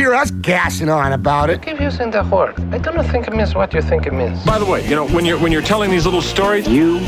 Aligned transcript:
hear 0.00 0.14
us 0.14 0.30
gassing 0.30 0.88
on 0.88 1.12
about 1.12 1.50
it. 1.50 1.60
Keep 1.60 1.78
using 1.80 2.10
the 2.10 2.22
word. 2.24 2.54
I 2.72 2.78
do 2.78 2.90
not 2.92 3.04
think 3.12 3.26
it 3.28 3.34
means 3.34 3.54
what 3.54 3.74
you 3.74 3.82
think 3.82 4.06
it 4.06 4.14
means. 4.14 4.42
By 4.46 4.58
the 4.58 4.64
way, 4.64 4.82
you 4.88 4.96
know, 4.96 5.06
when 5.08 5.26
you're 5.26 5.38
when 5.38 5.52
you're 5.52 5.60
telling 5.74 5.90
these 5.90 6.06
little 6.06 6.22
stories, 6.22 6.66
You 6.66 6.98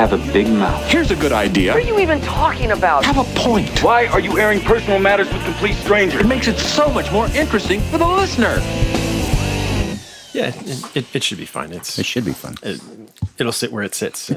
have 0.00 0.12
a 0.12 0.18
big 0.32 0.46
mouth. 0.48 0.80
here's 0.88 1.10
a 1.10 1.16
good 1.16 1.32
idea. 1.32 1.72
What 1.74 1.82
are 1.82 1.86
you 1.86 1.98
even 1.98 2.20
talking 2.20 2.70
about? 2.70 3.04
Have 3.04 3.18
a 3.18 3.24
point. 3.40 3.82
Why 3.82 4.06
are 4.06 4.20
you 4.20 4.38
airing 4.38 4.60
personal 4.60 5.00
matters 5.00 5.28
with 5.32 5.42
complete 5.44 5.74
strangers? 5.74 6.20
It 6.20 6.26
makes 6.28 6.46
it 6.46 6.58
so 6.58 6.88
much 6.88 7.10
more 7.10 7.26
interesting 7.34 7.80
for 7.90 7.98
the 7.98 8.06
listener. 8.06 8.60
Yeah, 10.32 10.52
it, 10.54 10.96
it, 10.96 11.16
it 11.16 11.22
should 11.24 11.38
be 11.38 11.46
fine. 11.46 11.72
It's 11.72 11.98
It 11.98 12.06
should 12.06 12.24
be 12.24 12.32
fun. 12.32 12.54
it, 12.62 12.80
it'll 13.38 13.52
sit 13.52 13.72
where 13.72 13.82
it 13.84 13.94
sits. 13.94 14.30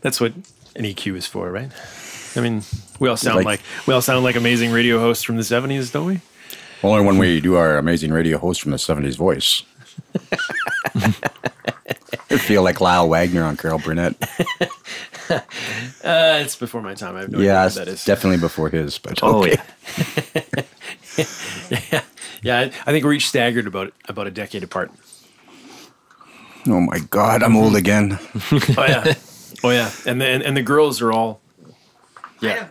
that's 0.00 0.20
what 0.20 0.32
an 0.76 0.84
EQ 0.84 1.16
is 1.16 1.26
for, 1.26 1.50
right? 1.50 1.70
I 2.36 2.40
mean, 2.40 2.62
we 3.00 3.08
all 3.08 3.16
sound 3.16 3.36
Like- 3.36 3.46
like, 3.46 3.60
we 3.86 3.92
all 3.94 4.00
sound 4.02 4.22
like 4.24 4.36
amazing 4.36 4.70
radio 4.72 4.98
hosts 5.00 5.24
from 5.24 5.36
the 5.36 5.42
'70s, 5.42 5.90
don't 5.92 6.06
we? 6.06 6.20
Only 6.86 7.04
one 7.04 7.18
way 7.18 7.32
you 7.32 7.40
do 7.40 7.56
our 7.56 7.78
amazing 7.78 8.12
radio 8.12 8.38
host 8.38 8.62
from 8.62 8.70
the 8.70 8.76
70s 8.76 9.16
voice. 9.16 9.64
I 12.30 12.38
feel 12.38 12.62
like 12.62 12.80
Lyle 12.80 13.08
Waggoner 13.08 13.42
on 13.42 13.56
Carol 13.56 13.78
Burnett. 13.78 14.14
Uh, 15.28 16.38
it's 16.40 16.54
before 16.54 16.80
my 16.80 16.94
time. 16.94 17.16
I 17.16 17.22
have 17.22 17.32
no 17.32 17.40
yeah, 17.40 17.62
idea 17.62 17.64
what 17.64 17.74
that 17.74 17.88
is. 17.88 18.04
definitely 18.04 18.38
before 18.38 18.68
his. 18.68 18.96
But 18.96 19.18
Oh, 19.24 19.40
okay. 19.42 19.56
yeah. 21.18 22.02
yeah, 22.42 22.58
I, 22.60 22.62
I 22.66 22.92
think 22.92 23.04
we're 23.04 23.14
each 23.14 23.26
staggered 23.28 23.66
about 23.66 23.92
about 24.08 24.28
a 24.28 24.30
decade 24.30 24.62
apart. 24.62 24.92
Oh 26.68 26.78
my 26.80 27.00
God, 27.10 27.42
I'm 27.42 27.56
old 27.56 27.74
again. 27.74 28.20
Oh 28.52 28.60
yeah, 28.86 29.14
oh 29.64 29.70
yeah, 29.70 29.90
and 30.06 30.20
the 30.20 30.26
and, 30.26 30.44
and 30.44 30.56
the 30.56 30.62
girls 30.62 31.02
are 31.02 31.10
all. 31.10 31.40
Yeah. 32.40 32.68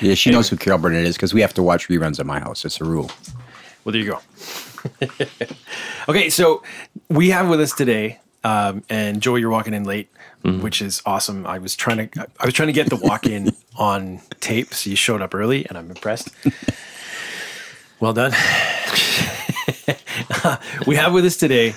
Yeah, 0.00 0.14
she 0.14 0.30
knows 0.30 0.48
who 0.48 0.56
Carol 0.56 0.78
Burnett 0.78 1.04
is 1.04 1.16
because 1.16 1.32
we 1.34 1.40
have 1.40 1.54
to 1.54 1.62
watch 1.62 1.88
reruns 1.88 2.20
at 2.20 2.26
my 2.26 2.38
house. 2.40 2.64
It's 2.64 2.80
a 2.80 2.84
rule. 2.84 3.10
Well, 3.84 3.92
there 3.92 4.02
you 4.02 4.10
go. 4.12 4.20
okay, 6.08 6.30
so 6.30 6.62
we 7.08 7.30
have 7.30 7.48
with 7.48 7.60
us 7.60 7.72
today, 7.72 8.20
um, 8.44 8.82
and 8.90 9.20
Joey, 9.20 9.40
you're 9.40 9.50
walking 9.50 9.74
in 9.74 9.84
late, 9.84 10.08
which 10.42 10.80
is 10.82 11.02
awesome. 11.06 11.46
I 11.46 11.58
was 11.58 11.74
trying 11.74 12.08
to, 12.08 12.26
I 12.38 12.44
was 12.44 12.54
trying 12.54 12.68
to 12.68 12.72
get 12.72 12.88
the 12.90 12.96
walk 12.96 13.26
in 13.26 13.50
on 13.76 14.20
tape, 14.40 14.72
so 14.74 14.90
you 14.90 14.96
showed 14.96 15.20
up 15.22 15.34
early, 15.34 15.66
and 15.68 15.76
I'm 15.78 15.90
impressed. 15.90 16.28
well 18.00 18.12
done. 18.12 18.32
we 20.86 20.96
have 20.96 21.12
with 21.12 21.24
us 21.24 21.36
today. 21.36 21.74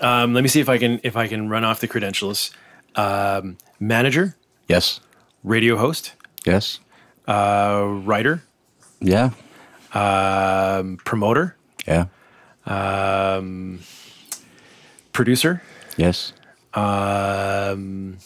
Um, 0.00 0.34
let 0.34 0.42
me 0.42 0.48
see 0.48 0.60
if 0.60 0.68
I 0.68 0.78
can 0.78 1.00
if 1.02 1.16
I 1.16 1.28
can 1.28 1.48
run 1.48 1.64
off 1.64 1.80
the 1.80 1.88
credentials. 1.88 2.50
Um, 2.96 3.56
manager, 3.80 4.36
Yes. 4.68 5.00
radio 5.42 5.76
host, 5.76 6.12
Yes. 6.46 6.78
Uh, 7.26 7.84
writer, 8.04 8.42
Yeah. 9.00 9.30
um, 9.92 10.98
promoter, 11.04 11.56
Yeah. 11.86 12.06
um, 12.66 13.80
producer, 15.12 15.62
Yes. 15.96 16.32
um, 16.74 18.18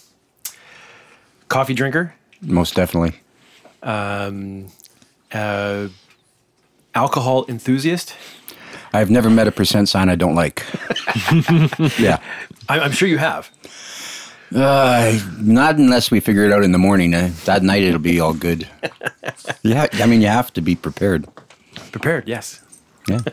coffee 1.49 1.75
drinker, 1.75 2.15
Most 2.43 2.75
definitely. 2.75 3.21
um, 3.83 4.67
uh, 5.33 5.89
alcohol 6.95 7.45
enthusiast. 7.49 8.15
I've 8.93 9.11
never 9.11 9.29
met 9.29 9.47
a 9.47 9.53
percent 9.53 9.89
sign 9.89 10.09
I 10.09 10.15
don't 10.17 10.35
like. 10.35 10.65
yeah. 11.99 12.19
I'm 12.71 12.93
sure 12.93 13.07
you 13.07 13.19
have. 13.19 13.51
Uh, 14.55 15.19
not 15.39 15.77
unless 15.77 16.11
we 16.11 16.21
figure 16.21 16.45
it 16.45 16.53
out 16.53 16.65
in 16.65 16.73
the 16.73 16.79
morning. 16.79 17.15
Uh, 17.15 17.31
that 17.45 17.63
night 17.63 17.83
it'll 17.83 17.99
be 18.01 18.21
all 18.21 18.35
good. 18.35 18.69
Yeah, 19.63 19.87
I 19.95 20.07
mean 20.07 20.21
you 20.21 20.29
have 20.29 20.53
to 20.55 20.61
be 20.61 20.75
prepared. 20.75 21.27
Prepared, 21.93 22.29
yes. 22.29 22.61
Yeah. 23.09 23.21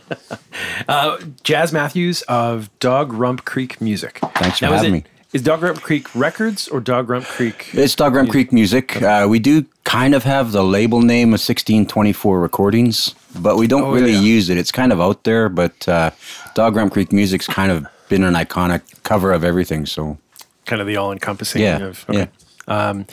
Uh, 0.88 1.18
Jazz 1.44 1.74
Matthews 1.74 2.22
of 2.24 2.70
Dog 2.80 3.12
Rump 3.14 3.44
Creek 3.46 3.81
Music. 3.81 4.20
Thanks 4.36 4.59
for 4.59 4.66
Now, 4.66 4.74
is 4.74 4.78
having 4.81 4.96
it- 4.96 5.03
me. 5.06 5.09
Is 5.34 5.42
Dog 5.42 5.62
Rump 5.64 5.81
Creek 5.81 6.14
Records 6.16 6.68
or 6.70 6.80
Dog 6.80 7.09
Rump 7.09 7.26
Creek? 7.26 7.70
It's 7.74 7.94
Dog 7.96 8.16
Rump 8.16 8.30
Creek 8.30 8.53
Music. 8.53 9.02
Uh, 9.02 9.26
we 9.30 9.40
do 9.40 9.66
kind 9.84 10.16
of 10.16 10.24
have 10.24 10.52
the 10.53 10.64
label 10.64 11.02
name 11.02 11.30
of 11.30 11.40
1624 11.42 12.40
Recordings, 12.40 13.14
but 13.40 13.58
we 13.58 13.68
don't 13.68 13.84
Oh, 13.84 13.92
really 13.94 14.14
yeah. 14.14 14.20
use 14.22 14.50
it. 14.50 14.58
It's 14.58 14.72
kind 14.72 14.94
of 14.94 15.02
out 15.02 15.24
there, 15.26 15.50
but 15.50 15.88
uh, 15.90 16.12
Dog 16.53 16.76
Rump 16.78 16.94
Creek 16.94 17.12
Music's 17.12 17.47
kind 17.47 17.70
of 17.72 17.86
been 18.08 18.24
an 18.24 18.34
iconic 18.36 18.82
cover 19.03 19.34
of 19.34 19.44
everything. 19.44 19.86
So 19.86 20.18
Kind 20.66 20.81
of 20.81 20.88
the 20.88 20.98
all-encompassing 20.98 21.62
Yeah, 21.62 21.78
of. 21.78 22.06
Okay. 22.09 22.28
Um, 22.68 23.06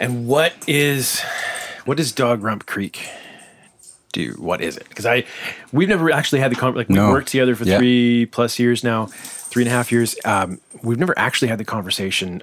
and 0.00 0.26
what 0.26 0.52
is 0.66 1.20
what 1.84 1.96
does 1.96 2.12
Dog 2.12 2.42
Rump 2.42 2.66
Creek 2.66 3.08
do? 4.12 4.34
What 4.38 4.60
is 4.60 4.76
it? 4.76 4.88
Because 4.88 5.06
I 5.06 5.24
we've 5.72 5.88
never 5.88 6.10
actually 6.10 6.40
had 6.40 6.50
the 6.50 6.56
con- 6.56 6.74
like 6.74 6.88
we 6.88 6.96
No. 6.96 7.10
worked 7.10 7.28
together 7.28 7.54
for 7.54 7.64
Yeah. 7.64 7.78
three 7.78 8.26
plus 8.26 8.58
years 8.58 8.82
now, 8.82 9.06
three 9.06 9.62
and 9.62 9.70
a 9.72 9.74
half 9.74 9.92
years. 9.92 10.16
Um, 10.24 10.60
we've 10.82 10.98
never 10.98 11.16
actually 11.18 11.48
had 11.48 11.58
the 11.58 11.64
conversation 11.64 12.42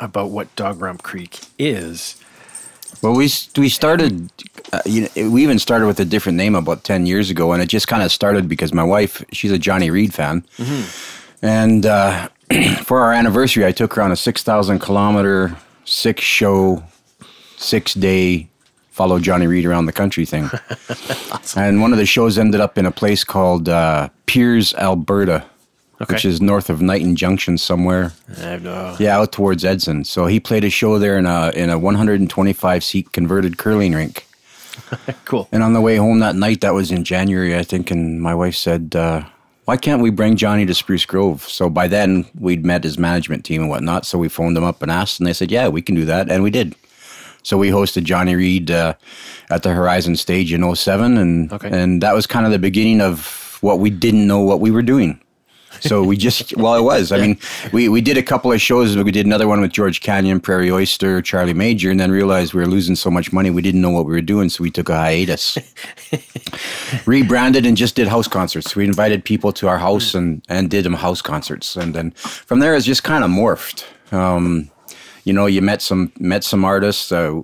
about 0.00 0.30
what 0.30 0.54
Dog 0.54 0.80
Rump 0.80 1.02
Creek 1.02 1.40
is. 1.58 2.16
Well, 3.02 3.14
we 3.14 3.30
we 3.56 3.68
started. 3.68 4.30
Uh, 4.72 4.80
you 4.84 5.08
know, 5.16 5.30
we 5.30 5.42
even 5.42 5.58
started 5.58 5.86
with 5.86 5.98
a 6.00 6.04
different 6.04 6.36
name 6.36 6.54
about 6.54 6.84
ten 6.84 7.06
years 7.06 7.30
ago, 7.30 7.52
and 7.52 7.62
it 7.62 7.66
just 7.68 7.88
kind 7.88 8.02
of 8.02 8.12
started 8.12 8.48
because 8.48 8.72
my 8.74 8.82
wife, 8.84 9.24
she's 9.32 9.50
a 9.52 9.58
Johnny 9.58 9.90
Reid 9.90 10.12
fan, 10.12 10.44
and 11.42 11.86
uh, 11.86 12.28
for 12.84 13.00
our 13.00 13.12
anniversary, 13.12 13.64
I 13.66 13.72
took 13.72 13.94
her 13.94 14.02
on 14.02 14.12
a 14.12 14.16
six 14.16 14.42
thousand 14.42 14.80
kilometer, 14.80 15.56
six 15.84 16.22
show, 16.22 16.82
six 17.56 17.94
day, 17.94 18.48
follow 18.90 19.18
Johnny 19.18 19.46
Reid 19.46 19.66
around 19.66 19.86
the 19.86 19.92
country 19.92 20.24
thing. 20.24 20.50
And 21.56 21.80
one 21.80 21.92
of 21.92 21.98
the 21.98 22.06
shows 22.06 22.36
ended 22.38 22.60
up 22.60 22.76
in 22.76 22.84
a 22.84 22.90
place 22.90 23.24
called 23.24 23.68
uh, 23.68 24.08
Peers, 24.26 24.74
Alberta, 24.74 25.44
which 26.06 26.24
is 26.24 26.40
north 26.40 26.68
of 26.68 26.80
Niton 26.80 27.14
Junction 27.14 27.56
somewhere. 27.58 28.12
I 28.36 28.40
have 28.40 28.62
no. 28.62 28.96
Yeah, 28.98 29.18
out 29.18 29.32
towards 29.32 29.64
Edson. 29.64 30.04
So 30.04 30.26
he 30.26 30.38
played 30.38 30.64
a 30.64 30.70
show 30.70 30.98
there 30.98 31.16
in 31.18 31.26
a 31.26 31.50
in 31.50 31.70
a 31.70 31.78
125 31.78 32.84
seat 32.84 33.12
converted 33.12 33.58
curling 33.58 33.94
rink. 33.94 34.26
Cool. 35.24 35.48
And 35.52 35.62
on 35.62 35.72
the 35.74 35.80
way 35.80 35.96
home 35.96 36.20
that 36.20 36.36
night, 36.36 36.60
that 36.62 36.72
was 36.72 36.90
in 36.90 37.04
January, 37.04 37.54
I 37.56 37.62
think, 37.62 37.90
and 37.90 38.22
my 38.22 38.34
wife 38.34 38.54
said, 38.54 38.94
uh, 38.96 39.24
"Why 39.68 39.76
can't 39.76 40.00
we 40.00 40.08
bring 40.08 40.36
Johnny 40.36 40.64
to 40.64 40.72
Spruce 40.72 41.04
Grove?" 41.04 41.42
So 41.46 41.68
by 41.68 41.88
then 41.88 42.24
we'd 42.38 42.64
met 42.64 42.84
his 42.84 42.98
management 42.98 43.44
team 43.44 43.60
and 43.60 43.70
whatnot. 43.70 44.06
So 44.06 44.16
we 44.16 44.28
phoned 44.30 44.56
them 44.56 44.64
up 44.64 44.80
and 44.80 44.90
asked, 44.90 45.20
and 45.20 45.26
they 45.26 45.34
said, 45.34 45.50
"Yeah, 45.52 45.68
we 45.68 45.82
can 45.82 45.94
do 45.94 46.06
that," 46.06 46.30
and 46.30 46.42
we 46.42 46.50
did. 46.50 46.74
So 47.42 47.58
we 47.58 47.68
hosted 47.68 48.04
Johnny 48.04 48.34
Reid 48.34 48.70
uh, 48.70 48.94
at 49.50 49.62
the 49.62 49.74
Horizon 49.74 50.16
stage 50.16 50.54
in 50.54 50.62
07, 50.62 51.18
and 51.18 51.52
Okay. 51.52 51.68
and 51.70 52.02
that 52.02 52.14
was 52.14 52.26
kind 52.26 52.46
of 52.46 52.52
the 52.52 52.58
beginning 52.58 53.02
of 53.02 53.58
what 53.60 53.78
we 53.78 53.90
didn't 53.90 54.26
know 54.26 54.40
what 54.40 54.60
we 54.60 54.70
were 54.70 54.82
doing. 54.82 55.20
So 55.80 56.02
we 56.02 56.16
just 56.16 56.56
well, 56.56 56.74
it 56.74 56.82
was. 56.82 57.12
I 57.12 57.18
mean, 57.18 57.38
we 57.72 57.88
we 57.88 58.00
did 58.00 58.16
a 58.16 58.22
couple 58.22 58.52
of 58.52 58.60
shows. 58.60 58.96
But 58.96 59.04
we 59.04 59.12
did 59.12 59.26
another 59.26 59.46
one 59.46 59.60
with 59.60 59.72
George 59.72 60.00
Canyon, 60.00 60.40
Prairie 60.40 60.70
Oyster, 60.70 61.22
Charlie 61.22 61.54
Major, 61.54 61.90
and 61.90 62.00
then 62.00 62.10
realized 62.10 62.54
we 62.54 62.60
were 62.60 62.66
losing 62.66 62.96
so 62.96 63.10
much 63.10 63.32
money 63.32 63.50
we 63.50 63.62
didn't 63.62 63.80
know 63.80 63.90
what 63.90 64.06
we 64.06 64.12
were 64.12 64.20
doing. 64.20 64.48
So 64.48 64.62
we 64.62 64.70
took 64.70 64.88
a 64.88 64.96
hiatus, 64.96 65.58
rebranded, 67.06 67.66
and 67.66 67.76
just 67.76 67.94
did 67.94 68.08
house 68.08 68.28
concerts. 68.28 68.74
We 68.74 68.84
invited 68.84 69.24
people 69.24 69.52
to 69.54 69.68
our 69.68 69.78
house 69.78 70.14
and 70.14 70.42
and 70.48 70.70
did 70.70 70.84
them 70.84 70.94
house 70.94 71.22
concerts, 71.22 71.76
and 71.76 71.94
then 71.94 72.10
from 72.12 72.60
there 72.60 72.74
it's 72.74 72.86
just 72.86 73.04
kind 73.04 73.24
of 73.24 73.30
morphed. 73.30 73.84
Um, 74.12 74.70
you 75.24 75.32
know, 75.32 75.46
you 75.46 75.62
met 75.62 75.82
some 75.82 76.12
met 76.18 76.44
some 76.44 76.64
artists. 76.64 77.12
Uh, 77.12 77.42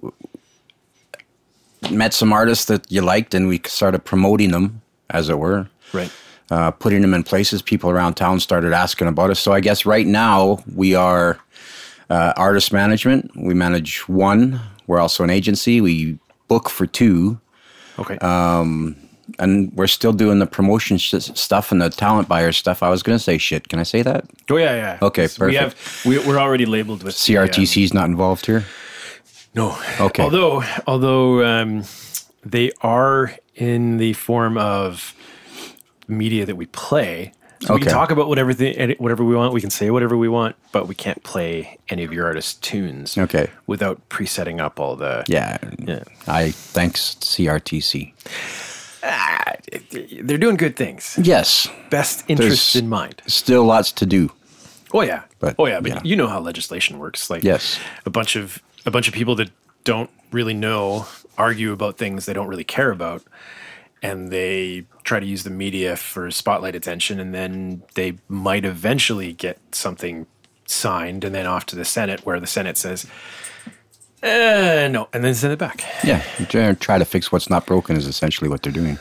met 1.90 2.14
some 2.14 2.32
artists 2.32 2.64
that 2.66 2.90
you 2.90 3.02
liked, 3.02 3.34
and 3.34 3.48
we 3.48 3.60
started 3.66 4.04
promoting 4.04 4.50
them, 4.50 4.80
as 5.10 5.28
it 5.28 5.38
were 5.38 5.68
Right. 5.92 6.10
Uh, 6.50 6.70
putting 6.72 7.02
them 7.02 7.14
in 7.14 7.22
places. 7.22 7.62
People 7.62 7.90
around 7.90 8.14
town 8.14 8.40
started 8.40 8.72
asking 8.72 9.08
about 9.08 9.30
us. 9.30 9.40
So 9.40 9.52
I 9.52 9.60
guess 9.60 9.86
right 9.86 10.06
now 10.06 10.62
we 10.74 10.94
are 10.94 11.38
uh, 12.10 12.32
artist 12.36 12.72
management. 12.72 13.30
We 13.36 13.54
manage 13.54 14.08
one. 14.08 14.60
We're 14.86 15.00
also 15.00 15.24
an 15.24 15.30
agency. 15.30 15.80
We 15.80 16.18
book 16.48 16.68
for 16.68 16.86
two, 16.86 17.40
Okay. 17.98 18.18
Um, 18.18 18.96
and 19.38 19.72
we're 19.74 19.86
still 19.86 20.12
doing 20.12 20.38
the 20.38 20.46
promotion 20.46 20.98
sh- 20.98 21.14
stuff 21.14 21.72
and 21.72 21.80
the 21.80 21.90
talent 21.90 22.28
buyer 22.28 22.52
stuff. 22.52 22.82
I 22.82 22.90
was 22.90 23.02
going 23.02 23.16
to 23.16 23.22
say 23.22 23.38
shit. 23.38 23.68
Can 23.68 23.78
I 23.78 23.84
say 23.84 24.02
that? 24.02 24.24
oh 24.50 24.56
yeah, 24.56 24.74
yeah. 24.74 24.98
Okay, 25.00 25.26
So 25.28 25.46
We 25.46 25.54
have 25.54 25.74
we, 26.04 26.18
we're 26.18 26.38
already 26.38 26.66
labeled 26.66 27.02
with 27.02 27.24
the, 27.24 27.38
um, 27.38 27.48
CRTC's 27.48 27.94
not 27.94 28.06
involved 28.06 28.46
here. 28.46 28.64
No. 29.54 29.78
Okay. 30.00 30.22
Although, 30.22 30.64
although 30.86 31.44
um, 31.44 31.84
they 32.44 32.72
are 32.82 33.34
in 33.54 33.96
the 33.98 34.12
form 34.14 34.58
of 34.58 35.14
media 36.08 36.46
that 36.46 36.56
we 36.56 36.66
play. 36.66 37.32
So 37.60 37.74
we 37.74 37.80
can 37.80 37.90
talk 37.92 38.10
about 38.10 38.28
whatever 38.28 38.52
the, 38.52 38.94
whatever 38.98 39.24
we 39.24 39.34
want. 39.34 39.54
We 39.54 39.60
can 39.60 39.70
say 39.70 39.90
whatever 39.90 40.16
we 40.18 40.28
want, 40.28 40.54
but 40.72 40.86
we 40.86 40.94
can't 40.94 41.22
play 41.22 41.78
any 41.88 42.04
of 42.04 42.12
your 42.12 42.26
artists' 42.26 42.54
tunes. 42.54 43.16
Okay. 43.16 43.48
Without 43.66 44.06
pre-setting 44.10 44.60
up 44.60 44.78
all 44.78 44.96
the 44.96 45.24
Yeah. 45.28 45.56
Yeah. 45.78 46.02
I 46.26 46.50
thanks 46.50 47.14
CRTC. 47.20 48.12
Ah, 49.02 49.52
they're 50.22 50.38
doing 50.38 50.56
good 50.56 50.76
things. 50.76 51.18
Yes. 51.22 51.68
Best 51.90 52.24
interests 52.28 52.72
There's 52.74 52.82
in 52.82 52.88
mind. 52.88 53.22
Still 53.26 53.64
lots 53.64 53.92
to 53.92 54.06
do. 54.06 54.30
Oh 54.92 55.00
yeah, 55.02 55.22
But, 55.40 55.56
oh 55.58 55.66
yeah, 55.66 55.80
but 55.80 55.90
yeah. 55.90 56.00
you 56.04 56.14
know 56.16 56.28
how 56.28 56.38
legislation 56.40 56.98
works. 56.98 57.28
Like 57.28 57.42
Yes. 57.42 57.78
a 58.06 58.10
bunch 58.10 58.36
of 58.36 58.62
a 58.86 58.90
bunch 58.90 59.08
of 59.08 59.14
people 59.14 59.34
that 59.36 59.50
don't 59.84 60.10
really 60.32 60.54
know 60.54 61.06
argue 61.36 61.72
about 61.72 61.98
things 61.98 62.26
they 62.26 62.32
don't 62.32 62.46
really 62.46 62.64
care 62.64 62.90
about, 62.92 63.22
and 64.04 64.30
they 64.30 64.84
try 65.02 65.18
to 65.18 65.26
use 65.26 65.42
the 65.44 65.50
media 65.50 65.96
for 65.96 66.30
spotlight 66.30 66.76
attention, 66.76 67.18
and 67.18 67.34
then 67.34 67.82
they 67.94 68.18
might 68.28 68.64
eventually 68.64 69.32
get 69.32 69.58
something 69.72 70.26
signed, 70.66 71.24
and 71.24 71.34
then 71.34 71.46
off 71.46 71.64
to 71.66 71.76
the 71.76 71.84
Senate, 71.84 72.24
where 72.26 72.38
the 72.38 72.46
Senate 72.46 72.76
says, 72.76 73.06
uh, 74.22 74.88
"No," 74.90 75.08
and 75.12 75.24
then 75.24 75.34
send 75.34 75.52
it 75.52 75.58
back. 75.58 75.82
Yeah. 76.04 76.22
Try 76.74 76.98
to 76.98 77.04
fix 77.04 77.32
what's 77.32 77.48
not 77.50 77.66
broken 77.66 77.96
is 77.96 78.06
essentially 78.06 78.48
what 78.48 78.62
they're 78.62 78.72
doing. 78.72 78.98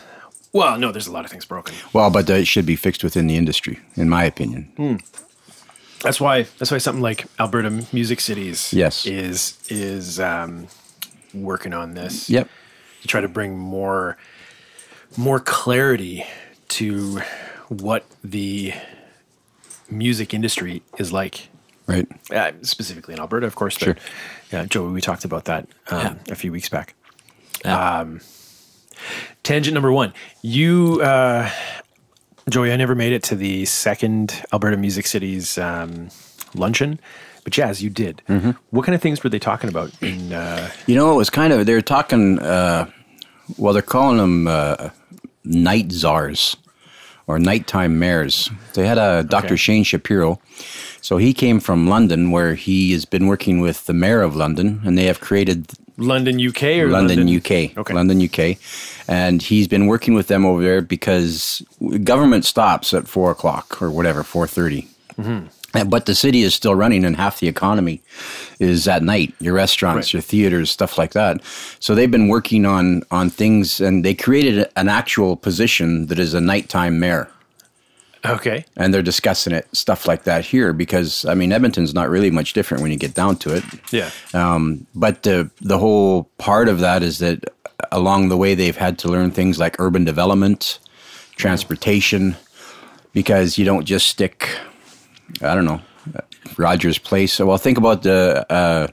Well, 0.53 0.77
no, 0.77 0.91
there's 0.91 1.07
a 1.07 1.11
lot 1.11 1.25
of 1.25 1.31
things 1.31 1.45
broken. 1.45 1.75
Well, 1.93 2.09
but 2.11 2.29
it 2.29 2.45
should 2.47 2.65
be 2.65 2.75
fixed 2.75 3.03
within 3.03 3.27
the 3.27 3.35
industry, 3.37 3.79
in 3.95 4.07
my 4.09 4.23
opinion. 4.23 4.71
Hmm. 4.77 4.95
That's 6.01 6.19
why 6.21 6.43
that's 6.59 6.71
why 6.71 6.77
something 6.79 7.01
like 7.01 7.25
Alberta 7.39 7.69
Music 7.91 8.19
Cities 8.19 8.73
Yes. 8.73 9.05
is 9.05 9.57
is 9.69 10.19
um, 10.19 10.67
working 11.33 11.73
on 11.73 11.93
this. 11.93 12.29
Yep. 12.29 12.47
To 13.01 13.07
try 13.07 13.21
to 13.21 13.27
bring 13.27 13.57
more 13.57 14.17
more 15.17 15.39
clarity 15.39 16.25
to 16.69 17.21
what 17.69 18.05
the 18.23 18.73
music 19.89 20.33
industry 20.33 20.81
is 20.97 21.11
like. 21.11 21.49
Right. 21.85 22.07
Uh, 22.31 22.51
specifically 22.61 23.13
in 23.13 23.19
Alberta, 23.19 23.45
of 23.45 23.55
course. 23.55 23.77
But 23.77 23.85
Sure. 23.85 23.95
yeah, 24.51 24.65
Joey, 24.65 24.91
we 24.91 25.01
talked 25.01 25.25
about 25.25 25.45
that 25.45 25.67
um, 25.89 26.19
a 26.29 26.35
few 26.35 26.51
weeks 26.51 26.69
back. 26.69 26.95
Um, 27.65 28.21
tangent 29.43 29.73
number 29.73 29.91
one. 29.91 30.13
You, 30.41 31.01
uh, 31.03 31.49
Joey, 32.49 32.71
I 32.71 32.77
never 32.77 32.95
made 32.95 33.11
it 33.13 33.23
to 33.23 33.35
the 33.35 33.65
second 33.65 34.43
Alberta 34.53 34.77
Music 34.77 35.05
Cities 35.07 35.57
um, 35.57 36.09
luncheon, 36.55 36.99
but 37.43 37.51
Jazz, 37.53 37.83
you 37.83 37.89
did. 37.89 38.21
Mm-hmm. 38.29 38.51
What 38.69 38.85
kind 38.85 38.95
of 38.95 39.01
things 39.01 39.23
were 39.23 39.29
they 39.29 39.39
talking 39.39 39.69
about? 39.69 39.91
In 40.01 40.31
uh, 40.33 40.69
You 40.87 40.95
know, 40.95 41.11
it 41.13 41.15
was 41.15 41.29
kind 41.29 41.51
of, 41.53 41.65
they're 41.65 41.81
talking, 41.81 42.39
uh, 42.39 42.89
well, 43.57 43.73
they're 43.73 43.81
calling 43.81 44.17
them 44.17 44.47
uh, 44.47 44.89
night 45.43 45.91
czars 45.91 46.55
or 47.27 47.39
nighttime 47.39 47.99
mayors. 47.99 48.49
They 48.73 48.85
had 48.85 48.97
a 48.97 49.23
Dr. 49.23 49.45
Okay. 49.45 49.55
Shain 49.55 49.85
Shapiro. 49.85 50.39
So 51.01 51.17
he 51.17 51.33
came 51.33 51.59
from 51.59 51.87
London, 51.87 52.31
where 52.31 52.55
he 52.55 52.91
has 52.93 53.05
been 53.05 53.27
working 53.27 53.59
with 53.59 53.85
the 53.85 53.93
mayor 53.93 54.21
of 54.21 54.35
London, 54.35 54.81
and 54.85 54.97
they 54.97 55.05
have 55.05 55.19
created 55.19 55.71
London, 55.97 56.39
UK, 56.39 56.63
or 56.79 56.87
London, 56.87 57.27
UK. 57.27 57.77
Okay. 57.77 57.93
London, 57.93 58.21
UK. 58.21 58.57
And 59.07 59.41
he's 59.41 59.67
been 59.67 59.87
working 59.87 60.13
with 60.13 60.27
them 60.27 60.45
over 60.45 60.63
there 60.63 60.81
because 60.81 61.61
government 62.03 62.45
stops 62.45 62.93
at 62.93 63.07
four 63.07 63.31
o'clock 63.31 63.81
or 63.81 63.91
whatever, 63.91 64.23
four 64.23 64.47
thirty. 64.47 64.87
Mhm. 65.19 65.49
But 65.87 66.05
the 66.05 66.13
city 66.13 66.43
is 66.43 66.53
still 66.53 66.75
running, 66.75 67.03
and 67.03 67.15
half 67.15 67.39
the 67.39 67.47
economy 67.47 68.01
is 68.59 68.87
at 68.87 69.01
night. 69.01 69.33
Your 69.39 69.55
restaurants, 69.55 70.07
Right. 70.09 70.13
your 70.13 70.21
theaters, 70.21 70.69
stuff 70.69 70.97
like 70.99 71.13
that. 71.13 71.41
So 71.79 71.95
they've 71.95 72.11
been 72.11 72.27
working 72.27 72.65
on 72.65 73.01
on 73.09 73.29
things, 73.31 73.81
and 73.81 74.05
they 74.05 74.13
created 74.13 74.67
an 74.75 74.87
actual 74.87 75.35
position 75.35 76.07
that 76.07 76.19
is 76.19 76.33
a 76.35 76.41
nighttime 76.41 76.99
mayor 76.99 77.27
Okay. 78.25 78.63
and 78.77 78.93
they're 78.93 79.01
discussing 79.01 79.51
it, 79.53 79.67
stuff 79.73 80.07
like 80.07 80.23
that 80.25 80.45
here, 80.45 80.73
because 80.73 81.25
I 81.25 81.33
mean 81.33 81.51
Edmonton's 81.51 81.93
not 81.93 82.09
really 82.09 82.29
much 82.31 82.53
different 82.53 82.83
when 82.83 82.91
you 82.91 82.97
get 82.97 83.15
down 83.15 83.35
to 83.37 83.55
it. 83.55 83.63
Yeah. 83.91 84.11
Um, 84.33 84.85
but 84.93 85.23
the 85.23 85.49
the 85.59 85.79
whole 85.79 86.29
part 86.37 86.69
of 86.69 86.79
that 86.81 87.01
is 87.03 87.17
that 87.17 87.43
along 87.91 88.29
the 88.29 88.37
way 88.37 88.53
they've 88.55 88.77
had 88.77 88.97
to 88.99 89.07
learn 89.09 89.31
things 89.31 89.57
like 89.59 89.75
urban 89.79 90.05
development, 90.05 90.77
transportation, 91.35 92.35
because 93.11 93.57
you 93.57 93.65
don't 93.65 93.85
just 93.85 94.07
stick. 94.07 94.47
I 95.41 95.55
don't 95.55 95.65
know, 95.65 95.81
Rogers 96.57 96.97
Place. 96.97 97.39
Well, 97.39 97.57
think 97.57 97.77
about 97.77 98.03
the. 98.03 98.45
Uh, 98.49 98.87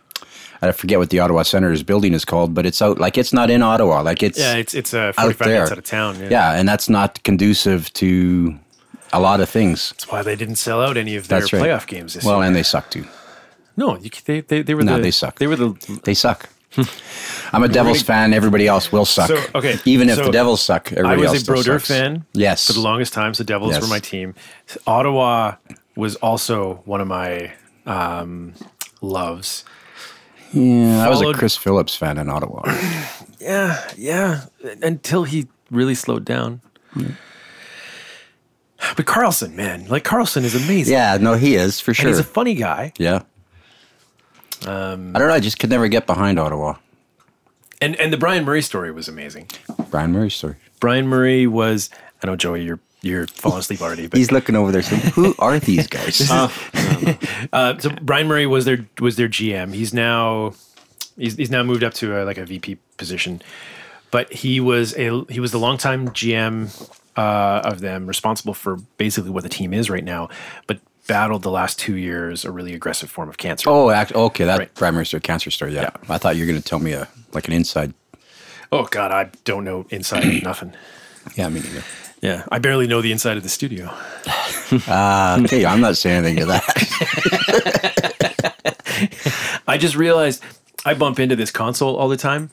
I 0.62 0.72
forget 0.72 0.98
what 0.98 1.08
the 1.08 1.20
Ottawa 1.20 1.42
Center's 1.42 1.82
building 1.82 2.12
is 2.12 2.24
called, 2.26 2.52
but 2.54 2.66
it's 2.66 2.82
out 2.82 2.98
like 2.98 3.16
it's 3.16 3.32
not 3.32 3.48
in 3.50 3.62
Ottawa. 3.62 4.02
Like 4.02 4.22
it's 4.22 4.38
Yeah, 4.38 4.56
it's 4.56 4.74
it's 4.74 4.92
uh, 4.92 5.12
out 5.16 5.34
45 5.34 5.38
there. 5.46 5.54
minutes 5.54 5.72
out 5.72 5.78
of 5.78 5.84
town. 5.84 6.20
Yeah. 6.20 6.28
yeah, 6.30 6.52
and 6.52 6.68
that's 6.68 6.88
not 6.90 7.22
conducive 7.22 7.90
to 7.94 8.54
a 9.12 9.20
lot 9.20 9.40
of 9.40 9.48
things. 9.48 9.90
That's 9.92 10.08
why 10.08 10.22
they 10.22 10.36
didn't 10.36 10.56
sell 10.56 10.82
out 10.82 10.96
any 10.98 11.16
of 11.16 11.28
their 11.28 11.40
right. 11.40 11.50
playoff 11.50 11.86
games 11.86 12.12
this 12.14 12.24
well, 12.24 12.38
year. 12.38 12.46
and 12.46 12.54
they 12.54 12.62
suck 12.62 12.90
too. 12.90 13.06
no, 13.76 13.96
you, 13.96 14.10
they, 14.26 14.40
they 14.42 14.60
they 14.62 14.74
were 14.74 14.84
No, 14.84 14.96
the, 14.96 15.02
they 15.02 15.10
suck. 15.10 15.38
They 15.38 15.46
were 15.46 15.56
the 15.56 16.00
They 16.04 16.14
suck. 16.14 16.48
I'm 17.52 17.64
a 17.64 17.68
Devils 17.68 18.02
fan. 18.02 18.32
Everybody 18.34 18.66
else 18.68 18.92
will 18.92 19.06
suck. 19.06 19.28
So, 19.28 19.42
okay, 19.56 19.78
even 19.86 20.08
if 20.10 20.16
so 20.16 20.24
the 20.26 20.30
Devils 20.30 20.60
suck, 20.62 20.92
I 20.92 20.96
everybody 20.96 21.22
was 21.22 21.28
else 21.30 21.36
a 21.38 21.40
still 21.40 21.54
Brodeur 21.54 21.78
fan. 21.80 22.24
Yes, 22.34 22.66
For 22.66 22.74
the 22.74 22.80
longest 22.80 23.12
time, 23.14 23.32
so 23.34 23.42
Devils 23.44 23.72
Yes. 23.72 23.82
were 23.82 23.88
my 23.88 23.98
team. 23.98 24.34
Ottawa 24.86 25.54
was 25.96 26.16
also 26.16 26.82
one 26.84 27.00
of 27.00 27.08
my 27.08 27.52
um, 27.86 28.52
loves. 29.00 29.64
Yeah, 30.52 31.06
I 31.06 31.08
was 31.08 31.22
a 31.22 31.32
Chris 31.32 31.56
Phillips 31.56 31.94
fan 31.94 32.18
in 32.18 32.28
Ottawa. 32.28 32.62
Yeah, 33.42 33.82
yeah. 33.96 34.42
Until 34.82 35.24
he 35.24 35.46
really 35.70 35.94
slowed 35.94 36.26
down. 36.26 36.60
But 36.94 37.16
Karlsson, 39.06 39.54
man, 39.54 39.86
like 39.88 40.04
Karlsson 40.04 40.42
is 40.44 40.54
amazing. 40.54 40.92
yeah, 40.92 41.16
no, 41.18 41.32
he 41.34 41.54
is 41.54 41.80
for 41.80 41.92
and 41.92 41.96
sure. 41.96 42.08
he's 42.08 42.18
a 42.18 42.22
funny 42.24 42.54
guy. 42.54 42.92
yeah, 42.98 43.22
Um, 44.66 45.16
I 45.16 45.18
don't 45.18 45.28
know. 45.28 45.34
I 45.34 45.40
just 45.40 45.58
could 45.58 45.70
never 45.70 45.88
get 45.88 46.06
behind 46.06 46.38
Ottawa. 46.38 46.74
and 47.80 47.96
and 47.96 48.12
the 48.12 48.18
Bryan 48.18 48.44
Murray 48.44 48.60
story 48.60 48.92
was 48.92 49.08
amazing. 49.08 49.46
Bryan 49.90 50.12
Murray 50.12 50.30
story. 50.30 50.56
Bryan 50.78 51.06
Murray 51.06 51.46
was. 51.46 51.88
I 52.22 52.26
know 52.26 52.36
Joey, 52.36 52.64
you're 52.64 52.80
you're 53.02 53.26
falling 53.28 53.58
asleep 53.58 53.80
already, 53.80 54.06
but 54.06 54.18
He's 54.18 54.30
looking 54.30 54.56
over 54.56 54.72
there 54.72 54.82
saying, 54.82 55.02
"Who 55.12 55.34
are 55.38 55.58
these 55.58 55.86
guys?" 55.86 56.20
Uh, 57.52 57.78
so 57.78 57.90
Bryan 58.02 58.28
Murray 58.28 58.46
was 58.46 58.64
their 58.64 58.86
was 59.00 59.16
their 59.16 59.28
GM. 59.28 59.74
He's 59.74 59.94
now 59.94 60.52
he's, 61.16 61.36
he's 61.36 61.50
now 61.50 61.62
moved 61.62 61.82
up 61.82 61.94
to 61.94 62.22
a, 62.22 62.24
like 62.24 62.38
a 62.38 62.44
VP 62.44 62.76
position, 62.96 63.42
but 64.10 64.32
he 64.32 64.60
was 64.60 64.94
a 64.96 65.24
he 65.30 65.40
was 65.40 65.52
the 65.52 65.58
longtime 65.58 66.08
GM 66.10 66.88
uh, 67.16 67.62
of 67.64 67.80
them, 67.80 68.06
responsible 68.06 68.54
for 68.54 68.76
basically 68.98 69.30
what 69.30 69.42
the 69.42 69.48
team 69.48 69.72
is 69.72 69.90
right 69.90 70.04
now, 70.04 70.28
but 70.66 70.80
battled 71.06 71.42
the 71.42 71.50
last 71.50 71.78
two 71.78 71.96
years 71.96 72.44
a 72.44 72.52
really 72.52 72.72
aggressive 72.72 73.10
form 73.10 73.28
of 73.28 73.36
cancer. 73.36 73.68
oh, 73.68 73.90
act, 73.90 74.12
okay, 74.14 74.44
that 74.44 74.58
Right. 74.58 74.74
Bryan 74.74 74.94
Murray 74.94 75.06
story, 75.06 75.20
cancer 75.20 75.50
story. 75.50 75.74
Yeah. 75.74 75.90
I 76.08 76.18
thought 76.18 76.36
you 76.36 76.42
were 76.44 76.50
going 76.50 76.62
to 76.62 76.68
tell 76.68 76.78
me 76.78 76.92
a 76.92 77.08
like 77.32 77.48
an 77.48 77.54
inside. 77.54 77.94
Oh 78.70 78.84
God, 78.84 79.10
I 79.10 79.30
don't 79.44 79.64
know 79.64 79.86
inside 79.90 80.24
of 80.24 80.42
nothing. 80.44 80.72
Yeah, 81.34 81.48
me 81.48 81.60
neither. 81.60 81.82
Yeah, 82.20 82.44
I 82.52 82.58
barely 82.58 82.86
know 82.86 83.00
the 83.00 83.12
inside 83.12 83.38
of 83.38 83.42
the 83.42 83.48
studio. 83.48 83.90
Uh, 84.86 85.40
okay, 85.44 85.64
I'm 85.64 85.80
not 85.80 85.96
saying 85.96 86.24
anything 86.24 86.40
to 86.40 86.46
that. 86.46 86.64
I 89.66 89.78
just 89.78 89.96
realized 89.96 90.44
I 90.84 90.92
bump 90.94 91.18
into 91.18 91.34
this 91.34 91.50
console 91.50 91.96
all 91.96 92.08
the 92.08 92.18
time. 92.18 92.50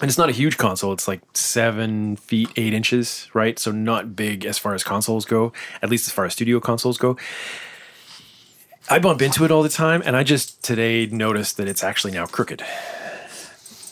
And 0.00 0.10
it's 0.10 0.18
not 0.18 0.28
a 0.28 0.32
huge 0.32 0.58
console. 0.58 0.92
It's 0.92 1.08
like 1.08 1.22
seven 1.34 2.16
feet, 2.16 2.50
eight 2.56 2.74
inches, 2.74 3.28
right? 3.32 3.58
So 3.58 3.72
not 3.72 4.14
big 4.14 4.44
as 4.44 4.58
far 4.58 4.74
as 4.74 4.84
consoles 4.84 5.24
go, 5.24 5.54
at 5.80 5.88
least 5.88 6.06
as 6.06 6.12
far 6.12 6.26
as 6.26 6.34
studio 6.34 6.60
consoles 6.60 6.98
go. 6.98 7.16
I 8.90 8.98
bump 8.98 9.22
into 9.22 9.44
it 9.44 9.50
all 9.50 9.62
the 9.62 9.70
time. 9.70 10.02
And 10.04 10.14
I 10.14 10.22
just 10.22 10.62
today 10.62 11.06
noticed 11.06 11.56
that 11.56 11.66
it's 11.66 11.82
actually 11.82 12.12
now 12.12 12.26
crooked. 12.26 12.62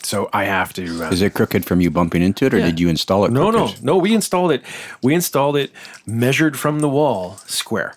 So 0.05 0.29
I 0.33 0.43
have 0.45 0.71
to. 0.73 1.05
Uh, 1.05 1.09
Is 1.09 1.21
it 1.21 1.33
crooked 1.33 1.65
from 1.65 1.81
you 1.81 1.89
bumping 1.89 2.21
into 2.21 2.45
it, 2.45 2.53
or 2.53 2.59
Yeah. 2.59 2.65
did 2.67 2.79
you 2.79 2.89
install 2.89 3.25
it? 3.25 3.31
no, 3.31 3.49
no, 3.49 3.65
crooked? 3.65 3.83
no. 3.83 3.97
We 3.97 4.13
installed 4.13 4.51
it. 4.51 4.61
We 5.01 5.15
installed 5.15 5.57
it 5.57 5.71
measured 6.05 6.57
from 6.59 6.79
the 6.81 6.89
wall, 6.89 7.37
square. 7.47 7.95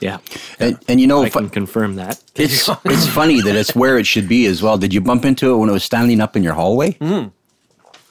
Yeah, 0.00 0.18
And, 0.60 0.78
and 0.86 1.00
you 1.00 1.08
know, 1.08 1.24
I 1.24 1.28
fu- 1.28 1.40
can 1.40 1.48
confirm 1.50 1.96
that. 1.96 2.22
It's 2.36 2.68
it's 2.84 3.08
funny 3.08 3.40
that 3.40 3.56
it's 3.56 3.74
where 3.74 3.98
it 3.98 4.06
should 4.06 4.28
be 4.28 4.46
as 4.46 4.62
well. 4.62 4.78
Did 4.78 4.94
you 4.94 5.00
bump 5.00 5.24
into 5.24 5.52
it 5.52 5.56
when 5.58 5.68
it 5.68 5.72
was 5.72 5.82
standing 5.82 6.20
up 6.20 6.36
in 6.36 6.44
your 6.44 6.54
hallway? 6.54 6.96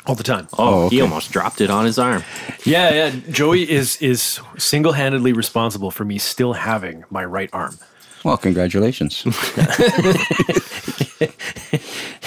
All 0.05 0.15
the 0.15 0.23
time. 0.23 0.49
Oh, 0.57 0.85
Oh, 0.85 0.89
he 0.89 0.99
almost 0.99 1.31
dropped 1.31 1.61
it 1.61 1.69
on 1.69 1.85
his 1.85 1.97
arm. 1.97 2.23
Yeah, 2.65 2.93
yeah. 2.93 3.11
Joey 3.31 3.69
is 3.71 3.95
is 4.01 4.41
single 4.57 4.91
handedly 4.93 5.31
responsible 5.31 5.91
for 5.91 6.03
me 6.03 6.17
still 6.17 6.53
having 6.53 7.05
my 7.09 7.23
right 7.23 7.49
arm. 7.53 7.77
Well, 8.25 8.35
congratulations. 8.37 9.23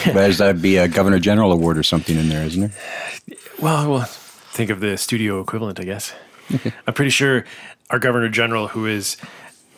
There's 0.04 0.38
that'd 0.38 0.62
be 0.62 0.76
a 0.76 0.88
Governor 0.88 1.18
General 1.18 1.52
Award 1.52 1.78
or 1.78 1.82
something 1.82 2.16
in 2.18 2.28
there, 2.28 2.44
isn't 2.44 2.60
there? 2.60 3.36
Well, 3.60 3.90
well, 3.90 4.02
think 4.04 4.70
of 4.70 4.80
the 4.80 4.96
studio 4.96 5.40
equivalent, 5.40 5.80
I 5.80 5.84
guess. 5.84 6.12
I'm 6.86 6.94
pretty 6.94 7.10
sure 7.10 7.44
our 7.90 7.98
Governor 7.98 8.28
General, 8.28 8.68
who 8.68 8.86
is 8.86 9.16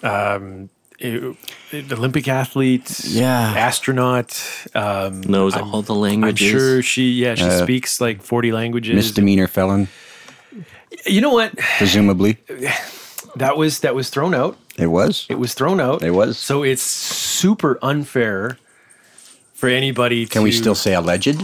um, 0.02 0.70
Olympic 1.72 2.28
athlete, 2.28 3.00
Yeah. 3.04 3.54
astronaut. 3.56 4.40
Um, 4.74 5.20
Knows 5.22 5.54
I'm- 5.54 5.64
all 5.72 5.82
the 5.82 5.94
languages. 5.94 6.52
I'm 6.52 6.58
sure 6.58 6.82
she, 6.82 7.10
yeah, 7.12 7.34
she 7.34 7.44
Uh, 7.44 7.62
speaks 7.62 8.00
like 8.00 8.22
40 8.22 8.52
languages. 8.52 8.94
Misdemeanor 8.94 9.48
felon, 9.48 9.88
You 11.06 11.20
know 11.20 11.32
what? 11.32 11.56
presumably. 11.78 12.38
That 13.36 13.56
was 13.56 13.80
that 13.80 13.94
was 13.94 14.10
thrown 14.10 14.34
out. 14.34 14.58
It 14.78 14.88
was. 14.88 15.26
It 15.30 15.38
was 15.38 15.54
thrown 15.54 15.80
out. 15.80 16.02
It 16.02 16.10
was. 16.10 16.38
So 16.38 16.62
it's 16.62 16.82
super 16.82 17.78
unfair 17.82 18.58
for 19.62 19.68
anybody. 19.68 20.26
Can 20.26 20.40
to, 20.40 20.42
we 20.42 20.50
still 20.50 20.74
say 20.74 20.92
alleged? 20.92 21.40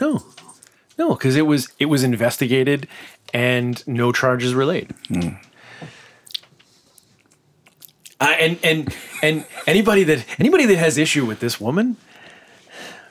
no, 0.00 0.22
no? 0.96 1.10
Because 1.10 1.36
it 1.36 1.42
was 1.42 1.68
it 1.78 1.84
was 1.84 2.02
investigated 2.02 2.88
and 3.34 3.86
no 3.86 4.10
charges 4.10 4.54
were 4.54 4.64
laid. 4.64 4.94
Uh, 8.18 8.24
and 8.40 8.58
and 8.64 8.96
and 9.22 9.44
anybody 9.66 10.02
that 10.04 10.24
anybody 10.38 10.64
that 10.64 10.78
has 10.78 10.96
issue 10.96 11.26
with 11.26 11.40
this 11.40 11.60
woman 11.60 11.98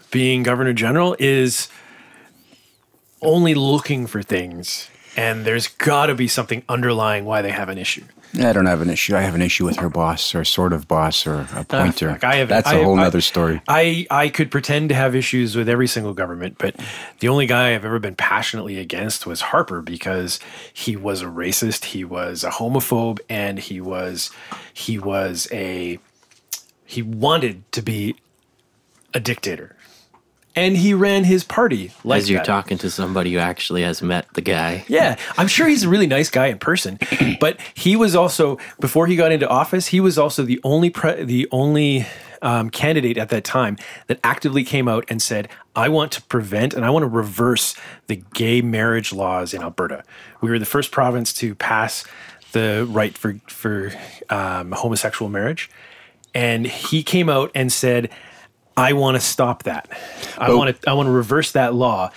being 0.10 0.42
governor 0.42 0.74
general 0.74 1.16
is 1.20 1.68
only 3.22 3.54
looking 3.54 4.08
for 4.08 4.24
things, 4.24 4.90
and 5.16 5.46
there's 5.46 5.68
got 5.68 6.08
to 6.08 6.16
be 6.16 6.28
something 6.28 6.64
underlying 6.68 7.26
why 7.26 7.44
they 7.44 7.52
have 7.52 7.70
an 7.70 7.78
issue. 7.78 8.06
I 8.40 8.52
don't 8.54 8.66
have 8.66 8.82
an 8.82 8.90
issue. 8.90 9.16
I 9.16 9.22
have 9.22 9.36
an 9.36 9.42
issue 9.42 9.66
with 9.66 9.78
her 9.78 9.90
boss 9.90 10.36
or 10.36 10.44
sort 10.44 10.74
of 10.74 10.88
boss 10.88 11.26
or 11.26 11.48
a 11.56 11.64
pointer. 11.64 12.12
Fuck, 12.12 12.24
I 12.24 12.36
have- 12.38 12.50
That's 12.50 12.68
I 12.68 12.76
a 12.76 12.84
whole 12.84 13.00
I- 13.00 13.04
nother 13.04 13.22
story. 13.22 13.62
I, 13.68 14.06
I 14.10 14.30
could 14.30 14.52
pretend 14.52 14.90
to 14.90 14.96
have 14.96 15.16
issues 15.16 15.56
with 15.56 15.70
every 15.70 15.88
single 15.88 16.14
government, 16.14 16.58
but 16.58 16.76
the 17.20 17.28
only 17.30 17.46
guy 17.46 17.74
I've 17.76 17.86
ever 17.86 18.00
been 18.00 18.16
passionately 18.16 18.78
against 18.78 19.26
was 19.26 19.42
Harper 19.42 19.82
because 19.82 20.40
he 20.74 20.96
was 20.96 21.22
a 21.22 21.26
racist, 21.26 21.86
he 21.86 22.04
was 22.04 22.44
a 22.44 22.50
homophobe, 22.52 23.20
and 23.30 23.60
he 23.60 23.80
was 23.82 24.32
he 24.74 25.00
was 25.00 25.48
a 25.52 26.00
he 26.86 27.02
wanted 27.02 27.70
to 27.72 27.82
be 27.82 28.16
a 29.14 29.20
dictator. 29.20 29.75
And 30.56 30.78
he 30.78 30.94
ran 30.94 31.26
his 31.26 31.44
party 31.44 31.92
like 32.06 32.20
As 32.22 32.30
you're 32.30 32.40
that. 32.40 32.46
talking 32.46 32.78
to 32.78 32.90
somebody 32.90 33.34
who 33.34 33.40
actually 33.40 33.82
has 33.84 34.02
met 34.02 34.26
the 34.36 34.42
guy. 34.42 34.86
Yeah, 34.88 35.18
I'm 35.38 35.48
sure 35.48 35.68
he's 35.68 35.84
a 35.84 35.90
really 35.90 36.08
nice 36.08 36.30
guy 36.30 36.48
in 36.48 36.60
person, 36.60 36.98
but 37.42 37.60
he 37.74 37.96
was 37.98 38.16
also 38.16 38.58
before 38.80 39.06
he 39.08 39.16
got 39.18 39.32
into 39.34 39.48
office, 39.50 39.88
he 39.88 40.00
was 40.00 40.18
also 40.18 40.44
the 40.44 40.60
only 40.64 40.90
pre- 40.90 41.24
the 41.26 41.48
only 41.52 42.06
um, 42.42 42.70
candidate 42.70 43.18
at 43.18 43.30
that 43.30 43.44
time 43.44 43.76
that 44.08 44.20
actively 44.24 44.64
came 44.64 44.88
out 44.88 45.04
and 45.10 45.22
said, 45.22 45.50
"I 45.76 45.90
want 45.90 46.14
to 46.14 46.22
prevent 46.22 46.74
and 46.74 46.86
I 46.86 46.90
want 46.90 47.04
to 47.04 47.08
reverse 47.10 47.76
the 48.08 48.24
gay 48.34 48.62
marriage 48.62 49.12
laws 49.12 49.54
in 49.54 49.62
Alberta." 49.62 50.04
We 50.40 50.50
were 50.50 50.60
the 50.60 50.66
first 50.66 50.92
province 50.92 51.34
to 51.34 51.54
pass 51.56 52.06
the 52.54 52.88
right 52.90 53.18
for 53.18 53.36
for 53.48 53.92
um, 54.30 54.72
homosexual 54.72 55.30
marriage, 55.30 55.70
and 56.34 56.66
he 56.66 57.04
came 57.04 57.28
out 57.30 57.52
and 57.54 57.74
said, 57.74 58.10
"I 58.78 58.94
want 58.94 59.16
to 59.16 59.22
stop 59.22 59.64
that. 59.64 59.90
I 60.38 60.48
But- 60.48 60.58
want 60.58 60.82
to 60.82 60.90
I 60.90 60.94
want 60.94 61.08
to 61.08 61.12
reverse 61.12 61.52
that 61.54 61.74
law." 61.74 62.12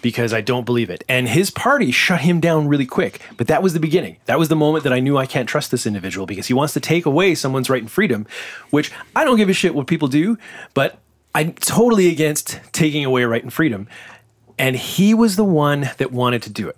Because 0.00 0.32
I 0.32 0.42
don't 0.42 0.64
believe 0.64 0.90
it. 0.90 1.02
And 1.08 1.28
his 1.28 1.50
party 1.50 1.90
shut 1.90 2.20
him 2.20 2.38
down 2.38 2.68
really 2.68 2.86
quick. 2.86 3.20
But 3.36 3.48
that 3.48 3.64
was 3.64 3.72
the 3.72 3.80
beginning. 3.80 4.18
That 4.26 4.38
was 4.38 4.48
the 4.48 4.54
moment 4.54 4.84
that 4.84 4.92
I 4.92 5.00
knew 5.00 5.18
I 5.18 5.26
can't 5.26 5.48
trust 5.48 5.72
this 5.72 5.86
individual 5.86 6.24
because 6.24 6.46
he 6.46 6.54
wants 6.54 6.72
to 6.74 6.80
take 6.80 7.04
away 7.04 7.34
someone's 7.34 7.68
right 7.68 7.82
and 7.82 7.90
freedom, 7.90 8.24
which 8.70 8.92
I 9.16 9.24
don't 9.24 9.36
give 9.36 9.48
a 9.48 9.52
shit 9.52 9.74
what 9.74 9.88
people 9.88 10.06
do, 10.06 10.38
but 10.72 10.98
I'm 11.34 11.52
totally 11.54 12.08
against 12.12 12.60
taking 12.70 13.04
away 13.04 13.24
right 13.24 13.42
and 13.42 13.52
freedom. 13.52 13.88
And 14.58 14.74
he 14.74 15.14
was 15.14 15.36
the 15.36 15.44
one 15.44 15.88
that 15.98 16.10
wanted 16.10 16.42
to 16.42 16.50
do 16.50 16.68
it. 16.68 16.76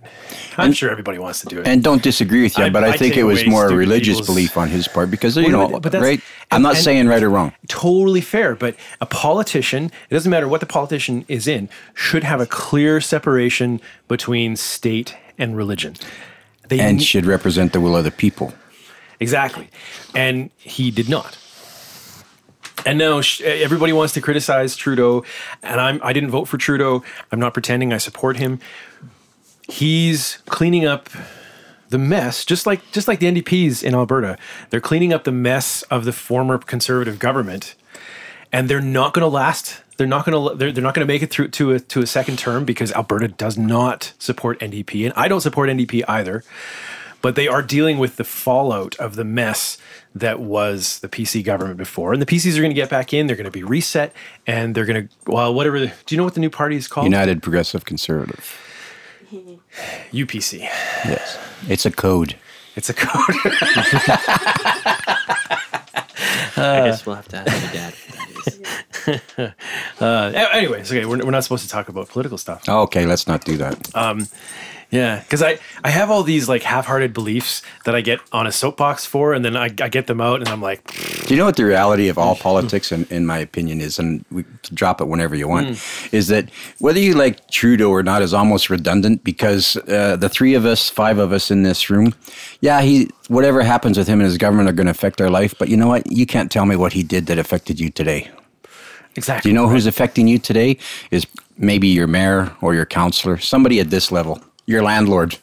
I'm 0.59 0.73
sure 0.75 0.91
everybody 0.91 1.19
wants 1.19 1.41
to 1.41 1.47
do 1.47 1.61
it. 1.61 1.67
And 1.67 1.83
don't 1.83 2.03
disagree 2.03 2.43
with 2.43 2.59
you, 2.59 2.65
I- 2.65 2.71
but 2.71 2.85
I, 2.85 2.89
I 2.91 2.97
think 2.99 3.17
it 3.17 3.25
was 3.25 3.47
more 3.47 3.69
a 3.71 3.75
religious 3.75 4.21
belief 4.21 4.57
on 4.59 4.69
his 4.69 4.87
part 4.87 5.11
because 5.11 5.37
you 5.37 5.49
know, 5.49 5.81
but- 5.81 5.95
right? 5.95 6.21
I'm 6.51 6.57
and- 6.57 6.63
not 6.63 6.75
and- 6.75 6.85
saying 6.85 7.09
right 7.09 7.23
or 7.23 7.31
wrong. 7.31 7.53
totally 7.69 8.21
fair. 8.21 8.55
But 8.55 8.77
a 9.01 9.07
politician, 9.07 9.85
it 10.11 10.15
doesn't 10.15 10.31
matter 10.31 10.47
what 10.47 10.61
the 10.61 10.67
politician 10.67 11.25
is 11.29 11.49
in, 11.49 11.71
should 11.95 12.25
have 12.25 12.41
a 12.41 12.47
clear 12.47 13.01
separation 13.01 13.81
between 14.09 14.57
state 14.57 15.17
and 15.39 15.57
religion. 15.57 15.95
They 16.69 16.81
And 16.81 17.03
should 17.03 17.25
represent 17.27 17.73
the 17.73 17.81
will 17.81 17.97
of 17.97 18.05
the 18.05 18.11
people. 18.11 18.53
exactly, 19.21 19.69
and 20.15 20.51
he 20.59 20.91
did 20.91 21.09
not. 21.09 21.39
And 22.87 22.99
now 22.99 23.21
everybody 23.43 23.93
wants 23.93 24.15
to 24.15 24.21
criticize 24.21 24.75
Trudeau, 24.75 25.25
and 25.63 25.81
I'm 25.81 26.01
I 26.03 26.13
didn't 26.13 26.31
vote 26.31 26.47
for 26.47 26.57
Trudeau. 26.57 27.05
I'm 27.31 27.39
not 27.39 27.53
pretending 27.53 27.93
I 27.93 27.99
support 27.99 28.37
him. 28.39 28.59
He's 29.69 30.39
cleaning 30.47 30.87
up 30.87 31.11
the 31.91 31.99
mess, 31.99 32.45
just 32.45 32.67
like 32.67 32.91
just 32.93 33.07
like 33.07 33.19
the 33.19 33.27
NDPs 33.27 33.83
in 33.83 33.95
Alberta. 33.95 34.39
They're 34.71 34.81
cleaning 34.81 35.13
up 35.13 35.25
the 35.25 35.33
mess 35.33 35.83
of 35.83 36.05
the 36.05 36.13
former 36.13 36.57
conservative 36.59 37.19
government, 37.19 37.75
and 38.53 38.69
they're 38.69 38.81
not 38.81 39.13
going 39.13 39.25
to 39.25 39.29
last. 39.29 39.83
They're 39.97 40.07
not 40.07 40.25
going 40.25 40.51
to. 40.51 40.57
They're, 40.57 40.73
they're 40.73 40.83
not 40.83 40.95
going 40.95 41.07
to 41.07 41.13
make 41.13 41.23
it 41.23 41.31
through 41.31 41.49
to 41.49 41.73
a 41.73 41.81
to 41.81 42.01
a 42.01 42.07
second 42.07 42.39
term 42.39 42.65
because 42.65 42.93
Alberta 42.93 43.29
does 43.29 43.59
not 43.59 44.15
support 44.19 44.59
NDP, 44.61 45.05
and 45.05 45.13
I 45.17 45.29
don't 45.29 45.41
support 45.41 45.69
NDP 45.69 46.05
either. 46.09 46.43
But 47.23 47.35
they 47.35 47.49
are 47.49 47.63
dealing 47.63 47.99
with 47.99 48.17
the 48.17 48.25
fallout 48.25 48.97
of 48.97 49.17
the 49.17 49.25
mess 49.25 49.77
that 50.15 50.41
was 50.41 50.99
the 51.01 51.09
PC 51.09 51.45
government 51.45 51.79
before, 51.79 52.13
and 52.13 52.21
the 52.21 52.27
PCs 52.27 52.57
are 52.57 52.61
going 52.61 52.71
to 52.71 52.75
get 52.75 52.91
back 52.91 53.13
in. 53.13 53.27
They're 53.27 53.37
going 53.37 53.45
to 53.45 53.51
be 53.51 53.63
reset, 53.63 54.13
and 54.47 54.75
they're 54.75 54.87
going 54.87 55.09
to 55.09 55.15
well, 55.31 55.55
whatever. 55.55 55.79
The, 55.79 55.87
do 56.07 56.15
you 56.15 56.17
know 56.17 56.25
what 56.25 56.35
the 56.35 56.41
new 56.41 56.51
party 56.51 56.77
is 56.77 56.89
called? 56.89 57.05
United 57.05 57.43
Progressive 57.43 57.85
Conservative. 57.85 58.59
UPC. 60.13 60.61
Yes. 60.61 61.39
It's 61.69 61.87
a 61.87 61.91
code. 61.91 62.37
It's 62.77 62.89
a 62.91 62.95
code. 62.95 63.37
I 66.57 66.83
guess 66.85 67.07
we'll 67.07 67.17
have 67.17 67.29
to 67.29 67.37
ask 67.39 67.63
your 67.63 67.73
dad. 67.73 67.95
what 67.95 68.19
that 68.19 69.39
is. 69.47 69.53
Uh, 70.01 70.33
anyways, 70.53 70.91
okay, 70.91 71.05
we're, 71.05 71.23
we're 71.25 71.31
not 71.31 71.43
supposed 71.45 71.63
to 71.63 71.69
talk 71.69 71.91
about 71.91 72.09
political 72.09 72.39
stuff. 72.39 72.67
Okay, 72.67 73.05
let's 73.05 73.27
not 73.27 73.45
do 73.45 73.57
that. 73.59 73.95
Um, 73.95 74.27
yeah, 74.91 75.21
because 75.21 75.43
I, 75.43 75.59
I 75.85 75.91
have 75.91 76.11
all 76.11 76.23
these 76.25 76.49
like 76.49 76.63
half-hearted 76.63 77.13
beliefs 77.13 77.63
that 77.85 77.95
I 77.95 78.01
get 78.01 78.21
on 78.33 78.47
a 78.47 78.53
soapbox 78.53 79.07
for, 79.07 79.33
and 79.33 79.45
then 79.45 79.57
I, 79.57 79.65
I 79.81 79.89
get 79.89 80.07
them 80.09 80.21
out, 80.21 80.41
and 80.41 80.49
I'm 80.49 80.61
like, 80.61 80.85
Do 81.27 81.35
you 81.35 81.37
know 81.37 81.45
what 81.45 81.57
the 81.57 81.65
reality 81.65 82.09
of 82.09 82.19
all 82.19 82.35
politics, 82.49 82.91
in, 82.91 83.05
in 83.11 83.25
my 83.25 83.39
opinion, 83.39 83.81
is? 83.81 83.99
And 83.99 84.25
we 84.33 84.45
drop 84.75 85.01
it 85.01 85.05
whenever 85.07 85.37
you 85.37 85.47
want. 85.49 85.81
Is 86.13 86.27
that 86.29 86.51
whether 86.81 86.99
you 86.99 87.15
like 87.15 87.49
Trudeau 87.51 87.91
or 87.91 88.03
not 88.03 88.21
is 88.23 88.35
almost 88.35 88.69
redundant 88.69 89.23
because 89.23 89.77
uh, 89.89 90.17
the 90.17 90.29
three 90.29 90.55
of 90.55 90.67
us, 90.67 90.89
five 90.89 91.19
of 91.19 91.33
us 91.33 91.51
in 91.51 91.63
this 91.63 91.89
room, 91.89 92.15
yeah, 92.61 92.83
he 92.83 93.09
whatever 93.29 93.63
happens 93.63 93.97
with 93.97 94.09
him 94.09 94.21
and 94.21 94.27
his 94.27 94.39
government 94.39 94.69
are 94.69 94.73
going 94.73 94.87
to 94.87 94.91
affect 94.91 95.21
our 95.21 95.31
life. 95.31 95.55
But 95.57 95.69
you 95.69 95.77
know 95.77 95.89
what? 95.89 96.11
You 96.11 96.27
can't 96.27 96.51
tell 96.51 96.67
me 96.67 96.75
what 96.75 96.93
he 96.95 97.05
did 97.05 97.27
that 97.27 97.39
affected 97.39 97.79
you 97.79 97.91
today. 97.91 98.29
exactly. 99.15 99.49
Do 99.49 99.53
you 99.53 99.55
know 99.55 99.69
who's 99.69 99.87
affecting 99.87 100.27
you 100.27 100.39
today? 100.39 100.79
Is 101.13 101.27
maybe 101.57 101.89
your 101.89 102.07
mayor 102.07 102.57
or 102.61 102.75
your 102.75 102.87
counselor, 102.87 103.39
somebody 103.39 103.79
at 103.81 103.91
this 103.91 104.11
level, 104.11 104.43
your 104.71 104.83
landlord. 104.83 105.39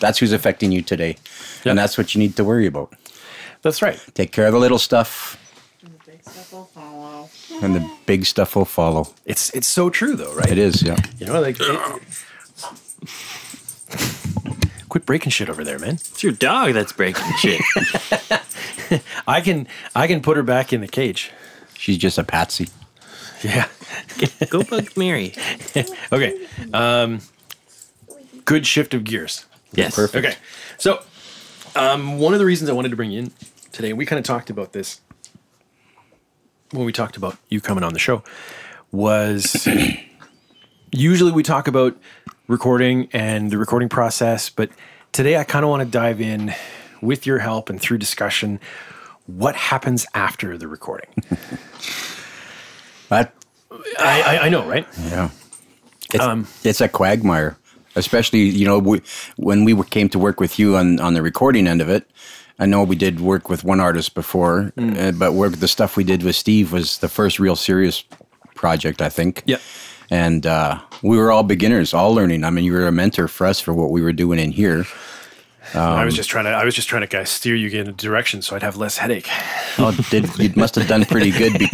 That's 0.00 0.18
who's 0.18 0.32
affecting 0.32 0.72
you 0.72 0.82
today, 0.82 1.16
and 1.64 1.78
that's 1.78 1.96
what 1.96 2.14
you 2.14 2.18
need 2.18 2.36
to 2.36 2.44
worry 2.44 2.66
about. 2.66 2.92
That's 3.62 3.80
right. 3.82 3.98
Take 4.14 4.32
care 4.32 4.46
of 4.46 4.52
the 4.52 4.58
little 4.58 4.78
stuff, 4.78 5.38
And 5.84 5.92
the 5.94 6.04
big 6.10 6.22
stuff 6.24 6.52
will 6.52 6.64
follow. 6.74 7.28
and 7.62 7.74
the 7.76 7.90
big 8.06 8.24
stuff 8.26 8.56
will 8.56 8.64
follow. 8.64 9.14
It's 9.24 9.50
it's 9.54 9.68
so 9.68 9.88
true 9.90 10.16
though, 10.16 10.34
right? 10.34 10.50
It 10.50 10.58
is, 10.58 10.82
yeah. 10.82 10.96
You 11.18 11.26
know, 11.26 11.40
like. 11.40 11.56
it- 11.60 12.02
Quit 14.88 15.06
breaking 15.06 15.30
shit 15.30 15.48
over 15.48 15.64
there, 15.64 15.78
man. 15.78 15.94
It's 15.94 16.22
your 16.22 16.32
dog 16.32 16.74
that's 16.74 16.92
breaking 16.92 17.24
shit. 17.38 17.60
I 19.26 19.40
can 19.40 19.66
I 19.94 20.06
can 20.06 20.20
put 20.20 20.36
her 20.36 20.42
back 20.42 20.72
in 20.72 20.82
the 20.82 20.88
cage. 20.88 21.30
She's 21.78 21.96
just 21.96 22.18
a 22.18 22.24
patsy. 22.24 22.68
Yeah. 23.42 23.68
Go 24.50 24.62
bug 24.62 24.88
Mary. 24.96 25.34
Okay. 26.12 26.46
Um, 26.74 27.20
good 28.44 28.66
shift 28.66 28.94
of 28.94 29.04
gears. 29.04 29.46
Yes. 29.72 29.94
Perfect. 29.94 30.26
Okay. 30.26 30.36
So, 30.78 31.02
um, 31.74 32.18
one 32.18 32.34
of 32.34 32.38
the 32.38 32.44
reasons 32.44 32.68
I 32.68 32.72
wanted 32.72 32.90
to 32.90 32.96
bring 32.96 33.10
you 33.10 33.20
in 33.20 33.32
today, 33.72 33.90
and 33.90 33.98
we 33.98 34.04
kind 34.04 34.18
of 34.18 34.24
talked 34.24 34.50
about 34.50 34.72
this 34.72 35.00
when 36.72 36.84
we 36.84 36.92
talked 36.92 37.16
about 37.16 37.36
you 37.48 37.60
coming 37.60 37.84
on 37.84 37.92
the 37.92 37.98
show, 37.98 38.22
was 38.90 39.68
usually 40.92 41.32
we 41.32 41.42
talk 41.42 41.68
about 41.68 41.96
recording 42.48 43.08
and 43.12 43.50
the 43.50 43.58
recording 43.58 43.88
process, 43.88 44.50
but 44.50 44.70
today 45.12 45.36
I 45.36 45.44
kind 45.44 45.64
of 45.64 45.70
want 45.70 45.82
to 45.82 45.88
dive 45.88 46.20
in 46.20 46.54
with 47.00 47.26
your 47.26 47.38
help 47.38 47.70
and 47.70 47.80
through 47.80 47.98
discussion 47.98 48.60
what 49.26 49.54
happens 49.54 50.06
after 50.14 50.58
the 50.58 50.68
recording. 50.68 51.10
That 53.08 53.34
I, 53.98 54.22
I, 54.22 54.38
I 54.46 54.48
know, 54.48 54.66
right? 54.66 54.86
yeah, 54.98 55.28
it's, 56.14 56.64
it's 56.64 56.80
a 56.80 56.88
quagmire. 56.88 57.58
Especially, 57.94 58.40
you 58.40 58.66
know, 58.66 58.78
we, 58.78 59.02
when 59.36 59.64
we 59.64 59.80
came 59.84 60.08
to 60.10 60.18
work 60.18 60.40
with 60.40 60.58
you 60.58 60.76
on 60.76 61.00
on 61.00 61.14
the 61.14 61.22
recording 61.22 61.66
end 61.66 61.80
of 61.80 61.88
it. 61.88 62.10
I 62.58 62.66
know 62.66 62.84
we 62.84 62.96
did 62.96 63.20
work 63.20 63.48
with 63.48 63.64
one 63.64 63.80
artist 63.80 64.14
before, 64.14 64.72
uh, 64.78 65.12
but 65.12 65.32
work 65.32 65.54
the 65.54 65.66
stuff 65.66 65.96
we 65.96 66.04
did 66.04 66.22
with 66.22 66.36
Steve 66.36 66.72
was 66.72 66.98
the 66.98 67.08
first 67.08 67.40
real 67.40 67.56
serious 67.56 68.04
project, 68.54 69.02
I 69.02 69.08
think. 69.08 69.42
Yep. 69.46 69.60
And 70.10 70.46
uh, 70.46 70.78
we 71.02 71.16
were 71.16 71.32
all 71.32 71.42
beginners, 71.42 71.94
all 71.94 72.14
learning. 72.14 72.44
I 72.44 72.50
mean, 72.50 72.64
you 72.64 72.72
were 72.72 72.86
a 72.86 72.92
mentor 72.92 73.26
for 73.26 73.46
us 73.46 73.60
for 73.60 73.72
what 73.72 73.90
we 73.90 74.02
were 74.02 74.12
doing 74.12 74.38
in 74.38 74.52
here. 74.52 74.84
I 75.74 76.04
was 76.04 76.14
just 76.14 76.28
trying 76.28 76.44
to. 76.44 76.50
I 76.50 76.64
was 76.64 76.74
just 76.74 76.88
trying 76.88 77.02
to 77.02 77.06
guys 77.08 77.30
steer 77.30 77.54
you 77.56 77.68
in 77.80 77.88
a 77.88 77.92
direction 77.92 78.42
so 78.42 78.54
I'd 78.56 78.62
have 78.62 78.76
less 78.76 78.98
headache. 78.98 79.28
Oh, 79.78 79.92
did, 80.10 80.26
you 80.38 80.52
must 80.56 80.74
have 80.74 80.86
done 80.88 81.04
pretty 81.04 81.30
good. 81.30 81.58
Be, 81.58 81.68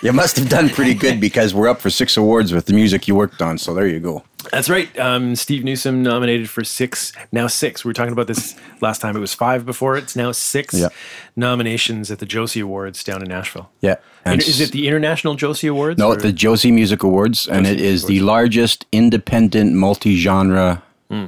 you 0.02 0.12
must 0.12 0.36
have 0.36 0.48
done 0.48 0.68
pretty 0.68 0.94
good 0.94 1.20
because 1.20 1.52
we're 1.54 1.68
up 1.68 1.80
for 1.80 1.90
six 1.90 2.16
awards 2.16 2.52
with 2.52 2.66
the 2.66 2.72
music 2.74 3.08
you 3.08 3.14
worked 3.14 3.42
on. 3.42 3.58
So 3.58 3.74
there 3.74 3.86
you 3.88 4.00
go. 4.00 4.22
That's 4.52 4.70
right. 4.70 4.96
Um, 4.98 5.34
Steve 5.36 5.64
Newsom 5.64 6.02
nominated 6.02 6.48
for 6.48 6.62
six. 6.64 7.12
Now 7.32 7.48
six. 7.48 7.84
We 7.84 7.88
were 7.90 7.92
talking 7.92 8.12
about 8.12 8.28
this 8.28 8.54
last 8.80 9.00
time. 9.00 9.16
It 9.16 9.20
was 9.20 9.34
five 9.34 9.66
before. 9.66 9.96
It's 9.96 10.14
now 10.16 10.32
six 10.32 10.72
Yeah. 10.74 10.88
nominations 11.36 12.10
at 12.10 12.18
the 12.20 12.26
Josie 12.26 12.60
Awards 12.60 13.02
down 13.04 13.22
in 13.22 13.28
Nashville. 13.28 13.70
Yeah. 13.80 13.96
And 14.24 14.40
is 14.42 14.60
it 14.60 14.72
the 14.72 14.86
International 14.86 15.34
Josie 15.34 15.66
Awards? 15.66 15.98
No, 15.98 16.08
or- 16.12 16.16
the 16.16 16.32
Josie 16.32 16.70
Music 16.72 17.02
Awards, 17.02 17.48
and 17.48 17.66
it 17.66 17.80
is 17.80 18.02
Music 18.02 18.08
the 18.08 18.20
largest 18.20 18.86
independent 18.92 19.74
multi-genre 19.74 20.82
Hmm. 21.10 21.26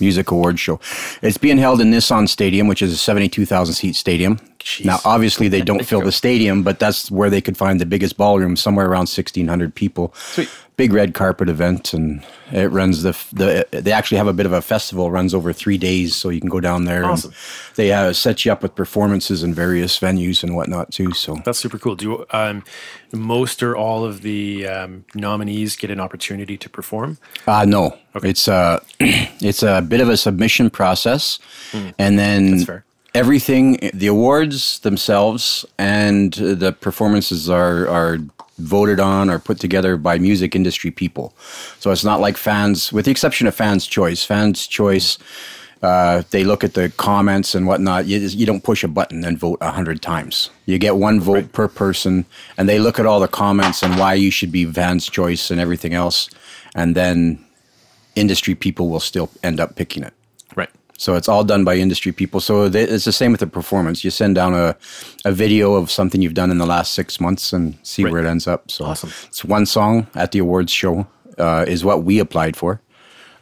Music 0.00 0.30
award 0.30 0.58
show. 0.58 0.80
It's 1.22 1.38
being 1.38 1.58
held 1.58 1.80
in 1.80 1.90
Nissan 1.90 2.28
Stadium, 2.28 2.68
which 2.68 2.82
is 2.82 2.92
a 2.92 2.96
72,000 2.96 3.74
seat 3.74 3.96
stadium. 3.96 4.38
Now, 4.84 4.98
obviously, 5.04 5.48
they 5.48 5.62
don't 5.62 5.84
fill 5.84 6.00
the 6.00 6.10
stadium, 6.10 6.62
but 6.64 6.78
that's 6.80 7.10
where 7.10 7.30
they 7.30 7.40
could 7.40 7.56
find 7.56 7.80
the 7.80 7.86
biggest 7.86 8.16
ballroom, 8.16 8.56
somewhere 8.56 8.86
around 8.86 9.08
1,600 9.08 9.74
people. 9.74 10.12
Sweet. 10.16 10.50
Big 10.76 10.92
red 10.92 11.14
carpet 11.14 11.48
event, 11.48 11.94
and 11.94 12.22
it 12.52 12.70
runs 12.70 13.02
the 13.02 13.12
the. 13.32 13.66
They 13.70 13.92
actually 13.92 14.18
have 14.18 14.26
a 14.26 14.34
bit 14.34 14.44
of 14.44 14.52
a 14.52 14.60
festival, 14.60 15.10
runs 15.10 15.32
over 15.32 15.52
three 15.54 15.78
days, 15.78 16.14
so 16.14 16.28
you 16.28 16.38
can 16.38 16.50
go 16.50 16.60
down 16.60 16.84
there. 16.84 17.02
and 17.02 17.12
Awesome. 17.12 17.32
they 17.76 17.92
uh, 17.92 18.12
set 18.12 18.44
you 18.44 18.52
up 18.52 18.62
with 18.62 18.74
performances 18.74 19.42
in 19.42 19.54
various 19.54 19.98
venues 19.98 20.42
and 20.42 20.54
whatnot 20.54 20.92
too. 20.92 21.12
So 21.14 21.36
That's 21.46 21.58
super 21.58 21.78
cool. 21.78 21.96
Do 21.96 22.04
you, 22.04 22.26
um, 22.30 22.62
most 23.10 23.62
or 23.62 23.74
all 23.74 24.04
of 24.04 24.20
the 24.20 24.66
um, 24.66 25.06
nominees 25.14 25.76
get 25.76 25.90
an 25.90 25.98
opportunity 25.98 26.58
to 26.58 26.68
perform? 26.68 27.16
Uh, 27.46 27.64
no, 27.66 27.96
it's 28.16 28.46
a 28.46 28.82
it's 29.00 29.62
a 29.62 29.80
bit 29.80 30.02
of 30.02 30.10
a 30.10 30.16
submission 30.18 30.68
process, 30.68 31.38
and 31.98 32.18
then 32.18 32.82
everything 33.14 33.78
the 33.94 34.08
awards 34.08 34.80
themselves 34.80 35.64
and 35.78 36.34
the 36.34 36.70
performances 36.72 37.48
are 37.48 37.88
are 37.88 38.18
voted 38.58 39.00
on 39.00 39.30
or 39.30 39.38
put 39.38 39.60
together 39.60 39.96
by 39.96 40.18
music 40.18 40.54
industry 40.54 40.90
people. 40.90 41.34
So 41.78 41.90
it's 41.90 42.04
not 42.04 42.20
like 42.20 42.36
fans, 42.36 42.92
with 42.92 43.04
the 43.04 43.10
exception 43.10 43.46
of 43.46 43.54
fans' 43.54 43.86
choice. 43.86 44.24
Fans' 44.24 44.66
choice. 44.66 45.18
Uh, 45.82 46.22
they 46.30 46.42
look 46.42 46.64
at 46.64 46.72
the 46.74 46.88
comments 46.96 47.54
and 47.54 47.66
whatnot. 47.66 48.06
You, 48.06 48.18
you 48.18 48.46
don't 48.46 48.64
push 48.64 48.82
a 48.82 48.88
button 48.88 49.24
and 49.24 49.38
vote 49.38 49.58
a 49.60 49.70
hundred 49.70 50.00
times. 50.00 50.50
You 50.64 50.78
get 50.78 50.96
one 50.96 51.20
vote 51.20 51.52
per 51.52 51.68
person, 51.68 52.24
and 52.56 52.68
they 52.68 52.78
look 52.78 52.98
at 52.98 53.06
all 53.06 53.20
the 53.20 53.28
comments 53.28 53.82
and 53.82 53.98
why 53.98 54.14
you 54.14 54.30
should 54.30 54.50
be 54.50 54.64
fans' 54.64 55.08
choice 55.08 55.50
and 55.50 55.60
everything 55.60 55.92
else, 55.92 56.30
and 56.74 56.96
then 56.96 57.44
industry 58.14 58.54
people 58.54 58.88
will 58.88 59.00
still 59.00 59.30
end 59.42 59.60
up 59.60 59.76
picking 59.76 60.02
it. 60.02 60.14
So 60.98 61.14
it's 61.14 61.28
all 61.28 61.44
done 61.44 61.64
by 61.64 61.76
industry 61.76 62.12
people. 62.12 62.40
So 62.40 62.68
th- 62.70 62.88
it's 62.88 63.04
the 63.04 63.12
same 63.12 63.30
with 63.32 63.40
the 63.40 63.46
performance. 63.46 64.02
You 64.04 64.10
send 64.10 64.34
down 64.34 64.54
a, 64.54 64.74
a 65.24 65.32
video 65.32 65.74
of 65.74 65.90
something 65.90 66.22
you've 66.22 66.34
done 66.34 66.50
in 66.50 66.58
the 66.58 66.66
last 66.66 66.94
six 66.94 67.20
months 67.20 67.52
and 67.52 67.76
see 67.82 68.02
Right. 68.04 68.12
where 68.12 68.24
it 68.24 68.28
ends 68.28 68.46
up. 68.46 68.70
So 68.70 68.84
Awesome. 68.86 69.10
it's 69.28 69.44
one 69.44 69.66
song 69.66 70.06
at 70.14 70.32
the 70.32 70.38
awards 70.38 70.72
show 70.72 71.06
uh, 71.38 71.64
is 71.68 71.84
what 71.84 72.02
we 72.04 72.18
applied 72.18 72.56
for. 72.56 72.80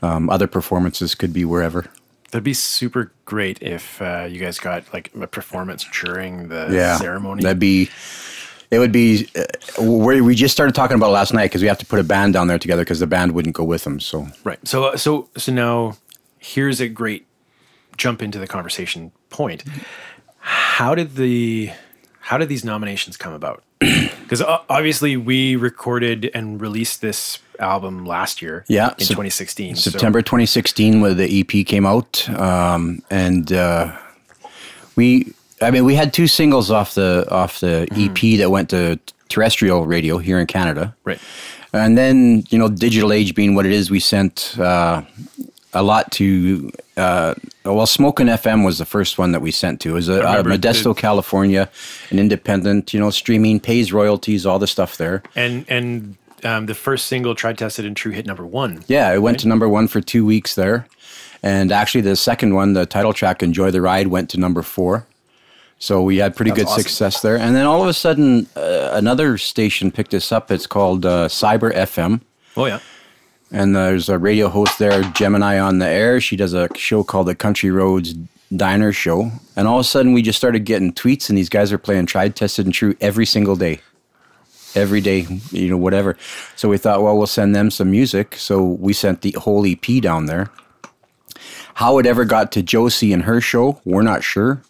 Um, 0.03 0.29
other 0.29 0.47
performances 0.49 1.15
could 1.15 1.33
be 1.33 1.45
wherever. 1.45 1.87
That'd 2.33 2.43
be 2.45 2.55
super 2.55 3.13
great 3.25 3.63
if 3.63 4.03
uh, 4.03 4.27
you 4.29 4.41
guys 4.41 4.59
got 4.59 4.83
like 4.93 5.13
a 5.19 5.27
performance 5.29 5.87
during 6.03 6.49
the 6.49 6.69
Yeah, 6.73 6.97
ceremony. 6.99 7.43
That'd 7.45 7.61
be. 7.61 7.89
It 8.73 8.81
would 8.81 8.91
be. 8.91 9.29
Uh, 9.37 9.45
we 9.83 10.21
we 10.21 10.35
just 10.35 10.53
started 10.53 10.75
talking 10.75 10.97
about 10.97 11.13
last 11.13 11.33
night 11.33 11.45
because 11.45 11.63
we 11.63 11.69
have 11.69 11.79
to 11.79 11.87
put 11.87 12.01
a 12.01 12.03
band 12.05 12.33
down 12.33 12.49
there 12.49 12.59
together 12.59 12.83
because 12.83 12.99
the 12.99 13.07
band 13.07 13.33
wouldn't 13.33 13.55
go 13.55 13.63
with 13.63 13.85
them. 13.85 14.01
So 14.01 14.27
Right. 14.43 14.59
So 14.67 14.87
uh, 14.87 14.97
so 14.97 15.29
so 15.37 15.53
now 15.53 15.97
here's 16.41 16.81
a 16.81 16.89
great 16.89 17.25
jump 17.97 18.23
into 18.23 18.39
the 18.39 18.47
conversation 18.47 19.13
point. 19.31 19.65
How 20.39 20.95
did 20.95 21.17
the 21.17 21.71
how 22.21 22.39
did 22.39 22.49
these 22.49 22.65
nominations 22.65 23.17
come 23.17 23.33
about? 23.33 23.63
Because 24.25 24.41
obviously 24.41 25.19
we 25.19 25.55
recorded 25.55 26.31
and 26.33 26.59
released 26.59 27.03
this 27.03 27.41
album 27.61 28.07
last 28.07 28.41
year. 28.41 28.65
Yeah, 28.69 28.95
in 28.99 29.05
Sep- 29.05 29.17
2016. 29.17 29.77
so- 29.77 29.91
September 29.91 30.23
2016, 30.23 31.03
when 31.03 31.17
the 31.19 31.41
EP 31.41 31.67
came 31.67 31.85
out, 31.85 32.27
um, 32.31 33.03
and 33.11 33.53
uh, 33.53 33.95
we, 34.97 35.33
I 35.61 35.71
mean, 35.71 35.85
we 35.85 35.95
had 35.95 36.15
two 36.15 36.27
singles 36.27 36.71
off 36.71 36.95
the 36.95 37.27
off 37.31 37.61
the 37.61 37.87
EP 37.93 38.39
that 38.39 38.51
went 38.51 38.71
to 38.71 38.99
terrestrial 39.29 39.87
radio 39.87 40.17
here 40.17 40.41
in 40.41 40.47
Canada, 40.47 40.97
right. 41.05 41.21
and 41.75 41.99
then 41.99 42.45
you 42.49 42.59
know, 42.59 42.69
digital 42.69 43.13
age 43.13 43.35
being 43.35 43.55
what 43.55 43.67
it 43.67 43.73
is, 43.73 43.91
we 43.91 44.01
sent 44.01 44.57
uh, 44.59 45.03
a 45.75 45.83
lot 45.83 46.11
to. 46.13 46.71
Uh, 46.97 47.35
well, 47.65 47.87
Smokin' 47.87 48.29
FM 48.29 48.65
was 48.65 48.79
the 48.79 48.85
first 48.85 49.19
one 49.19 49.33
that 49.33 49.41
we 49.41 49.51
sent 49.51 49.81
to. 49.83 49.91
It 49.91 49.93
was 49.93 50.09
uh, 50.09 50.23
out 50.23 50.39
of 50.41 50.47
Modesto, 50.47 50.97
California, 50.97 51.69
an 52.11 52.19
independent, 52.19 52.95
you 52.95 53.01
know, 53.01 53.11
streaming, 53.11 53.61
pays 53.61 53.93
royalties, 53.93 54.47
all 54.47 54.59
the 54.59 54.67
stuff 54.67 54.97
there. 54.97 55.23
And 55.35 55.65
and 55.69 56.17
um, 56.45 56.67
the 56.67 56.75
first 56.75 57.07
single, 57.07 57.35
"Tried, 57.35 57.59
Tested, 57.59 57.85
and 57.85 57.97
True," 57.97 58.13
hit 58.13 58.27
number 58.27 58.47
one. 58.47 58.85
Yeah, 58.87 59.13
it 59.13 59.19
went 59.19 59.41
to 59.41 59.49
number 59.49 59.69
one 59.69 59.89
for 59.89 60.01
two 60.01 60.25
weeks 60.25 60.55
there. 60.55 60.87
And 61.43 61.73
actually, 61.73 62.01
the 62.01 62.17
second 62.17 62.55
one, 62.55 62.73
the 62.73 62.87
title 62.87 63.13
track, 63.13 63.43
Enjoy 63.43 63.71
the 63.71 63.83
Ride, 63.83 64.07
went 64.07 64.31
to 64.31 64.41
number 64.41 64.63
four. 64.63 65.07
So 65.79 66.01
we 66.01 66.17
had 66.17 66.35
pretty 66.35 66.53
That's 66.53 66.63
good 66.63 66.69
awesome. 66.69 66.83
success 66.83 67.21
there. 67.21 67.37
And 67.37 67.55
then 67.55 67.67
all 67.67 67.83
of 67.83 67.89
a 67.89 67.93
sudden, 67.93 68.47
uh, 68.57 68.91
another 68.95 69.37
station 69.37 69.91
picked 69.91 70.15
us 70.15 70.33
up. 70.33 70.51
It's 70.51 70.67
called 70.67 71.05
uh, 71.05 71.29
Cyber 71.29 71.75
FM. 71.75 72.23
Oh 72.57 72.65
yeah. 72.65 72.79
And 73.51 73.77
there's 73.77 74.09
a 74.09 74.19
radio 74.19 74.49
host 74.49 74.79
there, 74.79 75.03
Gemini 75.13 75.59
on 75.59 75.79
the 75.79 75.87
air. 75.87 76.21
She 76.21 76.37
does 76.37 76.55
a 76.55 76.69
show 76.77 77.05
called 77.05 77.29
the 77.29 77.35
Country 77.35 77.71
Roads 77.71 78.15
Diner 78.55 78.93
Show. 78.93 79.31
And 79.57 79.69
all 79.69 79.79
of 79.79 79.87
a 79.87 79.89
sudden, 79.89 80.13
we 80.13 80.23
just 80.23 80.39
started 80.39 80.65
getting 80.65 80.93
tweets, 80.93 81.29
and 81.29 81.39
these 81.39 81.49
guys 81.49 81.73
are 81.73 81.79
playing 81.79 82.07
Tried, 82.07 82.37
Tested, 82.37 82.67
and 82.67 82.75
True 82.75 82.97
every 83.01 83.27
single 83.27 83.57
day. 83.57 83.81
Every 84.75 85.01
day, 85.01 85.27
you 85.53 85.69
know, 85.71 85.77
whatever. 85.77 86.17
So 86.57 86.69
we 86.69 86.79
thought, 86.79 87.01
well, 87.03 87.17
we'll 87.17 87.29
send 87.29 87.55
them 87.55 87.71
some 87.71 87.93
music. 87.93 88.35
So 88.37 88.63
we 88.63 88.93
sent 88.93 89.23
the 89.23 89.37
whole 89.39 89.65
EP 89.65 90.03
down 90.03 90.27
there. 90.27 90.51
How 91.75 91.99
it 91.99 92.07
ever 92.07 92.25
got 92.25 92.51
to 92.53 92.63
Josie 92.63 93.13
and 93.13 93.23
her 93.23 93.41
show, 93.41 93.81
we're 93.85 94.03
not 94.03 94.25
sure. 94.25 94.63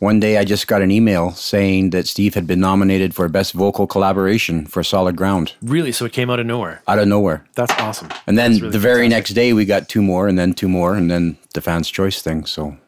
One 0.00 0.18
day 0.18 0.38
I 0.38 0.44
just 0.44 0.66
got 0.66 0.80
an 0.80 0.90
email 0.90 1.32
saying 1.32 1.90
that 1.90 2.08
Steve 2.08 2.32
had 2.34 2.46
been 2.46 2.58
nominated 2.58 3.14
for 3.14 3.28
Best 3.28 3.52
Vocal 3.52 3.86
Collaboration 3.86 4.64
for 4.64 4.82
Solid 4.82 5.14
Ground 5.14 5.52
Really? 5.60 5.92
So 5.92 6.06
it 6.06 6.12
came 6.14 6.30
out 6.30 6.40
of 6.40 6.46
nowhere. 6.46 6.82
out 6.88 6.98
of 6.98 7.06
nowhere. 7.06 7.44
That's 7.54 7.72
awesome. 7.78 8.08
And 8.26 8.38
then 8.38 8.52
really 8.52 8.70
the 8.70 8.78
very 8.78 9.02
fantastic. 9.04 9.10
next 9.10 9.30
day, 9.34 9.52
we 9.52 9.66
got 9.66 9.90
two 9.90 10.00
more, 10.00 10.26
and 10.26 10.38
then 10.38 10.54
two 10.54 10.68
more, 10.68 10.94
and 10.94 11.10
then 11.10 11.36
the 11.52 11.60
fans' 11.60 11.90
choice 11.90 12.22
thing. 12.22 12.46
So 12.46 12.78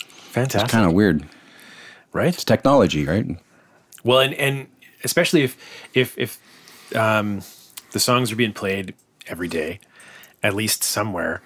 fantastic, 0.00 0.62
it's 0.64 0.72
kind 0.72 0.84
of 0.86 0.94
weird. 0.94 1.24
right? 2.12 2.34
It's 2.34 2.44
technology, 2.44 3.06
right? 3.06 3.26
Well, 4.02 4.18
and 4.18 4.34
and 4.34 4.66
especially 5.04 5.44
if 5.44 5.56
if 5.94 6.18
if 6.18 6.40
um, 6.96 7.42
the 7.92 8.00
songs 8.00 8.32
are 8.32 8.36
being 8.36 8.52
played 8.52 8.94
every 9.28 9.46
day, 9.48 9.78
at 10.42 10.54
least 10.54 10.82
somewhere. 10.82 11.40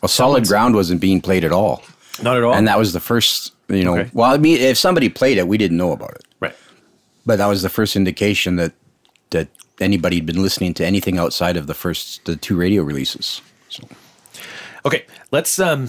Well, 0.00 0.08
Solid 0.08 0.46
Ground 0.46 0.74
wasn't 0.74 1.02
being 1.02 1.20
played 1.20 1.44
at 1.44 1.52
all, 1.52 1.82
Not 2.22 2.38
at 2.38 2.42
all. 2.42 2.54
and 2.54 2.66
that 2.68 2.78
was 2.78 2.94
the 2.94 3.00
first. 3.00 3.50
You 3.68 3.84
know, 3.84 3.96
Okay. 3.98 4.10
well, 4.12 4.30
I 4.32 4.36
mean, 4.36 4.58
if 4.60 4.76
somebody 4.76 5.08
played 5.08 5.38
it, 5.38 5.48
we 5.48 5.56
didn't 5.56 5.76
know 5.78 5.92
about 5.92 6.10
it, 6.12 6.24
right. 6.40 6.54
but 7.24 7.36
that 7.38 7.46
was 7.46 7.62
the 7.62 7.68
first 7.70 7.96
indication 7.96 8.56
that 8.56 8.72
that 9.30 9.48
anybody 9.80 10.16
had 10.16 10.26
been 10.26 10.42
listening 10.42 10.74
to 10.74 10.84
anything 10.86 11.18
outside 11.18 11.56
of 11.56 11.66
the 11.66 11.74
first 11.74 12.24
the 12.26 12.36
two 12.36 12.56
radio 12.56 12.82
releases. 12.82 13.40
So 13.68 13.88
Okay, 14.84 15.04
let's 15.32 15.58
um 15.58 15.88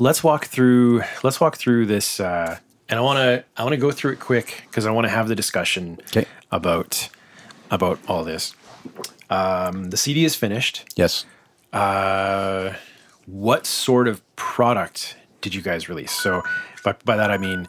let's 0.00 0.24
walk 0.24 0.46
through 0.46 1.02
let's 1.22 1.38
walk 1.40 1.56
through 1.56 1.86
this 1.86 2.18
uh 2.18 2.56
and 2.88 2.98
I 2.98 3.02
want 3.02 3.18
to 3.18 3.44
I 3.56 3.62
want 3.62 3.74
to 3.74 3.80
go 3.80 3.90
through 3.92 4.12
it 4.12 4.20
quick 4.20 4.64
cuz 4.72 4.86
I 4.86 4.90
want 4.90 5.04
to 5.06 5.10
have 5.10 5.28
the 5.28 5.36
discussion 5.36 5.98
'Kay. 6.10 6.24
about 6.50 7.08
about 7.70 7.98
all 8.08 8.24
this. 8.24 8.54
Um 9.30 9.90
the 9.90 9.96
CD 9.98 10.24
is 10.24 10.34
finished. 10.34 10.84
yes, 10.96 11.26
Uh 11.72 12.72
what 13.26 13.66
sort 13.66 14.08
of 14.08 14.20
product 14.34 15.16
did 15.42 15.54
you 15.54 15.62
guys 15.62 15.88
release? 15.88 16.10
So 16.12 16.42
by, 16.84 16.94
by 17.04 17.16
that 17.16 17.30
I 17.30 17.38
mean 17.38 17.68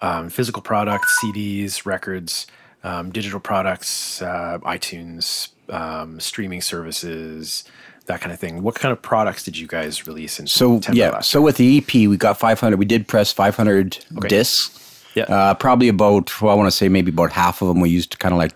um, 0.00 0.30
physical 0.30 0.62
products, 0.62 1.18
CDs, 1.22 1.84
records, 1.86 2.46
um, 2.82 3.10
digital 3.10 3.40
products, 3.40 4.22
uh, 4.22 4.58
iTunes, 4.62 5.50
um, 5.68 6.18
streaming 6.20 6.60
services, 6.62 7.64
that 8.06 8.20
kind 8.20 8.32
of 8.32 8.40
thing. 8.40 8.62
What 8.62 8.74
kind 8.76 8.92
of 8.92 9.02
products 9.02 9.44
did 9.44 9.56
you 9.58 9.66
guys 9.66 10.06
release 10.06 10.40
in 10.40 10.46
so 10.46 10.80
yeah, 10.92 11.20
so 11.20 11.42
with 11.42 11.56
the 11.58 11.78
EP, 11.78 11.92
we 11.94 12.16
got 12.16 12.38
500. 12.38 12.78
We 12.78 12.84
did 12.84 13.06
press 13.06 13.32
500 13.32 14.04
Okay. 14.16 14.28
discs. 14.28 15.04
Yeah. 15.14 15.24
Uh, 15.24 15.54
probably 15.54 15.88
about, 15.88 16.40
well, 16.40 16.52
I 16.52 16.54
want 16.56 16.68
to 16.68 16.76
say 16.76 16.88
maybe 16.88 17.10
about 17.10 17.32
half 17.32 17.62
of 17.62 17.68
them 17.68 17.80
we 17.80 17.90
used 17.90 18.12
to 18.12 18.16
kind 18.18 18.32
of 18.32 18.38
like 18.38 18.52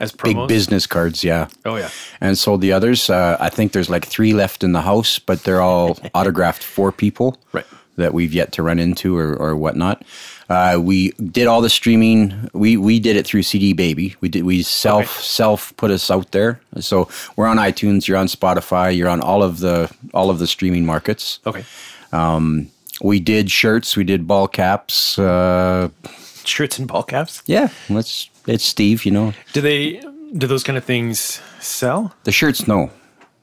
as 0.00 0.12
big 0.12 0.36
business 0.48 0.86
cards. 0.86 1.22
Yeah. 1.22 1.48
Oh 1.64 1.76
yeah. 1.76 1.90
And 2.20 2.36
sold 2.38 2.60
the 2.60 2.72
others. 2.72 3.10
Uh, 3.10 3.36
I 3.38 3.48
think 3.50 3.72
there's 3.72 3.90
like 3.90 4.06
three 4.06 4.32
left 4.32 4.64
in 4.64 4.72
the 4.72 4.80
house, 4.82 5.18
but 5.18 5.44
they're 5.44 5.60
all 5.60 5.98
autographed 6.14 6.62
for 6.64 6.90
people 6.92 7.38
Right. 7.52 7.66
That 7.98 8.14
we've 8.14 8.32
yet 8.32 8.52
to 8.52 8.62
run 8.62 8.78
into 8.78 9.16
or, 9.16 9.34
or 9.36 9.54
whatnot. 9.56 10.04
Uh, 10.48 10.78
we 10.80 11.10
did 11.12 11.46
all 11.46 11.60
the 11.60 11.68
streaming. 11.68 12.48
We 12.54 12.76
we 12.78 12.98
did 12.98 13.16
it 13.16 13.26
through 13.26 13.42
CD 13.42 13.74
Baby. 13.74 14.16
We 14.20 14.28
did 14.30 14.44
we 14.44 14.62
self 14.62 15.02
Okay. 15.04 15.22
self 15.22 15.76
put 15.76 15.90
us 15.90 16.10
out 16.10 16.30
there. 16.32 16.58
So 16.80 17.08
we're 17.36 17.46
on 17.46 17.58
iTunes. 17.58 18.08
You're 18.08 18.16
on 18.16 18.28
Spotify. 18.28 18.96
You're 18.96 19.10
on 19.10 19.20
all 19.20 19.42
of 19.42 19.58
the 19.60 19.90
all 20.14 20.30
of 20.30 20.38
the 20.38 20.46
streaming 20.46 20.86
markets. 20.86 21.38
Okay. 21.46 21.64
we 23.02 23.20
did 23.20 23.50
shirts, 23.50 23.96
we 23.96 24.04
did 24.04 24.26
ball 24.26 24.48
caps. 24.48 25.18
Uh, 25.18 25.88
Shirts 26.44 26.78
and 26.78 26.88
ball 26.88 27.02
caps. 27.02 27.42
yeah, 27.46 27.68
let's. 27.90 28.30
It's 28.46 28.64
Steve, 28.64 29.04
you 29.04 29.10
know. 29.12 29.34
Do 29.52 29.60
they? 29.60 30.00
Do 30.34 30.46
those 30.46 30.62
kind 30.64 30.78
of 30.78 30.84
things 30.84 31.42
sell? 31.60 32.14
The 32.24 32.32
shirts, 32.32 32.66
no, 32.66 32.90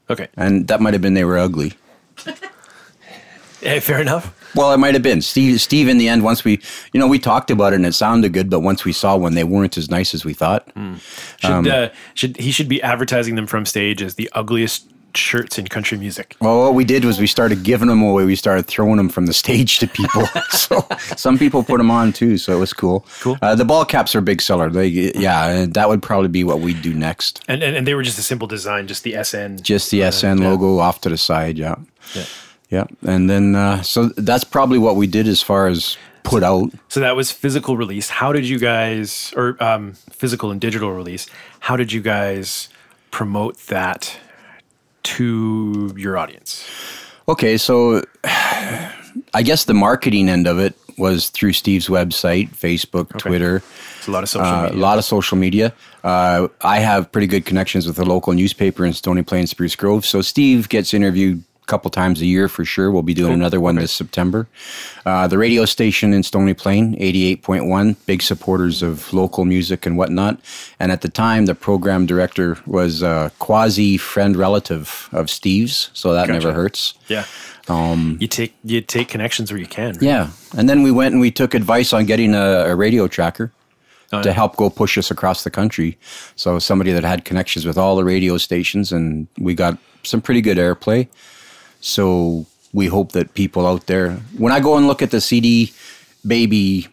Okay. 0.10 0.28
and 0.36 0.68
that 0.70 0.82
might 0.82 0.94
have 0.94 1.02
been 1.04 1.14
they 1.14 1.24
were 1.26 1.38
ugly. 1.38 1.74
Hey, 3.62 3.80
fair 3.80 4.00
enough. 4.00 4.34
Well, 4.56 4.72
it 4.74 4.78
might 4.78 4.94
have 4.94 5.04
been 5.04 5.22
Steve. 5.22 5.62
Steve, 5.62 5.88
in 5.88 5.98
the 5.98 6.08
end, 6.08 6.24
once 6.24 6.44
we, 6.44 6.60
you 6.94 7.00
know, 7.00 7.08
we 7.08 7.20
talked 7.20 7.52
about 7.52 7.74
it 7.74 7.78
and 7.78 7.86
it 7.86 7.94
sounded 7.94 8.34
good, 8.34 8.50
but 8.50 8.62
once 8.62 8.86
we 8.86 8.94
saw 8.94 9.16
one, 9.18 9.36
they 9.36 9.44
weren't 9.44 9.78
as 9.78 9.90
nice 9.90 10.14
as 10.14 10.24
we 10.24 10.34
thought. 10.34 10.68
Should 11.40 11.52
Um, 11.52 11.68
uh, 11.68 11.90
should 12.14 12.38
he 12.38 12.52
should 12.52 12.70
be 12.70 12.82
advertising 12.82 13.36
them 13.36 13.48
from 13.48 13.66
stage 13.66 14.02
as 14.02 14.16
the 14.16 14.30
ugliest 14.34 14.88
shirts 15.18 15.58
in 15.58 15.68
country 15.68 15.98
music? 15.98 16.36
Well, 16.40 16.60
what 16.60 16.74
we 16.74 16.84
did 16.84 17.06
was 17.06 17.20
we 17.20 17.28
started 17.28 17.64
giving 17.64 17.88
them 17.88 18.02
away. 18.02 18.26
We 18.26 18.36
started 18.36 18.66
throwing 18.68 18.98
them 18.98 19.10
from 19.10 19.26
the 19.26 19.34
stage 19.34 19.80
to 19.80 19.88
people. 19.88 20.26
so 20.50 20.88
some 21.16 21.38
people 21.38 21.64
put 21.64 21.78
them 21.78 21.92
on 21.92 22.14
too, 22.14 22.38
so 22.38 22.56
it 22.56 22.60
was 22.60 22.74
cool. 22.74 23.06
Cool. 23.22 23.38
Uh, 23.42 23.56
the 23.56 23.66
ball 23.66 23.86
caps 23.86 24.16
are 24.16 24.20
a 24.20 24.22
big 24.22 24.42
seller. 24.42 24.70
They, 24.70 24.88
yeah, 24.88 25.66
that 25.70 25.90
would 25.90 26.02
probably 26.02 26.30
be 26.30 26.44
what 26.44 26.60
we'd 26.60 26.82
do 26.82 26.94
next. 26.94 27.44
And, 27.48 27.64
and 27.64 27.76
and 27.76 27.88
they 27.88 27.94
were 27.94 28.04
just 28.04 28.20
a 28.20 28.24
simple 28.24 28.48
design, 28.48 28.88
just 28.88 29.04
the 29.04 29.22
SN. 29.24 29.58
Just 29.62 29.92
the 29.92 30.04
uh, 30.04 30.12
SN 30.12 30.38
yeah. 30.38 30.50
logo 30.50 30.80
off 30.80 31.02
to 31.02 31.10
the 31.10 31.18
side. 31.18 31.58
Yeah. 31.58 31.76
Yeah. 32.14 32.26
Yeah. 32.70 32.86
And 33.06 33.30
then, 33.30 33.56
uh, 33.56 33.82
so 33.84 34.06
that's 34.18 34.44
probably 34.44 34.78
what 34.80 34.96
we 34.96 35.08
did 35.08 35.28
as 35.28 35.42
far 35.42 35.68
as 35.68 35.98
put 36.24 36.44
out. 36.44 36.72
So 36.90 37.00
that 37.00 37.16
was 37.16 37.32
physical 37.32 37.78
release. 37.78 38.10
How 38.10 38.32
did 38.34 38.46
you 38.48 38.58
guys, 38.60 39.34
or 39.38 39.62
um, 39.64 39.94
physical 40.10 40.52
and 40.52 40.60
digital 40.60 40.92
release? 40.92 41.28
How 41.60 41.76
did 41.76 41.92
you 41.92 42.02
guys 42.02 42.70
promote 43.12 43.58
that 43.68 44.18
to 45.04 45.94
your 45.96 46.18
audience? 46.18 46.68
Okay, 47.28 47.58
so 47.58 48.02
I 48.24 49.44
guess 49.44 49.66
the 49.66 49.74
marketing 49.74 50.30
end 50.30 50.48
of 50.48 50.60
it 50.60 50.76
was 50.98 51.30
through 51.30 51.54
Steve's 51.54 51.88
website, 51.88 52.50
Facebook, 52.56 53.18
Twitter, 53.18 53.62
It's 53.98 54.08
a 54.08 54.12
lot 54.12 54.24
of 54.24 54.30
social 54.30 54.48
uh, 54.48 54.60
a 54.60 54.64
media. 54.68 54.80
lot 54.80 54.98
of 54.98 55.04
social 55.06 55.38
media. 55.38 55.74
Uh, 56.04 56.48
I 56.62 56.80
have 56.80 57.12
pretty 57.12 57.28
good 57.28 57.46
connections 57.46 57.86
with 57.86 57.98
the 57.98 58.06
local 58.06 58.34
newspaper 58.34 58.86
in 58.86 58.94
Stony 58.94 59.22
Plain, 59.22 59.48
Spruce 59.48 59.76
Grove. 59.76 60.06
So 60.06 60.22
Steve 60.22 60.70
gets 60.70 60.94
interviewed 60.94 61.44
a 61.55 61.55
couple 61.68 61.90
times 61.92 62.22
a 62.22 62.26
year 62.26 62.48
for 62.48 62.66
sure. 62.66 62.92
We'll 62.92 63.04
be 63.04 63.14
doing 63.14 63.34
another 63.34 63.60
one 63.60 63.76
this 63.76 63.92
September. 63.92 64.48
Uh, 65.06 65.28
the 65.28 65.38
radio 65.38 65.66
station 65.66 66.14
in 66.14 66.24
Stony 66.24 66.54
Plain, 66.54 66.96
88.1, 66.96 67.96
big 68.06 68.22
supporters 68.22 68.82
of 68.82 69.12
local 69.14 69.46
music 69.46 69.86
and 69.86 69.98
whatnot. 69.98 70.40
And 70.80 70.92
at 70.92 71.02
the 71.02 71.10
time, 71.10 71.46
the 71.46 71.56
program 71.56 72.06
director 72.06 72.58
was 72.66 73.02
a 73.02 73.32
quasi 73.40 73.98
friend 73.98 74.36
relative 74.36 75.10
of 75.12 75.30
Steve's. 75.30 75.90
So 75.94 76.14
that 76.14 76.28
never 76.28 76.54
hurts. 76.54 76.94
yeah. 77.08 77.26
you 78.20 78.28
take 78.28 78.54
you 78.64 78.82
take 78.82 79.08
connections 79.08 79.52
where 79.52 79.60
you 79.60 79.66
can. 79.68 79.94
right? 79.94 80.02
Um, 80.02 80.04
Yeah. 80.04 80.30
And 80.56 80.70
then 80.70 80.84
we 80.84 80.92
went 80.92 81.14
and 81.14 81.22
we 81.22 81.32
took 81.32 81.54
advice 81.54 81.94
on 81.94 82.06
getting 82.06 82.36
a, 82.36 82.66
a 82.68 82.76
radio 82.76 83.08
tracker 83.08 83.52
Oh, 84.14 84.22
to 84.22 84.34
help 84.34 84.56
go 84.56 84.70
push 84.70 84.98
us 84.98 85.10
across 85.10 85.44
the 85.44 85.50
country. 85.50 85.98
So 86.36 86.60
somebody 86.60 86.92
that 86.92 87.04
had 87.04 87.26
connections 87.26 87.66
with 87.66 87.78
all 87.78 87.96
the 87.96 88.04
radio 88.06 88.38
stations 88.38 88.92
and 88.92 89.28
we 89.40 89.56
got 89.56 89.78
some 90.04 90.22
pretty 90.22 90.42
good 90.42 90.58
airplay. 90.58 91.08
So 91.86 92.48
we 92.74 92.88
hope 92.88 93.12
that 93.12 93.36
people 93.36 93.68
out 93.68 93.86
there 93.86 94.14
when 94.40 94.52
I 94.52 94.60
go 94.60 94.76
and 94.76 94.88
look 94.88 95.04
at 95.04 95.12
the 95.12 95.22
CD 95.22 95.72
baby 96.26 96.88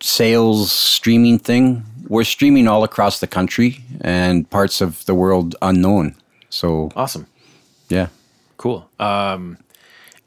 sales 0.00 0.70
streaming 0.70 1.38
thing, 1.38 1.82
we're 2.08 2.24
streaming 2.24 2.68
all 2.68 2.84
across 2.84 3.20
the 3.20 3.26
country 3.26 3.82
and 4.02 4.48
parts 4.50 4.82
of 4.82 5.02
the 5.06 5.14
world 5.14 5.56
unknown. 5.62 6.14
So 6.50 6.90
Awesome. 6.94 7.26
yeah. 7.88 8.08
Cool. 8.58 8.86
Um, 9.00 9.56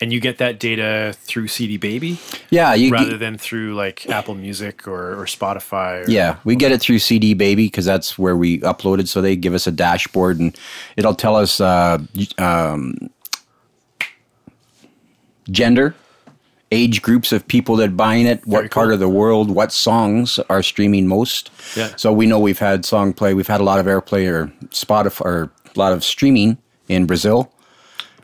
and 0.01 0.11
you 0.11 0.19
get 0.19 0.39
that 0.39 0.59
data 0.59 1.15
through 1.21 1.47
CD 1.47 1.77
Baby 1.77 2.19
Yeah, 2.49 2.73
you 2.73 2.91
rather 2.91 3.17
than 3.17 3.37
through 3.37 3.75
like 3.75 4.09
Apple 4.09 4.35
Music 4.35 4.87
or, 4.87 5.13
or 5.19 5.25
Spotify. 5.25 6.07
Or, 6.07 6.11
Yeah, 6.11 6.37
we 6.43 6.55
get 6.55 6.71
it 6.71 6.81
through 6.81 6.99
CD 6.99 7.35
Baby 7.35 7.65
because 7.65 7.85
that's 7.85 8.17
where 8.17 8.35
we 8.35 8.59
uploaded. 8.61 9.07
So 9.07 9.21
they 9.21 9.35
give 9.35 9.53
us 9.53 9.67
a 9.67 9.71
dashboard 9.71 10.39
and 10.39 10.57
it'll 10.97 11.15
tell 11.15 11.35
us 11.35 11.61
uh, 11.61 11.99
um, 12.39 13.09
gender, 15.51 15.95
age 16.71 17.01
groups 17.01 17.31
of 17.31 17.47
people 17.47 17.75
that 17.77 17.95
buying 17.95 18.25
it, 18.25 18.45
what 18.45 18.59
Very 18.59 18.69
part 18.69 18.85
cool. 18.87 18.93
of 18.93 18.99
the 18.99 19.09
world, 19.09 19.49
what 19.49 19.71
songs 19.71 20.39
are 20.49 20.61
streaming 20.61 21.07
most. 21.07 21.49
Yeah. 21.75 21.93
So 21.95 22.11
we 22.11 22.25
know 22.25 22.39
we've 22.39 22.59
had 22.59 22.85
song 22.85 23.13
play, 23.13 23.33
we've 23.33 23.47
had 23.47 23.61
a 23.61 23.63
lot 23.63 23.79
of 23.79 23.85
airplay 23.85 24.29
or 24.29 24.47
Spotify 24.67 25.21
or 25.25 25.51
a 25.75 25.79
lot 25.79 25.93
of 25.93 26.03
streaming 26.03 26.57
in 26.89 27.05
Brazil. 27.05 27.51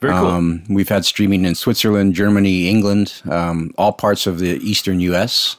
Very 0.02 0.14
cool. 0.14 0.28
Um, 0.28 0.64
we've 0.68 0.90
had 0.90 1.06
streaming 1.06 1.46
in 1.46 1.56
Switzerland, 1.56 2.14
Germany, 2.14 2.68
England, 2.68 3.22
um, 3.30 3.72
all 3.78 3.94
parts 3.94 4.28
of 4.28 4.40
the 4.40 4.58
eastern 4.58 5.00
U.S. 5.00 5.56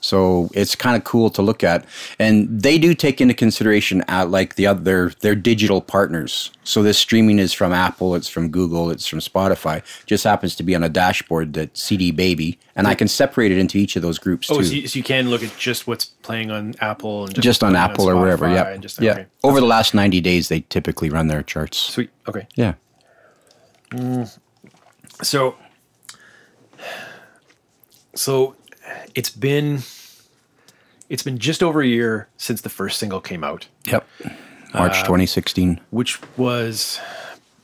So 0.00 0.48
it's 0.54 0.74
kind 0.76 0.96
of 0.96 1.04
cool 1.04 1.28
to 1.30 1.42
look 1.42 1.64
at, 1.64 1.84
and 2.18 2.48
they 2.48 2.78
do 2.78 2.94
take 2.94 3.20
into 3.20 3.34
consideration 3.34 4.04
at 4.06 4.30
like 4.30 4.54
the 4.54 4.66
other 4.66 5.12
their 5.20 5.34
digital 5.34 5.80
partners. 5.80 6.52
So 6.62 6.82
this 6.82 6.98
streaming 6.98 7.38
is 7.38 7.52
from 7.52 7.72
Apple, 7.72 8.14
it's 8.14 8.28
from 8.28 8.50
Google, 8.50 8.90
it's 8.90 9.06
from 9.06 9.18
Spotify. 9.18 9.82
Just 10.06 10.22
happens 10.22 10.54
to 10.56 10.62
be 10.62 10.76
on 10.76 10.84
a 10.84 10.88
dashboard 10.88 11.54
that 11.54 11.76
CD 11.76 12.12
Baby, 12.12 12.58
and 12.76 12.86
I 12.86 12.94
can 12.94 13.08
separate 13.08 13.50
it 13.50 13.58
into 13.58 13.76
each 13.76 13.96
of 13.96 14.02
those 14.02 14.18
groups 14.18 14.50
oh, 14.50 14.58
too. 14.58 14.64
so 14.64 14.74
you, 14.74 14.88
so 14.88 14.98
you 14.98 15.02
can 15.02 15.30
look 15.30 15.42
at 15.42 15.56
just 15.58 15.88
what's 15.88 16.04
playing 16.04 16.50
on 16.50 16.74
Apple 16.80 17.24
and 17.24 17.34
just, 17.34 17.44
just 17.44 17.64
on 17.64 17.74
Apple 17.74 18.08
or 18.08 18.16
wherever. 18.16 18.46
Spotify 18.46 18.74
Yeah, 18.74 18.76
just- 18.76 19.00
yeah. 19.00 19.12
okay. 19.12 19.26
Over 19.42 19.60
the 19.60 19.66
last 19.66 19.94
ninety 19.94 20.20
days, 20.20 20.48
they 20.48 20.60
typically 20.68 21.10
run 21.10 21.26
their 21.26 21.42
charts. 21.42 21.78
Sweet. 21.78 22.10
Okay. 22.28 22.46
Yeah. 22.54 22.74
Mm. 23.90 24.38
So, 25.22 25.56
so 28.14 28.54
it's 29.14 29.30
been 29.30 29.80
it's 31.08 31.22
been 31.22 31.38
just 31.38 31.62
over 31.62 31.80
a 31.80 31.86
year 31.86 32.28
since 32.36 32.60
the 32.60 32.68
first 32.68 32.98
single 32.98 33.20
came 33.20 33.42
out, 33.44 33.66
Yep. 33.86 34.06
March 34.74 34.98
2016. 35.00 35.80
which 35.90 36.18
was 36.36 37.00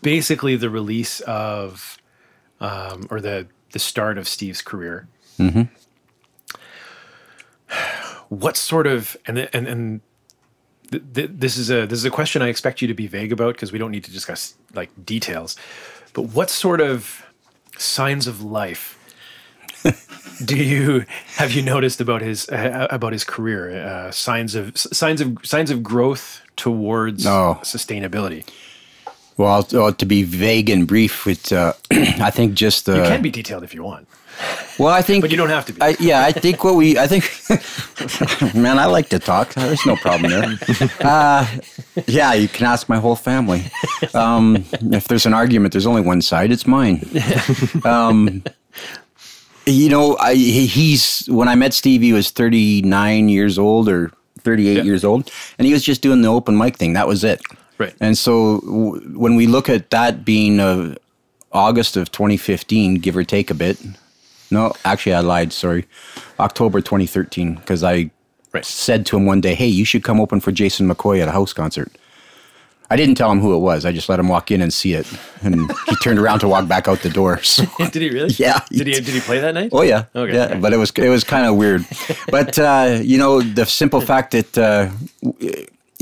basically 0.02 0.56
the 0.56 0.70
release 0.70 1.20
of 1.20 1.98
um, 2.60 3.06
or 3.10 3.20
the 3.20 3.46
the 3.72 3.78
start 3.78 4.16
of 4.18 4.26
Steve's 4.28 4.62
career. 4.62 5.06
Mm-hmm. 5.38 5.62
What 8.28 8.56
sort 8.56 8.87
of 8.87 9.16
and 9.26 9.38
and 9.52 9.66
and 9.66 10.00
th- 10.90 11.02
th- 11.12 11.30
this 11.32 11.56
is 11.56 11.70
a 11.70 11.87
this 11.87 11.98
is 11.98 12.04
a 12.04 12.10
question 12.10 12.40
I 12.42 12.48
expect 12.48 12.80
you 12.82 12.88
to 12.88 12.94
be 12.94 13.06
vague 13.06 13.32
about 13.32 13.54
because 13.54 13.72
we 13.72 13.78
don't 13.78 13.90
need 13.90 14.04
to 14.04 14.10
discuss 14.12 14.54
like 14.74 14.90
details. 15.04 15.56
But 16.14 16.22
what 16.22 16.48
sort 16.50 16.80
of 16.80 17.26
signs 17.76 18.26
of 18.26 18.42
life 18.42 18.93
do 20.44 20.56
you 20.56 21.04
have 21.36 21.52
you 21.52 21.62
noticed 21.62 22.00
about 22.00 22.20
his 22.22 22.48
uh, 22.48 22.86
about 22.90 23.12
his 23.12 23.24
career? 23.24 23.70
Uh, 23.84 24.10
signs 24.10 24.54
of 24.54 24.76
signs 24.76 25.20
of 25.20 25.38
signs 25.42 25.70
of 25.70 25.82
growth 25.82 26.40
towards 26.56 27.26
Oh. 27.26 27.58
sustainability. 27.62 28.44
Well, 29.36 29.66
uh, 29.74 29.90
to 29.92 30.06
be 30.06 30.22
vague 30.22 30.70
and 30.70 30.86
brief, 30.86 31.26
it, 31.26 31.52
uh, 31.52 31.72
I 31.90 32.30
think 32.30 32.54
just 32.54 32.86
the. 32.86 32.96
You 32.96 33.02
can 33.02 33.20
be 33.22 33.30
detailed 33.30 33.64
if 33.64 33.74
you 33.74 33.82
want. 33.82 34.06
Well, 34.78 34.88
I 34.92 35.02
think, 35.02 35.22
But 35.22 35.30
you 35.30 35.36
don't 35.36 35.48
have 35.50 35.64
to 35.66 35.72
be. 35.72 35.80
I, 35.82 35.96
yeah, 36.00 36.22
I 36.24 36.32
think 36.32 36.64
what 36.64 36.74
we, 36.74 36.98
I 36.98 37.06
think, 37.06 37.24
man, 38.54 38.78
I 38.80 38.86
like 38.86 39.08
to 39.10 39.20
talk. 39.20 39.54
There's 39.54 39.84
no 39.86 39.94
problem 39.96 40.30
there. 40.32 40.58
Uh, 41.00 41.46
yeah, 42.08 42.32
you 42.34 42.48
can 42.48 42.66
ask 42.66 42.88
my 42.88 42.98
whole 42.98 43.14
family. 43.16 43.62
Um, 44.12 44.64
if 44.92 45.06
there's 45.06 45.26
an 45.26 45.34
argument, 45.34 45.72
there's 45.72 45.86
only 45.86 46.02
one 46.02 46.20
side. 46.22 46.50
It's 46.50 46.66
mine. 46.66 47.04
Um, 47.84 48.42
you 49.66 49.88
know, 49.88 50.16
I 50.18 50.35
he's 50.35 51.27
when 51.27 51.48
I 51.48 51.55
met 51.55 51.72
Steve, 51.74 52.03
he 52.03 52.12
was 52.12 52.31
39 52.31 53.29
years 53.29 53.59
old 53.59 53.88
or 53.88 54.11
38 54.40 54.77
Yeah. 54.79 54.83
years 54.83 55.05
old, 55.05 55.31
and 55.59 55.66
he 55.66 55.72
was 55.72 55.83
just 55.83 56.03
doing 56.03 56.22
the 56.22 56.29
open 56.29 56.57
mic 56.57 56.77
thing. 56.77 56.92
That 56.92 57.09
was 57.09 57.24
it. 57.24 57.40
Right. 57.79 57.94
And 58.00 58.16
so 58.16 58.61
w- 58.61 59.00
when 59.18 59.35
we 59.37 59.46
look 59.46 59.68
at 59.68 59.90
that 59.90 60.24
being 60.24 60.61
uh, 60.61 60.94
August 61.53 61.96
of 61.96 62.12
2015, 62.12 62.96
give 62.96 63.16
or 63.16 63.24
take 63.24 63.50
a 63.50 63.55
bit. 63.55 63.79
No, 64.50 64.72
actually, 64.85 65.14
I 65.14 65.20
lied. 65.20 65.53
Sorry, 65.53 65.85
October 66.38 66.81
2013, 66.81 67.55
because 67.55 67.83
I 67.83 68.11
Right. 68.53 68.64
said 68.64 69.05
to 69.07 69.16
him 69.16 69.27
one 69.27 69.40
day, 69.40 69.55
"Hey, 69.57 69.66
you 69.66 69.85
should 69.85 70.05
come 70.05 70.20
open 70.20 70.38
for 70.40 70.53
Jason 70.53 70.88
McCoy 70.88 71.20
at 71.20 71.27
a 71.29 71.33
house 71.33 71.53
concert." 71.53 71.90
I 72.90 72.96
didn't 72.96 73.14
tell 73.16 73.30
him 73.32 73.40
who 73.40 73.54
it 73.54 73.58
was. 73.60 73.84
I 73.84 73.92
just 73.92 74.08
let 74.08 74.18
him 74.20 74.28
walk 74.28 74.50
in 74.50 74.60
and 74.60 74.72
see 74.72 74.92
it, 74.94 75.06
and 75.42 75.70
he 75.88 75.96
turned 75.96 76.18
around 76.18 76.40
to 76.40 76.48
walk 76.48 76.68
back 76.68 76.86
out 76.86 77.00
the 77.00 77.08
door. 77.10 77.42
So, 77.42 77.64
did 77.78 77.94
he 78.02 78.10
really? 78.10 78.34
Yeah, 78.38 78.60
Did 78.70 78.86
he? 78.86 78.92
Did 78.94 79.06
he 79.06 79.20
play 79.20 79.40
that 79.40 79.54
night? 79.54 79.70
oh 79.72 79.82
yeah, 79.82 80.04
Okay. 80.14 80.34
yeah. 80.34 80.58
But 80.58 80.72
it 80.72 80.76
was 80.76 80.90
it 80.96 81.08
was 81.08 81.24
kind 81.24 81.46
of 81.46 81.56
weird. 81.56 81.84
But 82.30 82.58
uh, 82.58 83.00
you 83.02 83.18
know, 83.18 83.40
the 83.40 83.64
simple 83.66 84.00
fact 84.00 84.32
that 84.32 84.58
uh, 84.58 84.90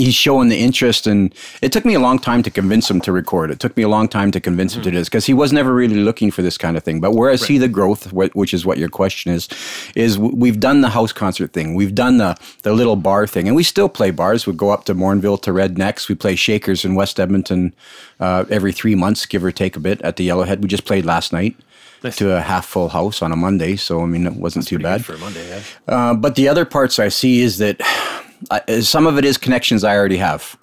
he's 0.05 0.15
showing 0.15 0.49
the 0.49 0.59
interest, 0.59 1.07
and 1.07 1.35
it 1.61 1.73
took 1.73 1.85
me 1.85 1.95
a 1.95 2.01
long 2.01 2.19
time 2.19 2.43
to 2.43 2.51
convince 2.51 2.91
him 2.91 3.01
to 3.03 3.13
record. 3.13 3.51
It 3.51 3.61
took 3.61 3.77
me 3.77 3.83
a 3.83 3.89
long 3.89 4.09
time 4.09 4.31
to 4.33 4.41
convince 4.41 4.75
him 4.75 4.83
to 4.83 4.91
do 4.91 4.97
this 4.97 5.09
because 5.09 5.27
he 5.27 5.35
was 5.35 5.53
never 5.53 5.73
really 5.75 5.97
looking 5.97 6.31
for 6.31 6.43
this 6.43 6.59
kind 6.59 6.77
of 6.77 6.83
thing. 6.83 7.01
But 7.01 7.13
where 7.13 7.31
I 7.31 7.37
see 7.37 7.59
the 7.59 7.69
growth, 7.69 8.13
which 8.13 8.53
is 8.53 8.67
what 8.67 8.79
your 8.79 8.89
question 8.89 9.33
is, 9.33 9.49
is 9.95 10.19
we've 10.19 10.61
done 10.61 10.81
the 10.81 10.91
house 10.91 11.13
concert 11.13 11.53
thing, 11.53 11.75
we've 11.75 11.95
done 11.95 12.19
the 12.19 12.37
the 12.63 12.73
little 12.73 12.97
bar 12.97 13.27
thing, 13.27 13.47
and 13.47 13.57
we 13.57 13.63
still 13.63 13.89
play 13.89 14.11
bars. 14.11 14.47
We 14.47 14.53
go 14.53 14.71
up 14.71 14.85
to 14.87 14.95
Morinville 14.95 15.41
to 15.43 15.51
Rednecks. 15.51 16.09
We 16.09 16.15
play 16.15 16.35
Shakers 16.35 16.85
in 16.85 16.95
West 16.95 17.21
Edmonton 17.21 17.75
uh, 18.21 18.45
every 18.51 18.73
three 18.73 18.95
months, 18.95 19.27
give 19.27 19.45
or 19.45 19.53
take 19.53 19.77
a 19.77 19.81
bit, 19.81 20.01
at 20.03 20.17
the 20.17 20.29
Yellowhead. 20.29 20.61
We 20.61 20.69
just 20.69 20.85
played 20.85 21.05
last 21.05 21.33
night. 21.33 21.57
to 22.17 22.37
a 22.37 22.41
half 22.41 22.67
full 22.67 22.89
house 22.89 23.23
on 23.23 23.31
a 23.31 23.37
Monday. 23.37 23.77
So 23.77 24.03
I 24.03 24.07
mean, 24.07 24.27
it 24.27 24.35
wasn't 24.35 24.67
too 24.67 24.81
bad. 24.81 25.05
for 25.05 25.15
a 25.15 25.19
Monday. 25.19 25.49
Yeah. 25.49 25.61
Uh, 25.87 26.15
but 26.15 26.35
the 26.35 26.49
other 26.49 26.65
parts 26.65 26.99
I 26.99 27.09
see 27.09 27.43
is 27.43 27.59
that 27.59 27.81
uh, 28.51 28.81
some 28.81 29.07
of 29.07 29.19
it 29.19 29.25
is 29.25 29.37
connections 29.39 29.85
I 29.85 29.97
already 29.97 30.17
have. 30.19 30.57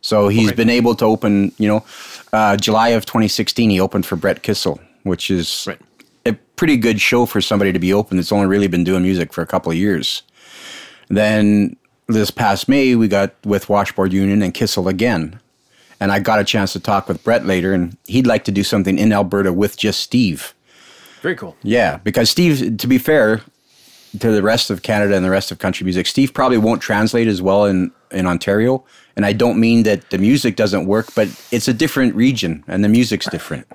So 0.00 0.28
he's 0.28 0.48
Okay. 0.48 0.56
been 0.56 0.70
able 0.70 0.94
to 0.96 1.04
open, 1.04 1.52
you 1.58 1.68
know, 1.68 1.84
uh, 2.32 2.56
July 2.56 2.88
of 2.90 3.06
2016, 3.06 3.70
he 3.70 3.80
opened 3.80 4.06
for 4.06 4.16
Brett 4.16 4.42
Kissel, 4.42 4.78
which 5.02 5.30
is 5.30 5.64
Right. 5.66 5.78
a 6.24 6.32
pretty 6.56 6.76
good 6.76 7.00
show 7.00 7.26
for 7.26 7.40
somebody 7.40 7.72
to 7.72 7.78
be 7.78 7.92
open 7.92 8.16
that's 8.16 8.30
only 8.32 8.46
really 8.46 8.68
been 8.68 8.84
doing 8.84 9.02
music 9.02 9.32
for 9.32 9.42
a 9.42 9.46
couple 9.46 9.72
of 9.72 9.78
years. 9.78 10.22
Then 11.08 11.76
this 12.08 12.30
past 12.30 12.68
May, 12.68 12.94
we 12.94 13.08
got 13.08 13.34
with 13.44 13.68
Washboard 13.68 14.12
Union 14.12 14.42
and 14.42 14.54
Kissel 14.54 14.88
again. 14.88 15.40
And 15.98 16.12
I 16.12 16.18
got 16.18 16.38
a 16.38 16.44
chance 16.44 16.72
to 16.74 16.80
talk 16.80 17.08
with 17.08 17.24
Brett 17.24 17.46
later, 17.46 17.72
and 17.72 17.96
he'd 18.06 18.26
like 18.26 18.44
to 18.44 18.52
do 18.52 18.62
something 18.62 18.98
in 18.98 19.12
Alberta 19.12 19.52
with 19.52 19.76
just 19.78 20.00
Steve. 20.00 20.52
Very 21.22 21.34
cool. 21.36 21.56
Yeah, 21.62 21.96
because 22.04 22.28
Steve, 22.30 22.76
to 22.76 22.86
be 22.86 22.98
fair 22.98 23.40
to 24.20 24.30
the 24.30 24.42
rest 24.42 24.70
of 24.70 24.82
Canada 24.82 25.14
and 25.14 25.24
the 25.24 25.30
rest 25.30 25.50
of 25.50 25.58
country 25.58 25.84
music, 25.84 26.06
Steve 26.06 26.32
probably 26.34 26.58
won't 26.58 26.82
translate 26.82 27.28
as 27.28 27.40
well 27.42 27.64
in, 27.64 27.92
in 28.10 28.26
Ontario. 28.26 28.84
And 29.16 29.24
I 29.24 29.32
don't 29.32 29.58
mean 29.58 29.84
that 29.84 30.10
the 30.10 30.18
music 30.18 30.56
doesn't 30.56 30.86
work, 30.86 31.14
but 31.14 31.28
it's 31.50 31.68
a 31.68 31.72
different 31.72 32.14
region 32.14 32.64
and 32.68 32.84
the 32.84 32.88
music's 32.88 33.28
different. 33.30 33.66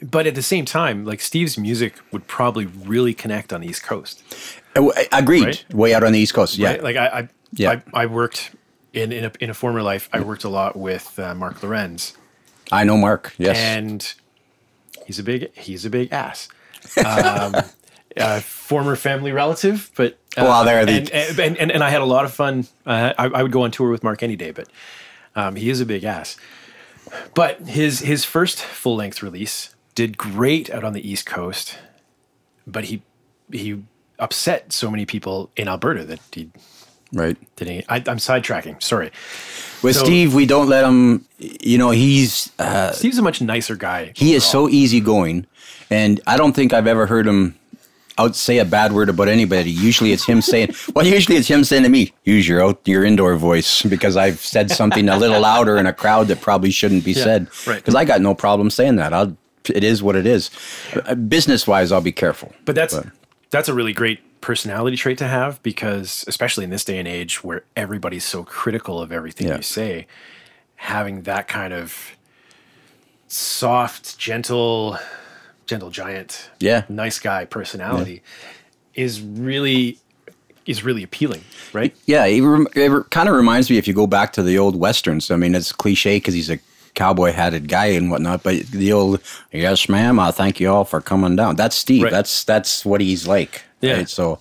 But 0.00 0.26
at 0.26 0.34
the 0.34 0.42
same 0.42 0.64
time, 0.64 1.04
like 1.04 1.20
Steve's 1.20 1.58
music 1.58 1.94
would 2.12 2.26
probably 2.28 2.66
really 2.66 3.14
connect 3.14 3.52
on 3.52 3.62
the 3.62 3.68
East 3.68 3.82
Coast. 3.82 4.22
Uh, 4.76 4.90
Agreed. 5.12 5.44
Right? 5.44 5.74
Way 5.74 5.94
out 5.94 6.04
on 6.04 6.12
the 6.12 6.20
East 6.20 6.34
Coast. 6.34 6.56
Yeah. 6.56 6.70
Right? 6.70 6.82
Like 6.82 6.96
I, 6.96 7.06
I, 7.06 7.28
Yeah. 7.52 7.80
I, 7.92 8.02
I 8.02 8.06
worked 8.06 8.52
in 8.92 9.12
in 9.12 9.24
a, 9.24 9.32
in 9.40 9.50
a 9.50 9.54
former 9.54 9.82
life. 9.82 10.08
I 10.12 10.20
worked 10.20 10.44
a 10.44 10.48
lot 10.48 10.76
with 10.76 11.18
uh, 11.18 11.34
Mark 11.34 11.62
Lorenz, 11.62 12.16
I 12.72 12.84
know 12.84 12.96
Mark. 12.96 13.34
Yes. 13.38 13.56
and 13.56 14.14
he's 15.06 15.18
a 15.18 15.22
big 15.22 15.54
he's 15.56 15.84
a 15.84 15.90
big 15.90 16.12
ass. 16.12 16.48
Um, 16.98 17.54
uh, 18.16 18.40
former 18.40 18.96
family 18.96 19.32
relative, 19.32 19.90
but 19.96 20.12
uh, 20.36 20.42
Well, 20.44 20.64
there 20.64 20.80
are 20.80 20.84
the- 20.86 20.92
and, 20.92 21.38
and, 21.40 21.58
and 21.58 21.70
and 21.72 21.82
I 21.84 21.90
had 21.90 22.00
a 22.00 22.04
lot 22.06 22.24
of 22.24 22.32
fun. 22.32 22.66
Uh, 22.86 23.12
I, 23.18 23.26
I 23.26 23.42
would 23.42 23.52
go 23.52 23.62
on 23.62 23.70
tour 23.70 23.90
with 23.90 24.02
Mark 24.02 24.22
any 24.22 24.36
day, 24.36 24.50
but 24.50 24.68
um, 25.34 25.56
he 25.56 25.70
is 25.70 25.80
a 25.80 25.86
big 25.86 26.04
ass. 26.04 26.36
But 27.34 27.60
his 27.60 28.00
his 28.00 28.24
first 28.24 28.60
full 28.60 28.96
length 28.96 29.22
release 29.22 29.74
did 29.94 30.16
great 30.18 30.70
out 30.70 30.84
on 30.84 30.92
the 30.92 31.08
East 31.08 31.26
Coast, 31.26 31.78
but 32.66 32.84
he 32.84 33.02
he 33.52 33.82
upset 34.18 34.72
so 34.72 34.90
many 34.90 35.04
people 35.06 35.50
in 35.56 35.68
Alberta 35.68 36.04
that 36.04 36.20
he 36.32 36.50
right. 37.12 37.36
didn't. 37.56 37.84
I, 37.88 37.96
I'm 37.96 38.18
sidetracking. 38.18 38.82
Sorry. 38.82 39.10
With 39.82 39.96
So- 39.96 40.04
Steve, 40.04 40.34
we 40.34 40.46
don't 40.46 40.68
let 40.68 40.84
him, 40.84 41.26
you 41.38 41.76
know, 41.76 41.90
he's, 41.90 42.50
uh, 42.58 42.92
Steve's 42.92 43.18
a 43.18 43.22
much 43.22 43.42
nicer 43.42 43.76
guy. 43.76 44.12
he 44.16 44.34
is 44.34 44.44
so 44.44 44.68
easygoing. 44.68 45.46
And 45.90 46.20
I 46.26 46.36
don't 46.38 46.54
think 46.54 46.72
I've 46.72 46.86
ever 46.86 47.06
heard 47.06 47.26
him 47.26 47.54
out 48.18 48.36
say 48.36 48.58
a 48.58 48.64
bad 48.64 48.92
word 48.92 49.08
about 49.08 49.28
anybody. 49.28 49.70
Usually 49.70 50.12
it's 50.12 50.24
him 50.24 50.40
saying, 50.40 50.74
well, 50.94 51.06
usually 51.06 51.36
it's 51.36 51.48
him 51.48 51.64
saying 51.64 51.82
to 51.82 51.88
me, 51.88 52.12
use 52.24 52.46
your 52.46 52.62
out, 52.64 52.80
your 52.86 53.04
indoor 53.04 53.36
voice 53.36 53.82
because 53.82 54.16
I've 54.16 54.38
said 54.40 54.70
something 54.70 55.08
a 55.08 55.16
little 55.16 55.40
louder 55.40 55.76
in 55.76 55.86
a 55.86 55.92
crowd 55.92 56.28
that 56.28 56.40
probably 56.40 56.70
shouldn't 56.70 57.04
be 57.04 57.14
said. 57.14 57.48
right. 57.66 57.76
Because 57.76 57.94
I 57.94 58.04
got 58.04 58.20
no 58.20 58.34
problem 58.34 58.70
saying 58.70 58.96
that. 58.96 59.12
I'll, 59.12 59.36
it 59.68 59.82
is 59.82 60.02
what 60.02 60.14
it 60.16 60.26
is. 60.26 60.50
Uh, 61.06 61.14
Business 61.14 61.66
wise, 61.66 61.90
I'll 61.90 62.00
be 62.00 62.12
careful. 62.12 62.52
But 62.64 62.74
that's 62.74 62.96
that's 63.50 63.68
a 63.68 63.74
really 63.74 63.92
great 63.92 64.20
personality 64.40 64.96
trait 64.96 65.16
to 65.18 65.26
have 65.26 65.62
because 65.62 66.22
especially 66.28 66.64
in 66.64 66.70
this 66.70 66.84
day 66.84 66.98
and 66.98 67.08
age 67.08 67.42
where 67.42 67.64
everybody's 67.76 68.24
so 68.24 68.44
critical 68.44 69.00
of 69.00 69.10
everything 69.10 69.48
Yeah. 69.48 69.56
you 69.56 69.62
say, 69.62 70.06
having 70.76 71.22
that 71.22 71.48
kind 71.48 71.72
of 71.72 72.14
soft, 73.26 74.18
gentle, 74.18 74.98
gentle 75.66 75.90
giant, 75.90 76.50
Yeah. 76.60 76.84
nice 76.88 77.18
guy 77.18 77.44
personality 77.44 78.22
is 78.94 79.20
really 79.20 79.98
is 80.66 80.82
really 80.82 81.02
appealing, 81.02 81.42
right? 81.74 81.94
Yeah, 82.06 82.24
it, 82.24 82.40
rem- 82.40 82.66
it 82.74 83.10
kind 83.10 83.28
of 83.28 83.34
reminds 83.34 83.68
me 83.68 83.76
if 83.76 83.86
you 83.86 83.92
go 83.92 84.06
back 84.06 84.32
to 84.32 84.42
the 84.42 84.56
old 84.58 84.76
westerns. 84.76 85.30
I 85.30 85.36
mean, 85.36 85.54
it's 85.54 85.72
cliche 85.72 86.16
because 86.16 86.32
he's 86.32 86.48
a 86.48 86.58
cowboy 86.94 87.32
hatted 87.32 87.68
guy 87.68 87.86
and 87.86 88.10
whatnot, 88.10 88.42
but 88.42 88.64
the 88.68 88.90
old 88.92 89.20
"Yes, 89.52 89.88
ma'am, 89.90 90.18
I 90.18 90.30
thank 90.30 90.60
you 90.60 90.70
all 90.72 90.84
for 90.86 91.02
coming 91.02 91.36
down." 91.36 91.56
That's 91.56 91.76
Steve. 91.76 92.04
Right. 92.04 92.10
That's 92.12 92.44
that's 92.44 92.84
what 92.86 93.02
he's 93.02 93.26
like. 93.28 93.62
Yeah. 93.84 93.96
Right? 93.98 94.08
So, 94.08 94.38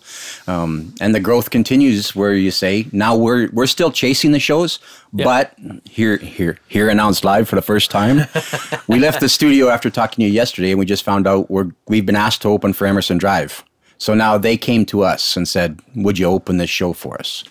um, 0.47 0.93
and 1.01 1.13
the 1.13 1.19
growth 1.19 1.49
continues 1.49 2.15
where 2.15 2.33
you 2.33 2.51
say 2.51 2.87
now 2.91 3.15
we're 3.15 3.49
we're 3.51 3.67
still 3.67 3.91
chasing 3.91 4.31
the 4.31 4.39
shows, 4.39 4.79
but 5.11 5.53
here 5.85 6.17
here 6.17 6.57
here 6.67 6.89
announced 6.89 7.23
live 7.23 7.47
for 7.49 7.55
the 7.55 7.61
first 7.61 7.91
time, 7.91 8.27
we 8.87 8.99
left 8.99 9.19
the 9.19 9.29
studio 9.29 9.69
after 9.69 9.89
talking 9.89 10.23
to 10.23 10.27
you 10.27 10.33
yesterday, 10.33 10.71
and 10.71 10.79
we 10.79 10.85
just 10.85 11.03
found 11.03 11.27
out 11.27 11.49
we're 11.49 11.71
we've 11.87 12.05
been 12.05 12.15
asked 12.15 12.41
to 12.43 12.49
open 12.49 12.73
for 12.73 12.87
Emerson 12.87 13.17
Drive. 13.17 13.63
So 13.97 14.13
now 14.13 14.37
they 14.37 14.57
came 14.57 14.85
to 14.87 15.03
us 15.03 15.37
and 15.37 15.47
said, 15.47 15.79
"Would 15.95 16.17
you 16.19 16.25
open 16.27 16.57
this 16.57 16.69
show 16.69 16.93
for 16.93 17.19
us?" 17.19 17.43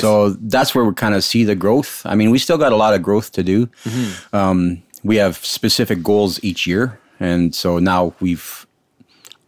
So 0.00 0.30
that's 0.30 0.74
where 0.74 0.84
we 0.84 0.92
kind 0.94 1.14
of 1.14 1.24
see 1.24 1.44
the 1.44 1.54
growth. 1.54 2.02
I 2.04 2.14
mean, 2.14 2.30
we 2.30 2.38
still 2.38 2.58
got 2.58 2.72
a 2.72 2.76
lot 2.76 2.92
of 2.94 3.02
growth 3.02 3.32
to 3.32 3.42
do. 3.42 3.68
Um, 4.32 4.82
we 5.02 5.16
have 5.16 5.36
specific 5.44 6.02
goals 6.02 6.38
each 6.44 6.66
year, 6.66 6.98
and 7.20 7.54
so 7.54 7.78
now 7.78 8.14
we've 8.20 8.66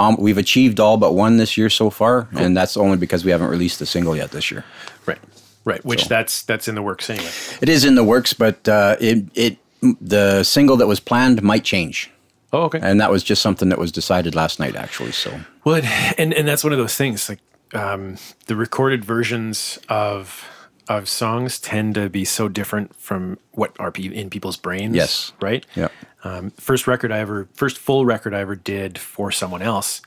um, 0.00 0.16
we've 0.18 0.38
achieved 0.38 0.80
all 0.80 0.96
but 0.96 1.12
one 1.14 1.36
this 1.36 1.56
year 1.56 1.68
so 1.70 1.90
far, 1.90 2.28
and 2.32 2.56
that's 2.56 2.76
only 2.76 2.96
because 2.96 3.24
we 3.24 3.30
haven't 3.30 3.48
released 3.50 3.80
a 3.80 3.86
single 3.86 4.16
yet 4.16 4.30
this 4.30 4.50
year. 4.50 4.64
Right. 5.06 5.18
Right. 5.64 5.84
Which 5.84 6.08
that's 6.08 6.42
that's 6.42 6.66
in 6.68 6.74
the 6.74 6.82
works 6.82 7.10
anyway. 7.10 7.30
It 7.60 7.68
is 7.68 7.84
in 7.84 7.94
the 7.94 8.04
works, 8.04 8.32
but 8.32 8.66
uh, 8.68 8.96
it 9.00 9.24
it 9.34 9.58
the 10.00 10.42
single 10.42 10.76
that 10.78 10.86
was 10.86 11.00
planned 11.00 11.42
might 11.42 11.64
change, 11.64 12.10
Oh, 12.52 12.62
okay. 12.64 12.80
and 12.82 13.00
that 13.00 13.10
was 13.10 13.22
just 13.22 13.42
something 13.42 13.68
that 13.70 13.78
was 13.78 13.92
decided 13.92 14.34
last 14.34 14.58
night, 14.58 14.74
actually. 14.76 15.12
So 15.12 15.30
Well, 15.64 15.76
it- 15.76 15.84
and 16.18 16.32
and 16.34 16.48
that's 16.48 16.64
one 16.64 16.72
of 16.72 16.78
those 16.78 16.96
things. 16.96 17.28
Like 17.28 17.40
um, 17.74 18.16
the 18.46 18.56
recorded 18.56 19.04
versions 19.04 19.78
of 19.88 20.44
of 20.88 21.08
songs 21.08 21.60
tend 21.60 21.94
to 21.94 22.08
be 22.08 22.24
so 22.24 22.48
different 22.48 22.96
from 22.96 23.38
what 23.52 23.70
are 23.78 23.92
in 23.96 24.28
people's 24.30 24.56
brains. 24.56 24.96
Yes. 24.96 25.32
right. 25.40 25.64
yeah, 25.76 25.88
Um, 26.24 26.50
first 26.50 26.87
record 26.87 27.12
I 27.12 27.18
ever, 27.18 27.48
first 27.54 27.78
full 27.78 28.04
record 28.04 28.35
I 28.35 28.40
ever 28.40 28.54
did 28.56 28.98
for 28.98 29.30
someone 29.33 29.62
else. 29.62 30.02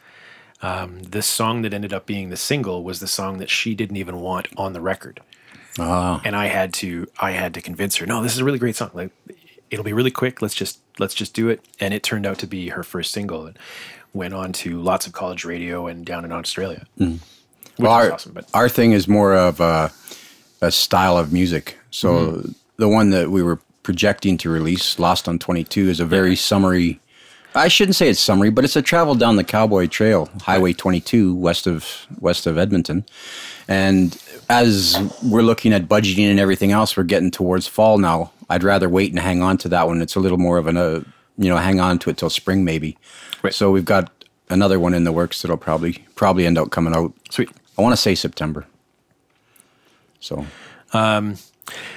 Um, 0.62 1.04
this 1.04 1.26
song 1.26 1.62
that 1.64 1.74
ended 1.74 1.92
up 1.94 2.06
being 2.06 2.30
the 2.30 2.38
single 2.38 2.84
was 2.84 3.00
the 3.00 3.08
song 3.08 3.38
that 3.40 3.50
she 3.50 3.76
didn't 3.76 3.98
even 3.98 4.20
want 4.22 4.48
on 4.56 4.74
the 4.74 4.80
record, 4.82 5.20
Ah. 5.78 6.22
and 6.24 6.36
I 6.36 6.46
had 6.48 6.74
to, 6.76 7.08
I 7.20 7.32
had 7.32 7.54
to 7.56 7.62
convince 7.62 7.98
her. 7.98 8.06
No, 8.06 8.22
this 8.24 8.34
is 8.34 8.40
a 8.40 8.46
really 8.46 8.60
great 8.60 8.76
song. 8.76 8.92
Like, 8.94 9.12
it'll 9.72 9.84
be 9.84 9.92
really 9.94 10.12
quick. 10.12 10.42
Let's 10.42 10.54
just, 10.56 10.80
let's 11.00 11.14
just 11.16 11.34
do 11.34 11.50
it. 11.50 11.60
And 11.80 11.94
it 11.94 12.02
turned 12.04 12.26
out 12.26 12.38
to 12.40 12.48
be 12.48 12.70
her 12.70 12.84
first 12.84 13.12
single. 13.12 13.46
And 13.48 13.58
went 14.14 14.34
on 14.36 14.54
to 14.54 14.80
lots 14.80 15.08
of 15.08 15.12
college 15.14 15.44
radio 15.44 15.88
and 15.88 16.06
down 16.06 16.24
in 16.24 16.32
Australia, 16.32 16.86
which 16.98 17.10
Mm. 17.10 17.20
Well, 17.80 18.00
is 18.00 18.06
our, 18.08 18.14
awesome. 18.14 18.34
But 18.34 18.48
our 18.54 18.70
thing 18.70 18.92
is 18.92 19.08
more 19.08 19.34
of 19.34 19.60
a, 19.60 19.92
a 20.62 20.72
style 20.72 21.18
of 21.18 21.34
music. 21.34 21.78
So 21.90 22.10
Mm-hmm. 22.14 22.52
the 22.78 22.88
one 22.88 23.10
that 23.10 23.32
we 23.32 23.42
were 23.42 23.60
projecting 23.84 24.38
to 24.40 24.50
release, 24.50 24.98
Lost 24.98 25.28
on 25.28 25.38
22, 25.40 25.90
is 25.90 26.00
a 26.00 26.06
very 26.06 26.36
summary. 26.36 27.00
I 27.56 27.68
shouldn't 27.68 27.96
say 27.96 28.10
it's 28.10 28.20
summary, 28.20 28.50
but 28.50 28.64
it's 28.64 28.76
a 28.76 28.82
travel 28.82 29.14
down 29.14 29.36
the 29.36 29.44
Cowboy 29.44 29.86
Trail, 29.88 30.28
Highway 30.42 30.74
22, 30.74 31.36
west 31.36 31.68
of 31.68 32.08
west 32.20 32.48
of 32.48 32.58
Edmonton. 32.58 33.06
And 33.68 34.18
as 34.50 34.98
we're 35.24 35.44
looking 35.44 35.72
at 35.72 35.88
budgeting 35.88 36.30
and 36.30 36.40
everything 36.40 36.72
else, 36.72 36.98
we're 36.98 37.04
getting 37.04 37.30
towards 37.32 37.68
fall 37.68 37.98
now. 38.00 38.32
I'd 38.50 38.64
rather 38.64 38.90
wait 38.90 39.12
and 39.12 39.20
hang 39.20 39.42
on 39.44 39.58
to 39.60 39.70
that 39.70 39.88
one. 39.88 40.02
It's 40.02 40.16
a 40.16 40.20
little 40.20 40.38
more 40.40 40.58
of 40.58 40.68
an, 40.68 40.78
uh, 40.78 41.04
you 41.38 41.50
know, 41.50 41.58
hang 41.58 41.80
on 41.80 42.00
to 42.00 42.10
it 42.10 42.18
till 42.18 42.30
spring 42.30 42.64
maybe. 42.66 42.98
Right. 43.44 43.54
So 43.54 43.72
we've 43.72 43.86
got 43.86 44.12
another 44.50 44.80
one 44.80 44.94
in 44.94 45.04
the 45.04 45.12
works 45.12 45.42
that'll 45.42 45.58
probably 45.58 46.04
probably 46.16 46.46
end 46.46 46.58
up 46.58 46.72
coming 46.72 46.96
out 46.96 47.14
sweet. 47.30 47.50
I 47.78 47.82
want 47.82 47.94
to 47.94 48.02
say 48.02 48.16
September. 48.16 48.66
So 50.20 50.46
Um, 50.92 51.36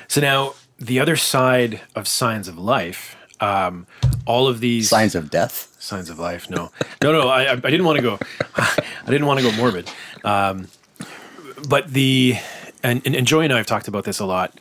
So 0.08 0.20
now 0.20 0.54
the 0.78 1.00
other 1.00 1.16
side 1.16 1.80
of 1.94 2.06
signs 2.06 2.48
of 2.48 2.58
life, 2.58 3.16
um, 3.40 3.86
all 4.26 4.48
of 4.48 4.60
these 4.60 4.88
signs 4.88 5.14
of 5.14 5.30
death. 5.30 5.74
signs 5.78 6.10
of 6.10 6.18
life. 6.18 6.50
No, 6.50 6.70
no, 7.02 7.12
no. 7.12 7.28
I, 7.28 7.52
I 7.52 7.56
didn't 7.56 7.84
want 7.84 7.96
to 7.96 8.02
go. 8.02 8.18
I 8.56 9.10
didn't 9.10 9.26
want 9.26 9.40
to 9.40 9.50
go 9.50 9.56
morbid. 9.56 9.90
Um, 10.24 10.68
but 11.68 11.88
the 11.88 12.36
and, 12.82 13.02
and 13.06 13.14
and 13.14 13.26
Joy 13.26 13.42
and 13.42 13.52
I 13.52 13.56
have 13.58 13.66
talked 13.66 13.88
about 13.88 14.04
this 14.04 14.18
a 14.18 14.26
lot. 14.26 14.58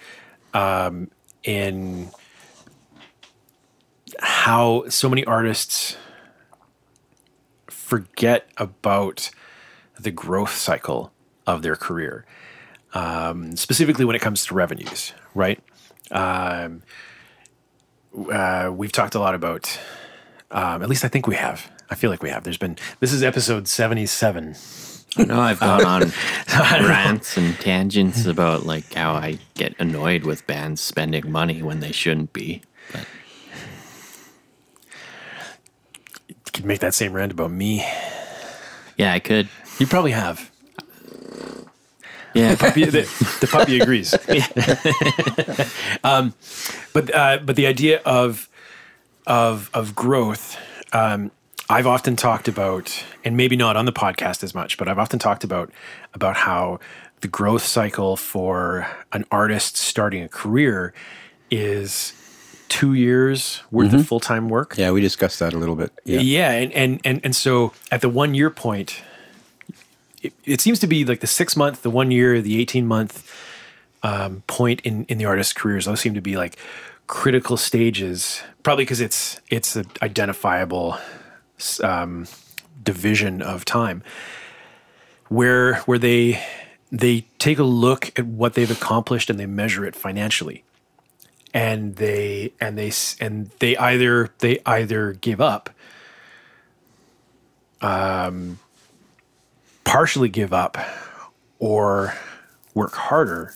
Um, 0.53 1.09
in 1.43 2.09
how 4.19 4.87
so 4.89 5.09
many 5.09 5.25
artists 5.25 5.97
forget 7.67 8.49
about 8.57 9.29
the 9.99 10.11
growth 10.11 10.53
cycle 10.55 11.11
of 11.45 11.61
their 11.61 11.75
career, 11.75 12.25
um, 12.93 13.55
specifically 13.55 14.05
when 14.05 14.15
it 14.15 14.21
comes 14.21 14.45
to 14.45 14.53
revenues. 14.53 15.13
Right. 15.33 15.59
Um, 16.11 16.83
uh, 18.31 18.71
we've 18.73 18.91
talked 18.91 19.15
a 19.15 19.19
lot 19.19 19.35
about 19.35 19.79
um, 20.51 20.81
at 20.81 20.89
least 20.89 21.03
I 21.03 21.07
think 21.07 21.27
we 21.27 21.35
have. 21.35 21.69
I 21.89 21.95
feel 21.95 22.09
like 22.09 22.23
we 22.23 22.29
have. 22.29 22.43
There's 22.43 22.57
been 22.57 22.77
this 22.99 23.11
is 23.13 23.23
episode 23.23 23.67
seventy 23.67 24.05
seven. 24.05 24.55
I 25.17 25.23
know 25.23 25.39
I've 25.39 25.59
gone 25.59 25.85
on 25.85 26.11
rants 26.49 27.37
and 27.37 27.57
tangents 27.59 28.25
about 28.25 28.65
like 28.65 28.93
how 28.93 29.13
I 29.13 29.39
get 29.53 29.73
annoyed 29.79 30.23
with 30.23 30.45
bands 30.45 30.81
spending 30.81 31.31
money 31.31 31.61
when 31.61 31.79
they 31.79 31.91
shouldn't 31.93 32.33
be. 32.33 32.61
But 32.91 33.05
You 36.27 36.35
could 36.53 36.65
make 36.65 36.79
that 36.79 36.93
same 36.93 37.13
rant 37.13 37.31
about 37.31 37.51
me. 37.51 37.85
Yeah, 38.97 39.13
I 39.13 39.19
could. 39.19 39.47
You 39.79 39.87
probably 39.87 40.11
have. 40.11 40.51
Yeah. 42.35 42.51
The 42.55 42.57
puppy, 42.57 42.85
the, 42.85 43.01
the 43.41 43.47
puppy 43.47 43.79
agrees. 43.79 44.13
um, 46.03 46.33
but 46.93 47.13
uh, 47.13 47.39
but 47.43 47.55
the 47.55 47.65
idea 47.65 48.01
of 48.05 48.49
of 49.25 49.69
of 49.73 49.95
growth, 49.95 50.57
um, 50.93 51.31
I've 51.69 51.87
often 51.87 52.15
talked 52.15 52.47
about, 52.47 53.03
and 53.23 53.35
maybe 53.37 53.55
not 53.55 53.75
on 53.77 53.85
the 53.85 53.93
podcast 53.93 54.43
as 54.43 54.53
much, 54.53 54.77
but 54.77 54.87
I've 54.87 54.99
often 54.99 55.17
talked 55.17 55.43
about 55.43 55.71
about 56.13 56.35
how 56.37 56.79
the 57.21 57.27
growth 57.27 57.63
cycle 57.63 58.17
for 58.17 58.85
an 59.13 59.25
artist 59.31 59.77
starting 59.77 60.21
a 60.21 60.29
career 60.29 60.93
is 61.49 62.13
two 62.67 62.93
years 62.93 63.61
worth 63.71 63.93
of 63.93 64.05
full 64.05 64.19
time 64.19 64.49
work. 64.49 64.75
Yeah, 64.77 64.91
we 64.91 64.99
discussed 65.01 65.39
that 65.39 65.53
a 65.53 65.57
little 65.57 65.75
bit. 65.75 65.91
Yeah, 66.03 66.19
Yeah. 66.19 66.51
and, 66.51 66.73
and 66.73 67.01
and 67.05 67.21
and 67.23 67.35
so 67.35 67.71
at 67.91 68.01
the 68.01 68.09
one 68.09 68.33
year 68.35 68.49
point, 68.49 69.01
it, 70.25 70.33
it 70.45 70.61
seems 70.61 70.79
to 70.79 70.87
be 70.87 71.05
like 71.05 71.19
the 71.19 71.27
six 71.27 71.55
month, 71.55 71.81
the 71.81 71.89
one 71.89 72.11
year, 72.11 72.41
the 72.41 72.59
eighteen 72.59 72.87
month 72.87 73.31
um, 74.03 74.43
point 74.47 74.81
in 74.81 75.05
in 75.05 75.17
the 75.17 75.25
artist's 75.25 75.53
careers. 75.53 75.85
Those 75.85 75.99
seem 75.99 76.13
to 76.13 76.21
be 76.21 76.37
like 76.37 76.57
critical 77.07 77.57
stages, 77.57 78.41
probably 78.63 78.83
because 78.83 79.01
it's 79.01 79.39
it's 79.49 79.75
an 79.75 79.85
identifiable 80.01 80.97
um, 81.83 82.27
division 82.83 83.41
of 83.41 83.65
time 83.65 84.03
where 85.29 85.75
where 85.81 85.97
they 85.97 86.41
they 86.91 87.25
take 87.39 87.59
a 87.59 87.63
look 87.63 88.17
at 88.17 88.25
what 88.25 88.53
they've 88.53 88.71
accomplished 88.71 89.29
and 89.29 89.39
they 89.39 89.45
measure 89.45 89.85
it 89.85 89.95
financially 89.95 90.63
and 91.53 91.95
they 91.95 92.53
and 92.59 92.77
they 92.77 92.91
and 93.19 93.49
they 93.59 93.75
either 93.77 94.29
they 94.39 94.59
either 94.65 95.13
give 95.13 95.41
up 95.41 95.69
um 97.81 98.59
partially 99.85 100.27
give 100.27 100.51
up 100.51 100.77
or 101.59 102.13
work 102.73 102.93
harder 102.93 103.53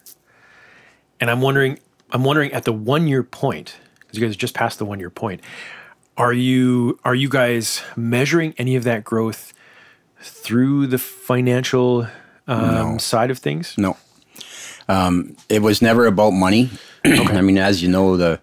and 1.20 1.30
i'm 1.30 1.42
wondering 1.42 1.78
i'm 2.12 2.24
wondering 2.24 2.52
at 2.54 2.64
the 2.64 2.72
one 2.72 3.08
year 3.08 3.24
point 3.24 3.76
because 4.00 4.18
you 4.18 4.26
guys 4.26 4.36
just 4.38 4.54
passed 4.56 4.80
the 4.80 4.86
one 4.86 5.00
year 5.00 5.10
point 5.10 5.42
are 6.16 6.32
you 6.32 6.98
are 7.04 7.16
you 7.16 7.28
guys 7.28 7.84
measuring 7.98 8.54
any 8.58 8.76
of 8.78 8.86
that 8.86 9.04
growth 9.04 9.54
through 10.22 10.88
the 10.88 10.98
financial 10.98 12.08
um, 12.48 12.98
side 13.00 13.30
of 13.30 13.38
things 13.38 13.78
No. 13.78 13.98
Um, 14.88 15.36
it 15.50 15.62
was 15.62 15.84
never 15.84 16.08
about 16.08 16.32
money. 16.32 16.72
I 17.06 17.42
mean, 17.42 17.60
as 17.60 17.84
you 17.84 17.90
know, 17.90 18.18
the 18.18 18.42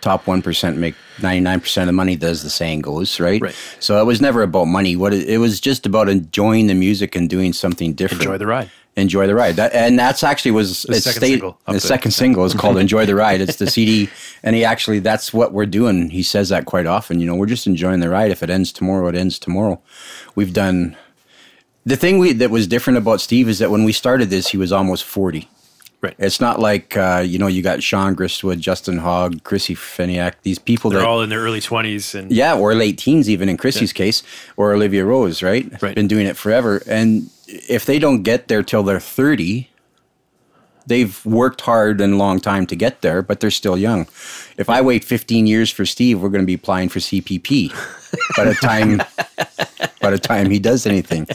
top 0.00 0.24
1% 0.26 0.76
make 0.76 0.94
99% 1.18 1.80
of 1.80 1.86
the 1.86 1.92
money, 1.92 2.16
does 2.16 2.42
the 2.42 2.50
saying 2.50 2.80
goes, 2.82 3.18
right? 3.20 3.40
Right. 3.40 3.54
So 3.80 4.00
it 4.00 4.04
was 4.04 4.20
never 4.20 4.42
about 4.42 4.66
money. 4.66 4.96
What 4.96 5.12
it, 5.12 5.28
it 5.28 5.38
was 5.38 5.60
just 5.60 5.86
about 5.86 6.08
enjoying 6.08 6.66
the 6.68 6.74
music 6.74 7.16
and 7.16 7.28
doing 7.28 7.52
something 7.52 7.94
different. 7.94 8.22
enjoy 8.22 8.38
the 8.38 8.46
ride 8.46 8.70
Enjoy 8.96 9.28
the 9.28 9.34
ride. 9.36 9.54
That, 9.54 9.72
and 9.74 9.96
that's 9.96 10.24
actually 10.24 10.50
was 10.50 10.82
The 10.82 11.00
second 11.00 11.20
stayed- 11.20 11.28
single 11.30 11.60
The 11.68 11.78
second 11.78 12.10
single 12.10 12.44
is 12.44 12.52
called 12.52 12.78
"Enjoy 12.78 13.06
the 13.06 13.14
Ride." 13.14 13.40
It's 13.40 13.54
the 13.54 13.70
CD, 13.70 14.08
and 14.42 14.56
he 14.56 14.64
actually 14.64 14.98
that's 14.98 15.32
what 15.32 15.52
we're 15.52 15.66
doing. 15.66 16.10
He 16.10 16.24
says 16.24 16.48
that 16.48 16.64
quite 16.64 16.84
often. 16.86 17.20
You 17.20 17.26
know, 17.28 17.36
we're 17.36 17.46
just 17.46 17.68
enjoying 17.68 18.00
the 18.00 18.08
ride. 18.08 18.32
If 18.32 18.42
it 18.42 18.50
ends 18.50 18.72
tomorrow, 18.72 19.06
it 19.06 19.14
ends 19.14 19.38
tomorrow. 19.38 19.80
We've 20.34 20.52
done 20.52 20.96
the 21.86 21.94
thing 21.96 22.18
we 22.18 22.32
that 22.32 22.50
was 22.50 22.66
different 22.66 22.96
about 22.96 23.20
Steve 23.20 23.48
is 23.48 23.60
that 23.60 23.70
when 23.70 23.84
we 23.84 23.92
started 23.92 24.30
this, 24.30 24.48
he 24.48 24.56
was 24.56 24.72
almost 24.72 25.04
forty. 25.04 25.48
Right 26.00 26.14
It's 26.18 26.40
not 26.40 26.60
like 26.60 26.96
uh, 26.96 27.22
you 27.26 27.38
know 27.38 27.46
you 27.46 27.62
got 27.62 27.82
Sean 27.82 28.14
Gristwood, 28.14 28.58
Justin 28.58 28.98
Hogg, 28.98 29.42
Chrissy 29.44 29.74
Finiak, 29.74 30.34
these 30.42 30.58
people 30.58 30.90
they're 30.90 31.00
that 31.00 31.06
all 31.06 31.22
in 31.22 31.30
their 31.30 31.40
early 31.40 31.60
20s 31.60 32.14
and 32.14 32.30
yeah, 32.30 32.56
or 32.56 32.74
late 32.74 32.98
teens, 32.98 33.28
even 33.28 33.48
in 33.48 33.56
Chrissy's 33.56 33.92
case, 33.92 34.22
or 34.56 34.72
Olivia 34.72 35.04
Rose, 35.04 35.42
right? 35.42 35.70
Right. 35.82 35.94
Been 35.94 36.08
doing 36.08 36.26
it 36.26 36.36
forever. 36.36 36.82
And 36.86 37.30
if 37.46 37.86
they 37.86 37.98
don't 37.98 38.22
get 38.22 38.48
there 38.48 38.62
till 38.62 38.82
they're 38.82 39.00
30, 39.00 39.68
they've 40.88 41.24
worked 41.24 41.60
hard 41.60 42.00
and 42.00 42.14
a 42.14 42.16
long 42.16 42.40
time 42.40 42.66
to 42.66 42.76
get 42.76 43.02
there, 43.02 43.22
but 43.22 43.40
they're 43.40 43.50
still 43.50 43.78
young. 43.78 44.02
If 44.56 44.68
I 44.68 44.80
wait 44.80 45.04
15 45.04 45.46
years 45.46 45.70
for 45.70 45.86
Steve, 45.86 46.20
we're 46.20 46.30
going 46.30 46.42
to 46.42 46.46
be 46.46 46.54
applying 46.54 46.88
for 46.88 46.98
CPP 46.98 47.70
by 48.36 48.44
the 48.44 48.54
time 48.54 49.02
by 50.00 50.10
the 50.10 50.18
time 50.18 50.50
he 50.50 50.58
does 50.58 50.86
anything. 50.86 51.26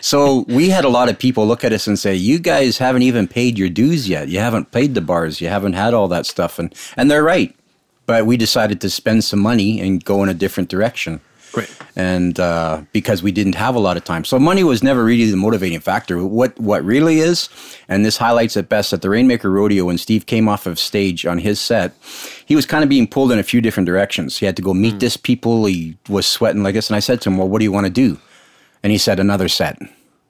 So 0.00 0.44
we 0.48 0.68
had 0.68 0.84
a 0.84 0.88
lot 0.88 1.08
of 1.08 1.18
people 1.18 1.46
look 1.46 1.64
at 1.64 1.72
us 1.72 1.86
and 1.86 1.98
say, 1.98 2.14
"You 2.14 2.38
guys 2.38 2.78
haven't 2.78 3.02
even 3.02 3.26
paid 3.26 3.58
your 3.58 3.68
dues 3.68 4.08
yet. 4.08 4.28
You 4.28 4.38
haven't 4.38 4.70
paid 4.70 4.94
the 4.94 5.00
bars. 5.00 5.40
You 5.40 5.48
haven't 5.48 5.74
had 5.74 5.94
all 5.94 6.08
that 6.08 6.26
stuff." 6.26 6.58
And 6.58 6.74
and 6.96 7.10
they're 7.10 7.24
right. 7.24 7.54
But 8.06 8.26
we 8.26 8.36
decided 8.36 8.80
to 8.80 8.90
spend 8.90 9.24
some 9.24 9.38
money 9.38 9.80
and 9.80 10.02
go 10.02 10.22
in 10.22 10.28
a 10.28 10.34
different 10.34 10.68
direction 10.68 11.20
and 11.98 12.38
uh, 12.38 12.80
because 12.92 13.24
we 13.24 13.32
didn't 13.32 13.56
have 13.56 13.74
a 13.74 13.78
lot 13.80 13.96
of 13.96 14.04
time. 14.04 14.24
So 14.24 14.38
money 14.38 14.62
was 14.62 14.84
never 14.84 15.04
really 15.04 15.28
the 15.30 15.36
motivating 15.36 15.80
factor. 15.80 16.24
What 16.24 16.58
what 16.58 16.84
really 16.84 17.18
is, 17.18 17.48
and 17.88 18.06
this 18.06 18.16
highlights 18.16 18.56
it 18.56 18.68
best 18.68 18.92
at 18.92 19.02
the 19.02 19.10
Rainmaker 19.10 19.50
Rodeo 19.50 19.84
when 19.84 19.98
Steve 19.98 20.24
came 20.24 20.48
off 20.48 20.66
of 20.66 20.78
stage 20.78 21.26
on 21.26 21.38
his 21.38 21.60
set, 21.60 21.92
he 22.46 22.54
was 22.54 22.64
kind 22.64 22.84
of 22.84 22.88
being 22.88 23.08
pulled 23.08 23.32
in 23.32 23.38
a 23.38 23.42
few 23.42 23.60
different 23.60 23.86
directions. 23.86 24.38
He 24.38 24.46
had 24.46 24.56
to 24.56 24.62
go 24.62 24.72
meet 24.72 25.00
this 25.00 25.16
people. 25.16 25.66
He 25.66 25.98
was 26.08 26.24
sweating 26.24 26.62
like 26.62 26.74
this, 26.74 26.88
and 26.88 26.96
I 26.96 27.00
said 27.00 27.20
to 27.22 27.30
him, 27.30 27.36
"Well, 27.36 27.48
what 27.48 27.58
do 27.58 27.64
you 27.64 27.72
want 27.72 27.86
to 27.86 27.92
do?" 27.92 28.18
And 28.82 28.92
he 28.92 28.98
said, 28.98 29.18
"Another 29.18 29.48
set." 29.48 29.76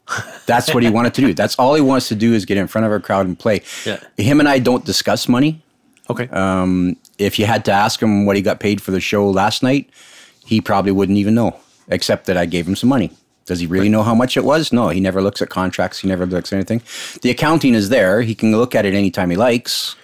That's 0.46 0.72
what 0.72 0.82
he 0.82 0.88
wanted 0.88 1.12
to 1.14 1.20
do. 1.20 1.34
That's 1.34 1.54
all 1.58 1.74
he 1.74 1.82
wants 1.82 2.08
to 2.08 2.14
do 2.14 2.32
is 2.32 2.46
get 2.46 2.56
in 2.56 2.66
front 2.66 2.86
of 2.86 2.92
a 2.92 2.98
crowd 2.98 3.26
and 3.26 3.38
play. 3.38 3.60
Yeah. 3.84 4.00
Him 4.16 4.40
and 4.40 4.48
I 4.48 4.58
don't 4.58 4.82
discuss 4.86 5.28
money 5.28 5.62
okay 6.10 6.28
Um, 6.28 6.96
if 7.18 7.38
you 7.38 7.46
had 7.46 7.64
to 7.66 7.72
ask 7.72 8.00
him 8.00 8.24
what 8.26 8.36
he 8.36 8.42
got 8.42 8.60
paid 8.60 8.80
for 8.80 8.90
the 8.90 9.00
show 9.00 9.28
last 9.28 9.62
night, 9.62 9.90
he 10.48 10.62
probably 10.62 10.92
wouldn't 10.92 11.18
even 11.18 11.34
know, 11.34 11.60
except 11.88 12.24
that 12.24 12.38
I 12.38 12.46
gave 12.46 12.66
him 12.66 12.74
some 12.74 12.88
money. 12.88 13.10
Does 13.44 13.60
he 13.60 13.66
really 13.66 13.90
know 13.90 14.02
how 14.02 14.14
much 14.14 14.34
it 14.34 14.44
was? 14.44 14.72
No, 14.72 14.88
he 14.88 14.98
never 14.98 15.20
looks 15.20 15.42
at 15.42 15.50
contracts. 15.50 15.98
He 15.98 16.08
never 16.08 16.24
looks 16.24 16.52
at 16.52 16.56
anything. 16.56 16.80
The 17.20 17.28
accounting 17.28 17.74
is 17.74 17.90
there. 17.90 18.22
He 18.22 18.34
can 18.34 18.52
look 18.52 18.74
at 18.74 18.86
it 18.86 18.94
anytime 18.94 19.28
he 19.28 19.36
likes, 19.36 19.94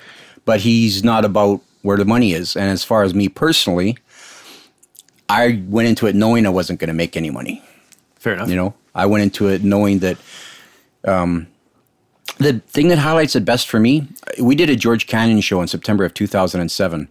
but 0.45 0.61
he's 0.61 1.03
not 1.03 1.25
about 1.25 1.63
where 1.81 1.97
the 1.97 2.05
money 2.05 2.35
is. 2.35 2.57
And 2.57 2.67
as 2.71 2.85
far 2.85 3.05
as 3.05 3.15
me 3.15 3.31
personally, 3.31 3.97
I 5.31 5.63
went 5.67 5.89
into 5.89 6.07
it 6.07 6.15
knowing 6.15 6.45
I 6.45 6.51
wasn't 6.51 6.79
going 6.79 6.89
to 6.89 6.95
make 6.95 7.17
any 7.17 7.31
money. 7.31 7.63
fair 8.17 8.35
enough 8.35 8.49
You 8.51 8.57
know, 8.57 8.75
I 8.95 9.07
went 9.07 9.23
into 9.23 9.49
it 9.49 9.65
knowing 9.65 10.01
that 10.01 10.19
um, 11.07 11.47
the 12.37 12.61
thing 12.69 12.89
that 12.89 12.99
highlights 12.99 13.35
it 13.35 13.47
best 13.47 13.69
for 13.69 13.81
me, 13.81 14.07
we 14.39 14.55
did 14.55 14.69
a 14.69 14.77
George 14.77 15.07
Canyon 15.07 15.41
show 15.41 15.63
in 15.63 15.69
September 15.69 16.05
of 16.05 16.13
2007, 16.13 17.09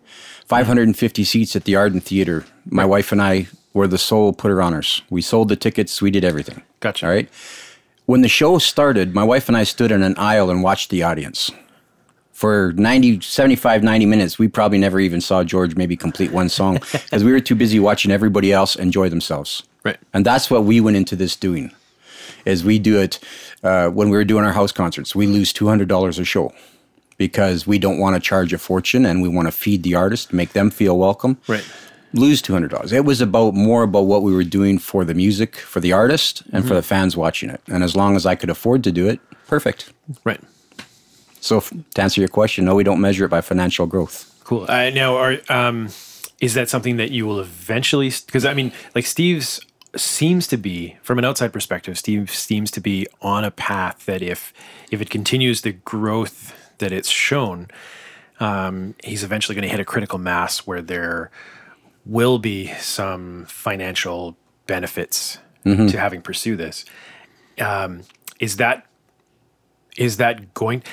550 0.54 1.24
seats 1.24 1.56
at 1.56 1.64
the 1.64 1.76
Arden 1.76 2.00
Theater. 2.00 2.46
My 2.70 2.86
wife 2.86 3.12
and 3.12 3.20
I 3.20 3.48
were 3.74 3.88
the 3.88 3.98
sole 3.98 4.34
putter 4.34 4.62
honors. 4.62 5.02
We 5.10 5.20
sold 5.20 5.50
the 5.50 5.56
tickets, 5.56 6.00
we 6.00 6.12
did 6.12 6.24
everything. 6.24 6.62
Gotcha. 6.80 7.08
All 7.08 7.12
right. 7.12 7.28
When 8.06 8.22
the 8.22 8.28
show 8.28 8.60
started, 8.60 9.16
my 9.16 9.24
wife 9.24 9.48
and 9.48 9.58
I 9.58 9.64
stood 9.64 9.92
in 9.92 10.04
an 10.04 10.16
aisle 10.16 10.52
and 10.52 10.62
watched 10.62 10.92
the 10.92 11.02
audience. 11.02 11.50
For 12.34 12.72
90, 12.76 13.22
75, 13.22 13.82
90 13.82 14.06
minutes, 14.06 14.38
we 14.38 14.48
probably 14.48 14.78
never 14.78 15.00
even 15.00 15.22
saw 15.22 15.44
George 15.44 15.76
maybe 15.76 15.98
complete 15.98 16.32
one 16.32 16.50
song 16.50 16.76
because 16.92 17.24
we 17.24 17.32
were 17.32 17.40
too 17.40 17.56
busy 17.56 17.80
watching 17.80 18.12
everybody 18.12 18.54
else 18.54 18.76
enjoy 18.76 19.10
themselves. 19.10 19.64
right 19.82 19.98
And 20.14 20.24
that's 20.24 20.52
what 20.52 20.66
we 20.66 20.80
went 20.80 20.98
into 20.98 21.16
this 21.16 21.36
doing. 21.36 21.74
Is 22.46 22.64
we 22.64 22.78
do 22.78 23.00
it 23.00 23.20
uh, 23.64 23.88
when 23.88 24.12
we 24.12 24.18
were 24.18 24.26
doing 24.26 24.46
our 24.46 24.54
house 24.54 24.72
concerts. 24.72 25.16
We 25.16 25.26
lose 25.26 25.52
two 25.52 25.68
hundred 25.68 25.88
dollars 25.88 26.20
a 26.20 26.26
show 26.26 26.54
because 27.18 27.68
we 27.68 27.80
don't 27.80 28.00
want 28.00 28.16
to 28.16 28.20
charge 28.20 28.54
a 28.54 28.58
fortune 28.58 29.06
and 29.06 29.22
we 29.22 29.30
want 29.30 29.48
to 29.48 29.52
feed 29.52 29.84
the 29.84 29.96
artist, 29.96 30.34
make 30.34 30.54
them 30.54 30.70
feel 30.70 30.98
welcome. 30.98 31.38
right 31.48 31.66
Lose 32.16 32.44
two 32.44 32.54
hundred 32.54 32.70
dollars. 32.70 32.92
It 32.94 33.06
was 33.06 33.22
about 33.22 33.56
more 33.56 33.82
about 33.82 34.02
what 34.02 34.22
we 34.22 34.36
were 34.36 34.44
doing 34.44 34.78
for 34.78 35.04
the 35.04 35.16
music, 35.16 35.56
for 35.56 35.80
the 35.80 35.94
artist, 35.94 36.44
and 36.52 36.64
for 36.68 36.76
the 36.76 36.84
fans 36.84 37.18
watching 37.18 37.50
it. 37.50 37.60
And 37.68 37.84
as 37.84 37.96
long 37.96 38.16
as 38.16 38.28
I 38.28 38.36
could 38.36 38.52
afford 38.52 38.84
to 38.84 38.92
do 38.92 39.08
it, 39.08 39.20
perfect. 39.48 39.92
right 40.24 40.40
So 41.42 41.58
f- 41.58 41.74
to 41.96 42.02
answer 42.04 42.22
your 42.22 42.28
question, 42.28 42.66
no, 42.66 42.76
we 42.76 42.84
don't 42.84 43.02
measure 43.02 43.26
it 43.26 43.30
by 43.30 43.42
financial 43.42 43.88
growth. 43.88 44.32
Cool. 44.44 44.68
Uh, 44.70 44.92
now, 44.92 45.16
are 45.16 45.38
um, 45.50 45.90
is 46.40 46.54
that 46.54 46.70
something 46.70 46.98
that 46.98 47.10
you 47.10 47.26
will 47.26 47.40
eventually? 47.40 48.12
Because 48.28 48.46
I 48.46 48.54
mean, 48.54 48.72
like 48.94 49.08
Steve's 49.08 49.60
seems 49.96 50.46
to 50.48 50.58
be, 50.58 50.98
from 51.02 51.18
an 51.18 51.26
outside 51.26 51.52
perspective, 51.52 51.98
Steve 51.98 52.30
seems 52.30 52.70
to 52.72 52.82
be 52.82 53.08
on 53.22 53.44
a 53.44 53.50
path 53.50 54.06
that 54.06 54.22
if 54.22 54.54
if 54.92 55.02
it 55.02 55.10
continues 55.10 55.62
the 55.62 55.72
growth 55.72 56.54
that 56.80 56.92
it's 56.92 57.10
shown, 57.10 57.68
um, 58.40 58.96
he's 59.04 59.24
eventually 59.24 59.56
going 59.56 59.64
to 59.64 59.70
hit 59.70 59.80
a 59.80 59.86
critical 59.86 60.20
mass 60.20 60.60
where 60.68 60.82
there 60.82 61.32
will 62.06 62.40
be 62.40 62.68
some 62.80 63.46
financial 63.48 64.36
benefits 64.68 65.38
to 65.88 65.98
having 65.98 66.22
pursue 66.22 66.56
this. 66.58 66.84
Um, 67.60 68.02
is 68.40 68.58
that 68.58 68.86
is 69.96 70.18
that 70.18 70.54
going? 70.54 70.84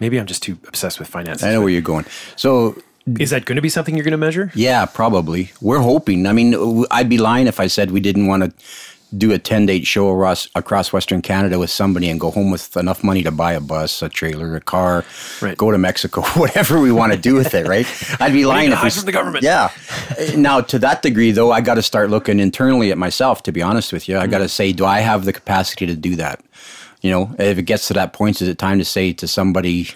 Maybe 0.00 0.18
I'm 0.18 0.26
just 0.26 0.42
too 0.42 0.58
obsessed 0.66 0.98
with 0.98 1.08
finances. 1.08 1.46
I 1.46 1.52
know 1.52 1.60
where 1.60 1.70
you're 1.70 1.80
going. 1.82 2.04
So 2.36 2.76
Is 3.18 3.30
that 3.30 3.44
going 3.46 3.56
to 3.56 3.62
be 3.62 3.68
something 3.70 3.94
you're 3.94 4.04
going 4.04 4.12
to 4.12 4.18
measure? 4.18 4.50
Yeah, 4.54 4.84
probably. 4.86 5.52
We're 5.60 5.78
hoping. 5.80 6.26
I 6.26 6.32
mean, 6.32 6.84
I'd 6.90 7.08
be 7.08 7.16
lying 7.18 7.46
if 7.46 7.58
I 7.60 7.66
said 7.68 7.90
we 7.92 8.00
didn't 8.00 8.26
want 8.26 8.42
to 8.44 8.52
do 9.16 9.32
a 9.32 9.38
10 9.38 9.66
date 9.66 9.86
show 9.86 10.08
across, 10.08 10.48
across 10.54 10.92
Western 10.92 11.22
Canada 11.22 11.58
with 11.58 11.70
somebody 11.70 12.08
and 12.08 12.20
go 12.20 12.30
home 12.30 12.50
with 12.50 12.76
enough 12.76 13.02
money 13.02 13.22
to 13.22 13.30
buy 13.30 13.52
a 13.52 13.60
bus, 13.60 14.02
a 14.02 14.08
trailer, 14.08 14.56
a 14.56 14.60
car, 14.60 15.04
Right. 15.40 15.56
go 15.56 15.70
to 15.70 15.78
Mexico, 15.78 16.22
whatever 16.36 16.80
we 16.80 16.92
want 16.92 17.12
to 17.12 17.18
do 17.18 17.34
with 17.34 17.54
it, 17.54 17.66
right? 17.66 17.86
I'd 18.20 18.32
be 18.32 18.44
lying 18.44 18.72
if 18.72 18.82
we, 18.82 18.90
from 18.90 19.06
the 19.06 19.12
government. 19.12 19.44
Yeah. 19.44 19.70
Now, 20.36 20.60
to 20.60 20.78
that 20.78 21.02
degree, 21.02 21.32
though, 21.32 21.50
I 21.50 21.60
got 21.60 21.74
to 21.74 21.82
start 21.82 22.10
looking 22.10 22.38
internally 22.40 22.90
at 22.90 22.98
myself, 22.98 23.42
to 23.44 23.52
be 23.52 23.62
honest 23.62 23.92
with 23.92 24.08
you. 24.08 24.16
I 24.16 24.22
mm-hmm. 24.22 24.30
got 24.30 24.38
to 24.38 24.48
say, 24.48 24.72
do 24.72 24.84
I 24.84 25.00
have 25.00 25.24
the 25.24 25.32
capacity 25.32 25.86
to 25.86 25.96
do 25.96 26.16
that? 26.16 26.42
You 27.00 27.10
know, 27.10 27.34
if 27.38 27.58
it 27.58 27.62
gets 27.62 27.88
to 27.88 27.94
that 27.94 28.12
point, 28.12 28.42
is 28.42 28.48
it 28.48 28.58
time 28.58 28.78
to 28.78 28.84
say 28.84 29.12
to 29.14 29.26
somebody 29.26 29.88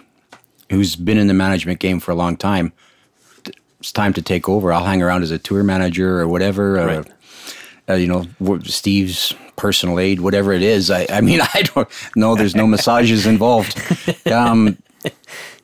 who's 0.71 0.97
been 0.97 1.19
in 1.19 1.27
the 1.27 1.35
management 1.35 1.79
game 1.79 2.01
for 2.01 2.11
a 2.11 2.15
long 2.15 2.37
time, 2.37 2.73
it's 3.79 3.93
time 3.93 4.15
to 4.15 4.23
take 4.23 4.49
over. 4.49 4.73
I'll 4.73 4.85
hang 4.85 5.03
around 5.03 5.23
as 5.23 5.31
a 5.31 5.39
tour 5.39 5.63
manager 5.63 6.19
or 6.19 6.27
whatever. 6.27 6.73
Right. 6.73 7.14
Uh, 7.89 7.95
you 7.95 8.07
know, 8.07 8.59
Steve's 8.63 9.35
personal 9.57 9.99
aid, 9.99 10.21
whatever 10.21 10.53
it 10.53 10.63
is. 10.63 10.91
I, 10.91 11.07
I 11.11 11.21
mean, 11.21 11.41
I 11.55 11.63
don't 11.63 11.89
know. 12.17 12.35
There's 12.35 12.55
no 12.55 12.67
massages 12.67 13.27
involved. 13.27 13.81
Um, 14.31 14.79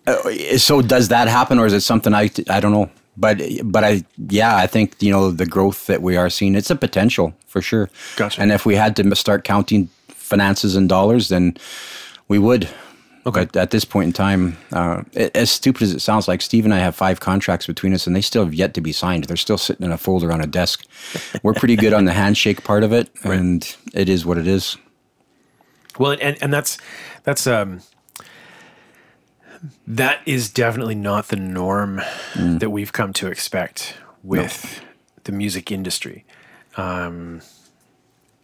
uh, 0.07 0.59
so 0.59 0.83
does 0.83 1.09
that 1.09 1.29
happen, 1.29 1.59
or 1.59 1.67
is 1.67 1.73
it 1.73 1.81
something 1.81 2.15
I 2.15 2.31
I 2.49 2.61
don't 2.61 2.73
know. 2.73 2.91
But 3.17 3.43
but 3.65 3.85
I 3.85 4.05
yeah 4.29 4.57
I 4.57 4.67
think 4.67 5.03
you 5.03 5.11
know 5.11 5.31
the 5.31 5.47
growth 5.47 5.87
that 5.87 6.01
we 6.01 6.17
are 6.17 6.31
seeing 6.31 6.55
it's 6.55 6.71
a 6.71 6.77
potential 6.77 7.35
for 7.47 7.61
sure. 7.61 7.91
Gotcha. 8.17 8.41
And 8.41 8.53
if 8.53 8.65
we 8.65 8.77
had 8.77 8.97
to 8.97 9.17
start 9.17 9.45
counting 9.45 9.89
finances 10.09 10.77
in 10.77 10.89
dollars, 10.89 11.29
then 11.29 11.57
we 12.29 12.39
would. 12.39 12.69
Okay. 13.27 13.45
But 13.45 13.57
at 13.57 13.71
this 13.71 13.85
point 13.85 14.07
in 14.07 14.13
time, 14.15 14.57
uh, 14.73 15.03
as 15.35 15.51
stupid 15.51 15.83
as 15.83 15.93
it 15.93 16.01
sounds, 16.01 16.27
like 16.27 16.41
Steve 16.41 16.65
and 16.65 16.73
I 16.73 16.79
have 16.79 16.97
five 16.97 17.21
contracts 17.21 17.67
between 17.67 17.93
us, 17.93 18.07
and 18.07 18.17
they 18.17 18.23
still 18.23 18.45
have 18.45 18.55
yet 18.55 18.73
to 18.75 18.81
be 18.81 18.93
signed. 18.93 19.25
They're 19.25 19.37
still 19.37 19.59
sitting 19.59 19.85
in 19.85 19.93
a 19.93 19.99
folder 19.99 20.33
on 20.33 20.41
a 20.41 20.47
desk. 20.47 20.87
We're 21.43 21.53
pretty 21.53 21.77
good 21.77 21.93
on 21.93 22.07
the 22.07 22.13
handshake 22.13 22.65
part 22.65 22.83
of 22.83 22.93
it, 22.93 23.11
and 23.25 23.77
it 23.93 24.09
is 24.09 24.25
what 24.25 24.39
it 24.39 24.47
is. 24.47 24.79
Well, 25.99 26.17
and 26.21 26.43
and 26.43 26.53
that's 26.53 26.79
that's 27.25 27.47
um 27.47 27.83
that 29.87 30.21
is 30.25 30.51
definitely 30.51 30.95
not 30.95 31.29
the 31.29 31.37
norm 31.37 32.01
that 32.35 32.71
we've 32.71 32.93
come 32.93 33.13
to 33.15 33.27
expect 33.27 33.99
with 34.23 34.83
the 35.25 35.33
music 35.33 35.71
industry. 35.71 36.25
Um, 36.77 37.43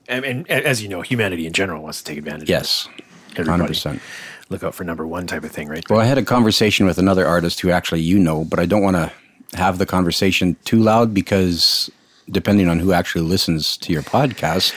and, 0.09 0.25
and 0.25 0.51
as 0.51 0.83
you 0.83 0.89
know, 0.89 1.01
humanity 1.01 1.47
in 1.47 1.53
general 1.53 1.83
wants 1.83 1.99
to 1.99 2.05
take 2.05 2.19
advantage. 2.19 2.45
of 2.45 2.49
Yes, 2.49 2.89
hundred 3.37 3.69
percent. 3.69 4.01
Look 4.49 4.63
out 4.63 4.75
for 4.75 4.85
number 4.85 5.07
one 5.07 5.27
type 5.27 5.45
of 5.45 5.51
thing, 5.51 5.69
right? 5.69 5.89
Well, 5.91 6.01
I 6.01 6.05
had 6.05 6.19
a 6.19 6.25
conversation 6.25 6.87
with 6.87 6.99
another 6.99 7.27
artist 7.27 7.61
who 7.61 7.71
actually 7.71 8.01
you 8.01 8.19
know, 8.19 8.45
but 8.45 8.59
I 8.59 8.67
don't 8.67 8.83
want 8.83 8.97
to 8.97 9.13
have 9.57 9.79
the 9.79 9.87
conversation 9.87 10.57
too 10.65 10.79
loud 10.79 11.15
because 11.15 11.91
depending 12.31 12.69
on 12.69 12.79
who 12.79 12.93
actually 12.93 13.23
listens 13.23 13.77
to 13.79 13.93
your 13.93 14.03
podcast. 14.03 14.73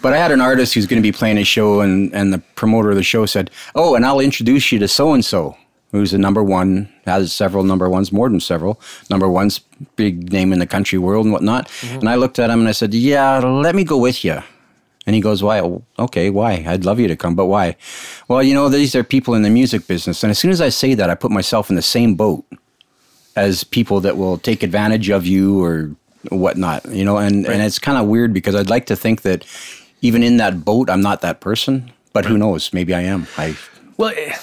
But 0.00 0.12
I 0.12 0.16
had 0.16 0.32
an 0.32 0.40
artist 0.40 0.74
who's 0.74 0.86
going 0.86 1.02
to 1.02 1.06
be 1.06 1.12
playing 1.12 1.38
a 1.38 1.44
show, 1.44 1.80
and, 1.80 2.14
and 2.14 2.32
the 2.32 2.38
promoter 2.54 2.90
of 2.90 2.96
the 2.96 3.02
show 3.02 3.26
said, 3.26 3.50
Oh, 3.74 3.94
and 3.94 4.04
I'll 4.06 4.20
introduce 4.20 4.72
you 4.72 4.78
to 4.78 4.88
so 4.88 5.12
and 5.12 5.24
so, 5.24 5.56
who's 5.92 6.12
a 6.14 6.18
number 6.18 6.42
one, 6.42 6.88
has 7.04 7.32
several 7.32 7.64
number 7.64 7.88
ones, 7.88 8.12
more 8.12 8.28
than 8.28 8.40
several 8.40 8.80
number 9.10 9.28
ones, 9.28 9.60
big 9.96 10.32
name 10.32 10.52
in 10.52 10.58
the 10.58 10.66
country 10.66 10.98
world 10.98 11.26
and 11.26 11.32
whatnot. 11.32 11.68
Mm-hmm. 11.68 11.98
And 12.00 12.08
I 12.08 12.14
looked 12.14 12.38
at 12.38 12.50
him 12.50 12.60
and 12.60 12.68
I 12.68 12.72
said, 12.72 12.94
Yeah, 12.94 13.38
let 13.38 13.74
me 13.74 13.84
go 13.84 13.98
with 13.98 14.24
you. 14.24 14.42
And 15.06 15.14
he 15.14 15.20
goes, 15.20 15.42
Why? 15.42 15.60
"Oh, 15.60 15.82
Okay, 15.98 16.30
why? 16.30 16.64
I'd 16.66 16.84
love 16.84 16.98
you 16.98 17.06
to 17.08 17.16
come, 17.16 17.34
but 17.34 17.46
why? 17.46 17.76
Well, 18.28 18.42
you 18.42 18.54
know, 18.54 18.68
these 18.68 18.94
are 18.96 19.04
people 19.04 19.34
in 19.34 19.42
the 19.42 19.50
music 19.50 19.86
business. 19.86 20.24
And 20.24 20.30
as 20.30 20.38
soon 20.38 20.50
as 20.50 20.60
I 20.60 20.68
say 20.68 20.94
that, 20.94 21.08
I 21.10 21.14
put 21.14 21.30
myself 21.30 21.70
in 21.70 21.76
the 21.76 21.82
same 21.82 22.14
boat 22.16 22.44
as 23.36 23.62
people 23.64 24.00
that 24.00 24.16
will 24.16 24.38
take 24.38 24.62
advantage 24.62 25.08
of 25.10 25.26
you 25.26 25.62
or 25.62 25.94
whatnot, 26.30 26.84
you 26.86 27.04
know, 27.04 27.18
and, 27.18 27.46
and 27.46 27.62
it's 27.62 27.78
kind 27.78 27.98
of 27.98 28.06
weird 28.08 28.32
because 28.32 28.54
I'd 28.56 28.70
like 28.70 28.86
to 28.86 28.96
think 28.96 29.22
that 29.22 29.44
even 30.00 30.22
in 30.22 30.38
that 30.38 30.64
boat, 30.64 30.90
I'm 30.90 31.02
not 31.02 31.20
that 31.20 31.40
person, 31.40 31.92
but 32.12 32.24
who 32.24 32.36
knows? 32.36 32.72
Maybe 32.72 32.94
I 32.94 33.02
am. 33.02 33.26
I, 33.36 33.56
Well, 33.96 34.12
eh, 34.16 34.34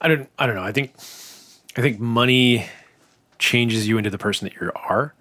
I 0.00 0.08
don't. 0.08 0.28
I 0.38 0.46
don't 0.46 0.54
know. 0.54 0.62
I 0.62 0.72
think. 0.72 0.92
I 1.76 1.80
think 1.80 2.00
money 2.00 2.66
changes 3.38 3.86
you 3.86 3.98
into 3.98 4.10
the 4.10 4.18
person 4.18 4.46
that 4.48 4.54
you 4.60 4.70
are. 4.74 5.14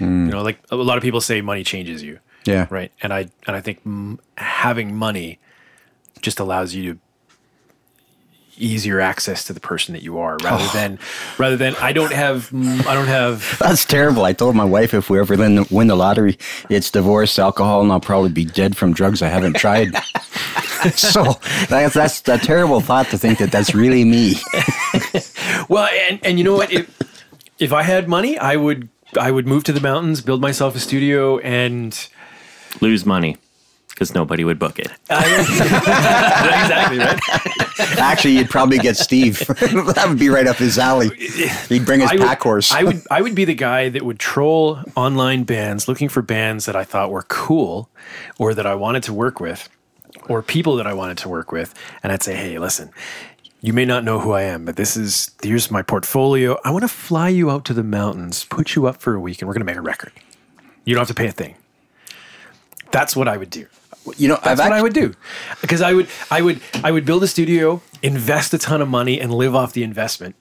You 0.00 0.06
know, 0.06 0.42
like 0.42 0.58
a 0.70 0.76
lot 0.76 0.96
of 0.98 1.02
people 1.02 1.20
say, 1.20 1.40
money 1.40 1.64
changes 1.64 2.02
you. 2.02 2.18
Yeah. 2.44 2.66
right? 2.70 2.92
And 3.02 3.12
I 3.12 3.28
and 3.46 3.56
I 3.56 3.60
think 3.60 3.80
having 4.38 4.94
money 4.94 5.38
just 6.20 6.40
allows 6.40 6.74
you 6.74 6.94
to 6.94 7.00
easier 8.56 9.00
access 9.00 9.44
to 9.44 9.52
the 9.52 9.60
person 9.60 9.94
that 9.94 10.02
you 10.02 10.18
are, 10.18 10.36
rather 10.42 10.64
oh. 10.64 10.70
than 10.72 10.98
rather 11.38 11.56
than 11.56 11.74
I 11.76 11.92
don't 11.92 12.12
have 12.12 12.50
I 12.86 12.94
don't 12.94 13.08
have 13.08 13.56
That's 13.58 13.84
terrible. 13.84 14.24
I 14.24 14.32
told 14.32 14.54
my 14.54 14.64
wife 14.64 14.94
if 14.94 15.10
we 15.10 15.18
ever 15.18 15.36
win 15.36 15.56
the, 15.56 15.66
win 15.70 15.88
the 15.88 15.96
lottery, 15.96 16.38
it's 16.70 16.90
divorce, 16.90 17.38
alcohol, 17.38 17.82
and 17.82 17.90
I'll 17.92 18.00
probably 18.00 18.30
be 18.30 18.44
dead 18.44 18.76
from 18.76 18.92
drugs 18.92 19.22
I 19.22 19.28
haven't 19.28 19.56
tried. 19.56 19.94
so 20.94 21.34
that's, 21.68 21.94
that's 21.94 22.28
a 22.28 22.38
terrible 22.38 22.80
thought 22.80 23.06
to 23.08 23.18
think 23.18 23.38
that 23.38 23.50
that's 23.50 23.74
really 23.74 24.04
me. 24.04 24.34
well, 25.68 25.88
and 26.08 26.20
and 26.24 26.38
you 26.38 26.44
know 26.44 26.56
what? 26.56 26.72
If 26.72 27.22
if 27.58 27.72
I 27.72 27.82
had 27.82 28.08
money, 28.08 28.38
I 28.38 28.56
would 28.56 28.88
I 29.18 29.30
would 29.30 29.46
move 29.46 29.64
to 29.64 29.72
the 29.72 29.80
mountains, 29.80 30.20
build 30.20 30.40
myself 30.40 30.74
a 30.76 30.80
studio, 30.80 31.38
and 31.38 32.08
Lose 32.80 33.06
money 33.06 33.36
because 33.94 34.14
nobody 34.14 34.44
would 34.44 34.58
book 34.58 34.78
it. 34.78 34.88
exactly 35.08 36.98
right. 36.98 37.20
Actually, 37.98 38.36
you'd 38.36 38.50
probably 38.50 38.78
get 38.78 38.96
Steve. 38.96 39.38
that 39.46 40.04
would 40.08 40.18
be 40.18 40.28
right 40.28 40.46
up 40.48 40.56
his 40.56 40.78
alley. 40.78 41.10
He'd 41.68 41.86
bring 41.86 42.00
his 42.00 42.10
I 42.10 42.14
would, 42.14 42.22
pack 42.22 42.42
horse. 42.42 42.72
I 42.72 42.82
would 42.82 43.02
I 43.10 43.22
would 43.22 43.34
be 43.36 43.44
the 43.44 43.54
guy 43.54 43.88
that 43.88 44.02
would 44.02 44.18
troll 44.18 44.80
online 44.96 45.44
bands 45.44 45.86
looking 45.86 46.08
for 46.08 46.22
bands 46.22 46.66
that 46.66 46.74
I 46.74 46.82
thought 46.84 47.10
were 47.10 47.22
cool 47.28 47.88
or 48.38 48.52
that 48.54 48.66
I 48.66 48.74
wanted 48.74 49.04
to 49.04 49.12
work 49.12 49.38
with 49.38 49.68
or 50.28 50.42
people 50.42 50.76
that 50.76 50.86
I 50.86 50.92
wanted 50.92 51.18
to 51.18 51.28
work 51.28 51.52
with 51.52 51.72
and 52.02 52.12
I'd 52.12 52.22
say, 52.22 52.34
"Hey, 52.34 52.58
listen, 52.58 52.90
you 53.60 53.72
may 53.72 53.84
not 53.84 54.02
know 54.02 54.18
who 54.18 54.32
I 54.32 54.42
am, 54.42 54.64
but 54.64 54.74
this 54.76 54.96
is 54.96 55.30
here's 55.40 55.70
my 55.70 55.82
portfolio. 55.82 56.58
I 56.64 56.70
want 56.70 56.82
to 56.82 56.88
fly 56.88 57.28
you 57.28 57.48
out 57.50 57.64
to 57.66 57.74
the 57.74 57.84
mountains, 57.84 58.44
put 58.44 58.74
you 58.74 58.86
up 58.86 59.00
for 59.00 59.14
a 59.14 59.20
week 59.20 59.40
and 59.40 59.48
we're 59.48 59.54
going 59.54 59.60
to 59.60 59.72
make 59.72 59.76
a 59.76 59.82
record. 59.82 60.12
You 60.84 60.94
don't 60.94 61.02
have 61.02 61.08
to 61.08 61.14
pay 61.14 61.28
a 61.28 61.32
thing." 61.32 61.54
That's 62.94 63.14
what 63.16 63.26
I 63.28 63.36
would 63.36 63.50
do. 63.50 63.66
you 64.16 64.28
know, 64.28 64.38
That's 64.44 64.60
I've 64.60 64.70
what 64.70 64.78
I 64.78 64.82
would 64.82 64.94
do. 64.94 65.14
Because 65.60 65.82
I 65.82 65.92
would 65.94 66.08
I 66.30 66.40
would 66.42 66.60
I 66.82 66.90
would 66.94 67.04
build 67.04 67.22
a 67.24 67.28
studio, 67.28 67.82
invest 68.02 68.54
a 68.54 68.58
ton 68.58 68.80
of 68.80 68.88
money 68.88 69.20
and 69.20 69.32
live 69.34 69.54
off 69.54 69.72
the 69.72 69.82
investment 69.82 70.36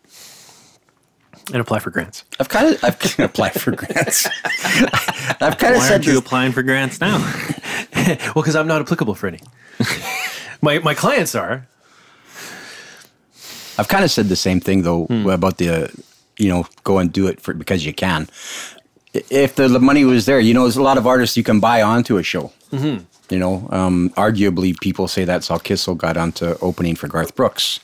and 1.51 1.59
apply 1.61 1.79
for 1.79 1.89
grants. 1.89 2.23
I've 2.39 2.49
kind 2.49 2.65
of 2.75 2.83
I've 2.83 3.19
applied 3.29 3.53
for 3.59 3.71
grants. 3.71 4.27
I've 5.41 5.57
kind 5.57 5.73
of 5.75 5.81
Why 5.81 5.87
said 5.87 5.91
aren't 5.93 6.05
you 6.05 6.13
this. 6.13 6.19
applying 6.21 6.51
for 6.53 6.63
grants 6.63 6.99
now? 7.01 7.17
Well, 8.35 8.43
because 8.43 8.55
I'm 8.57 8.67
not 8.67 8.81
applicable 8.81 9.15
for 9.15 9.27
any. 9.27 9.39
my 10.61 10.79
my 10.79 10.93
clients 10.93 11.35
are. 11.35 11.67
I've 13.79 13.87
kind 13.87 14.03
of 14.03 14.11
said 14.11 14.27
the 14.27 14.35
same 14.35 14.59
thing 14.59 14.81
though 14.83 15.05
about 15.31 15.57
the, 15.57 15.69
uh, 15.69 15.87
you 16.37 16.49
know, 16.49 16.65
go 16.83 16.97
and 16.99 17.11
do 17.13 17.27
it 17.27 17.39
for 17.41 17.53
because 17.53 17.85
you 17.85 17.93
can. 17.93 18.27
If 19.13 19.55
the 19.55 19.79
money 19.79 20.05
was 20.05 20.25
there, 20.25 20.39
you 20.39 20.53
know, 20.53 20.63
there's 20.63 20.77
a 20.77 20.83
lot 20.83 20.97
of 20.97 21.05
artists 21.05 21.37
you 21.37 21.43
can 21.43 21.59
buy 21.59 21.81
onto 21.81 22.17
a 22.17 22.23
show. 22.23 22.51
Mm-hmm. 22.71 23.03
You 23.29 23.39
know, 23.39 23.67
um, 23.71 24.09
arguably 24.11 24.79
people 24.79 25.07
say 25.07 25.23
that's 25.23 25.47
how 25.47 25.57
Kissel 25.57 25.95
got 25.95 26.17
onto 26.17 26.55
opening 26.61 26.95
for 26.95 27.07
Garth 27.07 27.35
Brooks. 27.35 27.79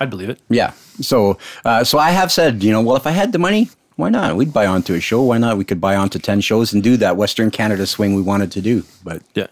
I'd 0.00 0.10
believe 0.10 0.28
it. 0.28 0.40
Yeah. 0.48 0.72
So, 1.00 1.38
uh, 1.64 1.84
so 1.84 1.98
I 1.98 2.10
have 2.10 2.30
said, 2.30 2.62
you 2.62 2.72
know, 2.72 2.82
well, 2.82 2.96
if 2.96 3.06
I 3.06 3.12
had 3.12 3.32
the 3.32 3.38
money, 3.38 3.70
why 3.96 4.08
not? 4.08 4.36
We'd 4.36 4.52
buy 4.52 4.66
onto 4.66 4.94
a 4.94 5.00
show. 5.00 5.22
Why 5.22 5.38
not? 5.38 5.56
We 5.56 5.64
could 5.64 5.80
buy 5.80 5.96
onto 5.96 6.18
ten 6.18 6.40
shows 6.40 6.72
and 6.72 6.82
do 6.82 6.96
that 6.98 7.16
Western 7.16 7.50
Canada 7.50 7.86
swing 7.86 8.14
we 8.14 8.22
wanted 8.22 8.50
to 8.52 8.60
do. 8.60 8.84
But 9.04 9.22
Yeah. 9.34 9.46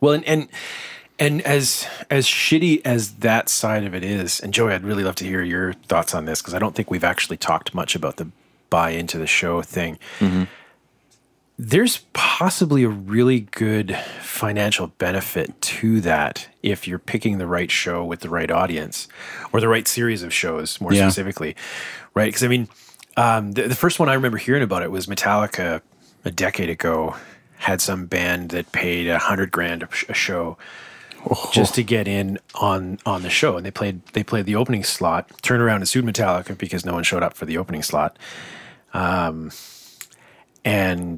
Well, 0.00 0.14
and 0.14 0.24
and 0.24 0.48
and 1.18 1.42
as 1.42 1.86
as 2.08 2.26
shitty 2.26 2.80
as 2.84 3.14
that 3.16 3.48
side 3.48 3.84
of 3.84 3.94
it 3.94 4.02
is, 4.02 4.40
and 4.40 4.54
Joey, 4.54 4.72
I'd 4.72 4.84
really 4.84 5.04
love 5.04 5.16
to 5.16 5.24
hear 5.24 5.42
your 5.42 5.74
thoughts 5.74 6.14
on 6.14 6.24
this 6.24 6.40
because 6.40 6.54
I 6.54 6.58
don't 6.58 6.74
think 6.74 6.90
we've 6.90 7.04
actually 7.04 7.36
talked 7.36 7.74
much 7.74 7.94
about 7.94 8.16
the 8.16 8.30
buy 8.70 8.90
into 8.90 9.18
the 9.18 9.26
show 9.26 9.60
thing. 9.62 9.98
There's 11.58 11.98
possibly 12.14 12.84
a 12.84 12.88
really 12.88 13.40
good 13.40 13.94
financial 14.22 14.86
benefit 14.86 15.60
to 15.60 16.00
that 16.00 16.48
if 16.62 16.88
you're 16.88 16.98
picking 16.98 17.36
the 17.36 17.46
right 17.46 17.70
show 17.70 18.02
with 18.02 18.20
the 18.20 18.30
right 18.30 18.50
audience 18.50 19.08
or 19.52 19.60
the 19.60 19.68
right 19.68 19.86
series 19.86 20.22
of 20.22 20.32
shows, 20.32 20.80
more 20.80 20.94
Yeah. 20.94 21.06
specifically, 21.06 21.54
right? 22.14 22.26
Because 22.28 22.42
I 22.44 22.48
mean, 22.48 22.68
um, 23.18 23.52
the, 23.52 23.68
the 23.68 23.74
first 23.74 23.98
one 23.98 24.08
I 24.08 24.14
remember 24.14 24.38
hearing 24.38 24.62
about 24.62 24.82
it 24.82 24.90
was 24.90 25.06
Metallica 25.06 25.82
a 26.24 26.30
decade 26.30 26.70
ago 26.70 27.16
had 27.58 27.82
some 27.82 28.06
band 28.06 28.50
that 28.50 28.72
paid 28.72 29.06
a 29.08 29.18
hundred 29.18 29.50
grand 29.50 29.82
a, 29.82 29.88
sh- 29.92 30.06
a 30.08 30.14
show 30.14 30.56
just 31.52 31.74
to 31.74 31.82
get 31.82 32.08
in 32.08 32.38
on 32.54 32.98
on 33.04 33.20
the 33.22 33.28
show, 33.28 33.58
and 33.58 33.66
they 33.66 33.70
played 33.70 34.00
they 34.14 34.22
played 34.22 34.46
the 34.46 34.56
opening 34.56 34.82
slot, 34.82 35.30
turned 35.42 35.60
around 35.62 35.76
and 35.82 35.88
sued 35.88 36.06
Metallica 36.06 36.56
because 36.56 36.86
no 36.86 36.94
one 36.94 37.02
showed 37.02 37.22
up 37.22 37.34
for 37.34 37.44
the 37.44 37.58
opening 37.58 37.82
slot, 37.82 38.16
um, 38.92 39.50
and 40.64 41.16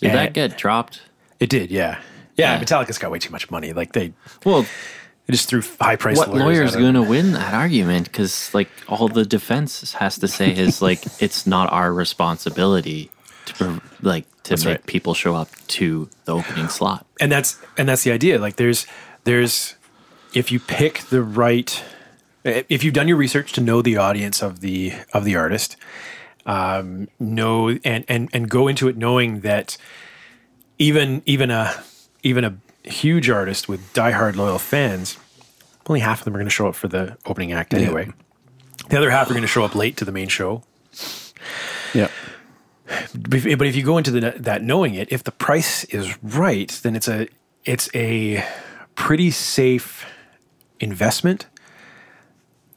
Did 0.00 0.10
And- 0.10 0.18
that 0.18 0.32
get 0.34 0.56
dropped? 0.56 1.02
it 1.40 1.48
did, 1.50 1.70
yeah. 1.70 1.98
yeah, 2.36 2.54
Yeah. 2.54 2.60
Metallica's 2.64 2.98
got 2.98 3.10
way 3.10 3.18
too 3.18 3.30
much 3.30 3.50
money. 3.50 3.72
Like 3.72 3.92
they, 3.92 4.12
Well, 4.44 4.62
they 4.62 5.32
just 5.32 5.48
threw 5.48 5.62
high 5.80 5.96
price. 5.96 6.16
what 6.16 6.30
lawyer's 6.34 6.74
going 6.76 6.94
to 6.94 7.02
win 7.02 7.32
that 7.32 7.54
argument? 7.54 8.06
Because 8.06 8.52
like 8.54 8.68
all 8.88 9.08
the 9.08 9.24
defense 9.24 9.92
has 9.94 10.18
to 10.18 10.28
say 10.28 10.52
is 10.54 10.80
like 10.82 11.04
it's 11.20 11.46
not 11.46 11.72
our 11.72 11.92
responsibility 11.92 13.10
to 13.46 13.80
like 14.02 14.24
to 14.44 14.50
That's 14.50 14.64
make 14.64 14.72
right. 14.78 14.86
people 14.86 15.14
show 15.14 15.34
up 15.36 15.48
to 15.68 16.08
the 16.24 16.34
opening 16.36 16.68
slot. 16.68 17.06
and 17.20 17.30
that's 17.30 17.58
and 17.76 17.88
that's 17.88 18.02
the 18.04 18.12
idea 18.12 18.38
like 18.38 18.54
there's 18.56 18.86
there's 19.24 19.74
if 20.34 20.50
you 20.52 20.58
pick 20.60 21.00
the 21.10 21.22
right 21.22 21.82
if 22.44 22.82
you've 22.84 22.94
done 22.94 23.08
your 23.08 23.16
research 23.16 23.52
to 23.54 23.60
know 23.60 23.82
the 23.82 23.96
audience 23.96 24.42
of 24.42 24.60
the 24.60 24.92
of 25.12 25.24
the 25.24 25.34
artist 25.36 25.76
um 26.46 27.08
know 27.20 27.68
and 27.84 28.04
and 28.08 28.28
and 28.32 28.48
go 28.50 28.68
into 28.68 28.88
it 28.88 28.96
knowing 28.96 29.40
that 29.40 29.76
even 30.78 31.22
even 31.26 31.50
a 31.50 31.72
even 32.22 32.44
a 32.44 32.56
huge 32.84 33.30
artist 33.30 33.68
with 33.68 33.92
diehard 33.94 34.34
loyal 34.36 34.58
fans 34.58 35.16
only 35.88 36.00
half 36.00 36.20
of 36.20 36.24
them 36.24 36.34
are 36.34 36.38
going 36.38 36.46
to 36.46 36.50
show 36.50 36.66
up 36.66 36.74
for 36.74 36.88
the 36.88 37.16
opening 37.26 37.52
act 37.52 37.72
anyway 37.74 38.08
the 38.88 38.96
other 38.96 39.10
half 39.10 39.28
are 39.30 39.34
going 39.34 39.42
to 39.42 39.46
show 39.48 39.64
up 39.64 39.74
late 39.74 39.96
to 39.96 40.04
the 40.04 40.12
main 40.12 40.28
show 40.28 40.62
Yeah. 41.94 42.08
but 43.14 43.34
if 43.34 43.58
but 43.58 43.66
if 43.66 43.76
you 43.76 43.82
go 43.84 43.96
into 43.98 44.10
the, 44.10 44.34
that 44.36 44.62
knowing 44.62 44.94
it, 44.94 45.12
if 45.12 45.22
the 45.24 45.30
price 45.32 45.84
is 45.84 46.16
right, 46.22 46.68
then 46.82 46.96
it's 46.96 47.08
a 47.08 47.28
it's 47.64 47.88
a 47.94 48.44
pretty 48.94 49.30
safe 49.30 50.04
investment 50.80 51.46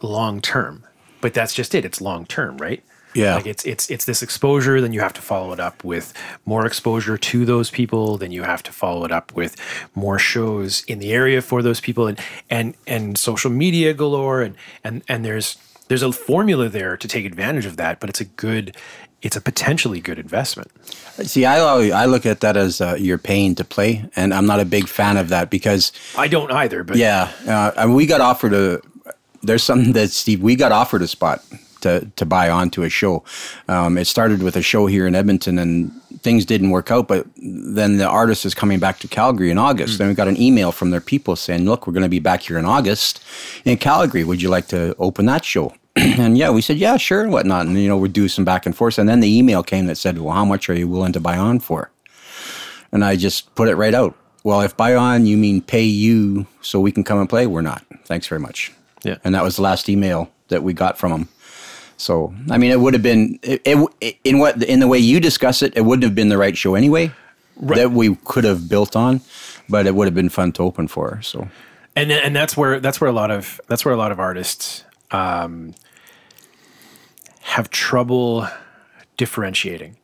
long 0.02 0.42
term. 0.42 0.84
But 1.22 1.34
that's 1.34 1.54
just 1.54 1.74
it. 1.74 1.84
It's 1.86 2.00
long 2.02 2.26
term, 2.26 2.58
right? 2.58 2.84
Yeah. 3.16 3.36
Like 3.36 3.48
it's 3.48 3.66
it's 3.66 3.90
it's 3.90 4.06
this 4.06 4.22
exposure. 4.22 4.82
Then 4.82 4.92
you 4.92 5.00
have 5.00 5.14
to 5.14 5.22
follow 5.22 5.54
it 5.54 5.60
up 5.60 5.84
with 5.84 6.14
more 6.46 6.66
exposure 6.66 7.18
to 7.18 7.46
those 7.46 7.72
people. 7.72 8.18
Then 8.18 8.32
you 8.32 8.44
have 8.44 8.62
to 8.64 8.74
follow 8.74 9.06
it 9.06 9.12
up 9.12 9.34
with 9.34 9.56
more 9.96 10.20
shows 10.20 10.84
in 10.84 11.00
the 11.00 11.14
area 11.14 11.42
for 11.42 11.64
those 11.64 11.80
people, 11.80 12.08
and 12.08 12.20
and 12.50 12.76
and 12.86 13.18
social 13.18 13.50
media 13.50 13.94
galore, 13.94 14.42
and 14.42 14.56
and 14.84 15.02
and 15.08 15.24
there's 15.24 15.58
there's 15.88 16.04
a 16.04 16.12
formula 16.12 16.68
there 16.68 16.98
to 16.98 17.08
take 17.08 17.26
advantage 17.26 17.66
of 17.66 17.78
that. 17.78 18.02
But 18.02 18.10
it's 18.10 18.20
a 18.20 18.26
good, 18.26 18.76
it's 19.22 19.38
a 19.38 19.42
potentially 19.42 20.02
good 20.02 20.20
investment. 20.20 20.70
See, 21.26 21.46
I 21.46 21.58
I 21.58 22.06
look 22.06 22.26
at 22.26 22.42
that 22.42 22.58
as 22.58 22.82
uh, 22.82 22.98
you're 23.00 23.18
paying 23.18 23.56
to 23.56 23.64
play, 23.64 24.10
and 24.18 24.34
I'm 24.34 24.46
not 24.46 24.60
a 24.60 24.66
big 24.66 24.90
fan 24.90 25.16
of 25.16 25.30
that 25.30 25.50
because 25.50 25.94
I 26.18 26.28
don't 26.28 26.52
either, 26.52 26.84
but 26.84 26.98
yeah, 26.98 27.32
uh, 27.48 27.72
I 27.78 27.86
mean, 27.86 27.96
we 27.96 28.06
got 28.08 28.20
offered 28.20 28.54
a. 28.54 28.82
There's 29.42 29.64
something 29.64 29.94
that 29.94 30.10
Steve, 30.10 30.42
we 30.42 30.56
got 30.56 30.72
offered 30.72 31.04
a 31.04 31.08
spot 31.08 31.44
to 31.86 32.12
to 32.16 32.26
buy 32.26 32.50
onto 32.50 32.84
a 32.84 32.90
show. 32.90 33.24
Um, 33.68 33.98
it 33.98 34.06
started 34.06 34.44
with 34.44 34.56
a 34.56 34.62
show 34.62 34.88
here 34.88 35.08
in 35.08 35.16
Edmonton, 35.16 35.58
and 35.60 35.92
things 36.22 36.46
didn't 36.46 36.72
work 36.72 36.92
out. 36.92 37.08
But 37.08 37.28
then 37.38 37.98
the 37.98 38.08
artist 38.08 38.46
is 38.46 38.54
coming 38.54 38.80
back 38.80 39.00
to 39.00 39.08
Calgary 39.08 39.52
in 39.52 39.58
August, 39.58 40.00
and 40.00 40.10
we 40.10 40.16
got 40.16 40.28
an 40.28 40.42
email 40.42 40.72
from 40.72 40.90
their 40.90 41.02
people 41.02 41.36
saying, 41.36 41.66
"Look, 41.66 41.88
we're 41.88 41.94
going 41.94 42.04
to 42.04 42.10
be 42.10 42.20
back 42.20 42.42
here 42.42 42.58
in 42.58 42.66
August 42.66 43.24
in 43.64 43.78
Calgary. 43.78 44.24
Would 44.24 44.42
you 44.42 44.50
like 44.50 44.68
to 44.68 44.96
open 44.98 45.26
that 45.28 45.46
show?" 45.46 45.74
and 45.96 46.38
yeah, 46.38 46.50
we 46.50 46.62
said, 46.62 46.78
"Yeah, 46.78 46.98
sure," 46.98 47.22
and 47.22 47.32
whatnot. 47.32 47.68
And 47.68 47.80
you 47.80 47.88
know, 47.88 47.98
we'd 47.98 48.14
do 48.14 48.28
some 48.28 48.46
back 48.46 48.66
and 48.66 48.76
forth. 48.76 48.98
And 48.98 49.08
then 49.08 49.20
the 49.20 49.38
email 49.38 49.64
came 49.64 49.86
that 49.86 49.98
said, 49.98 50.18
"Well, 50.18 50.34
how 50.34 50.46
much 50.46 50.70
are 50.70 50.76
you 50.76 50.88
willing 50.88 51.14
to 51.14 51.20
buy 51.20 51.38
on 51.38 51.60
for?" 51.60 51.92
And 52.92 53.04
I 53.04 53.16
just 53.16 53.54
put 53.56 53.68
it 53.68 53.76
right 53.76 53.94
out. 53.94 54.16
Well, 54.44 54.62
if 54.62 54.78
buy 54.78 54.94
on 54.96 55.26
you 55.26 55.38
mean 55.38 55.62
pay 55.62 55.84
you 55.84 56.46
so 56.62 56.80
we 56.80 56.92
can 56.92 57.04
come 57.04 57.20
and 57.20 57.28
play, 57.28 57.48
we're 57.48 57.62
not. 57.62 57.84
Thanks 58.06 58.28
very 58.28 58.40
much. 58.40 58.72
Yeah. 59.04 59.18
And 59.24 59.34
that 59.36 59.44
was 59.44 59.56
the 59.56 59.64
last 59.64 59.90
email 59.90 60.32
that 60.50 60.64
we 60.64 60.74
got 60.74 60.98
from 60.98 61.12
him. 61.12 61.30
So, 61.98 62.34
I 62.50 62.58
mean, 62.58 62.72
it 62.72 62.80
would 62.80 62.94
have 62.94 63.04
been 63.04 63.40
it, 63.42 63.62
it, 63.66 64.18
in 64.24 64.40
what 64.40 64.62
in 64.64 64.80
the 64.80 64.88
way 64.88 65.00
you 65.00 65.20
discuss 65.20 65.62
it, 65.62 65.76
it 65.76 65.82
wouldn't 65.82 66.04
have 66.04 66.16
been 66.16 66.30
the 66.30 66.38
right 66.38 66.56
show 66.58 66.76
anyway 66.76 67.12
that 67.58 67.92
we 67.92 68.16
could 68.26 68.44
have 68.44 68.68
built 68.68 68.96
on, 68.96 69.22
but 69.70 69.88
it 69.88 69.96
would 69.96 70.06
have 70.06 70.16
been 70.16 70.30
fun 70.30 70.52
to 70.54 70.64
open 70.64 70.88
for. 70.88 71.22
So, 71.22 71.48
and 71.96 72.12
and 72.12 72.36
that's 72.36 72.58
where 72.58 72.80
that's 72.80 73.00
where 73.00 73.10
a 73.10 73.14
lot 73.14 73.32
of 73.32 73.62
that's 73.68 73.86
where 73.86 73.94
a 73.94 73.98
lot 73.98 74.12
of 74.12 74.20
artists 74.20 74.84
um, 75.12 75.74
have 77.42 77.70
trouble 77.70 78.48
differentiating 79.18 79.98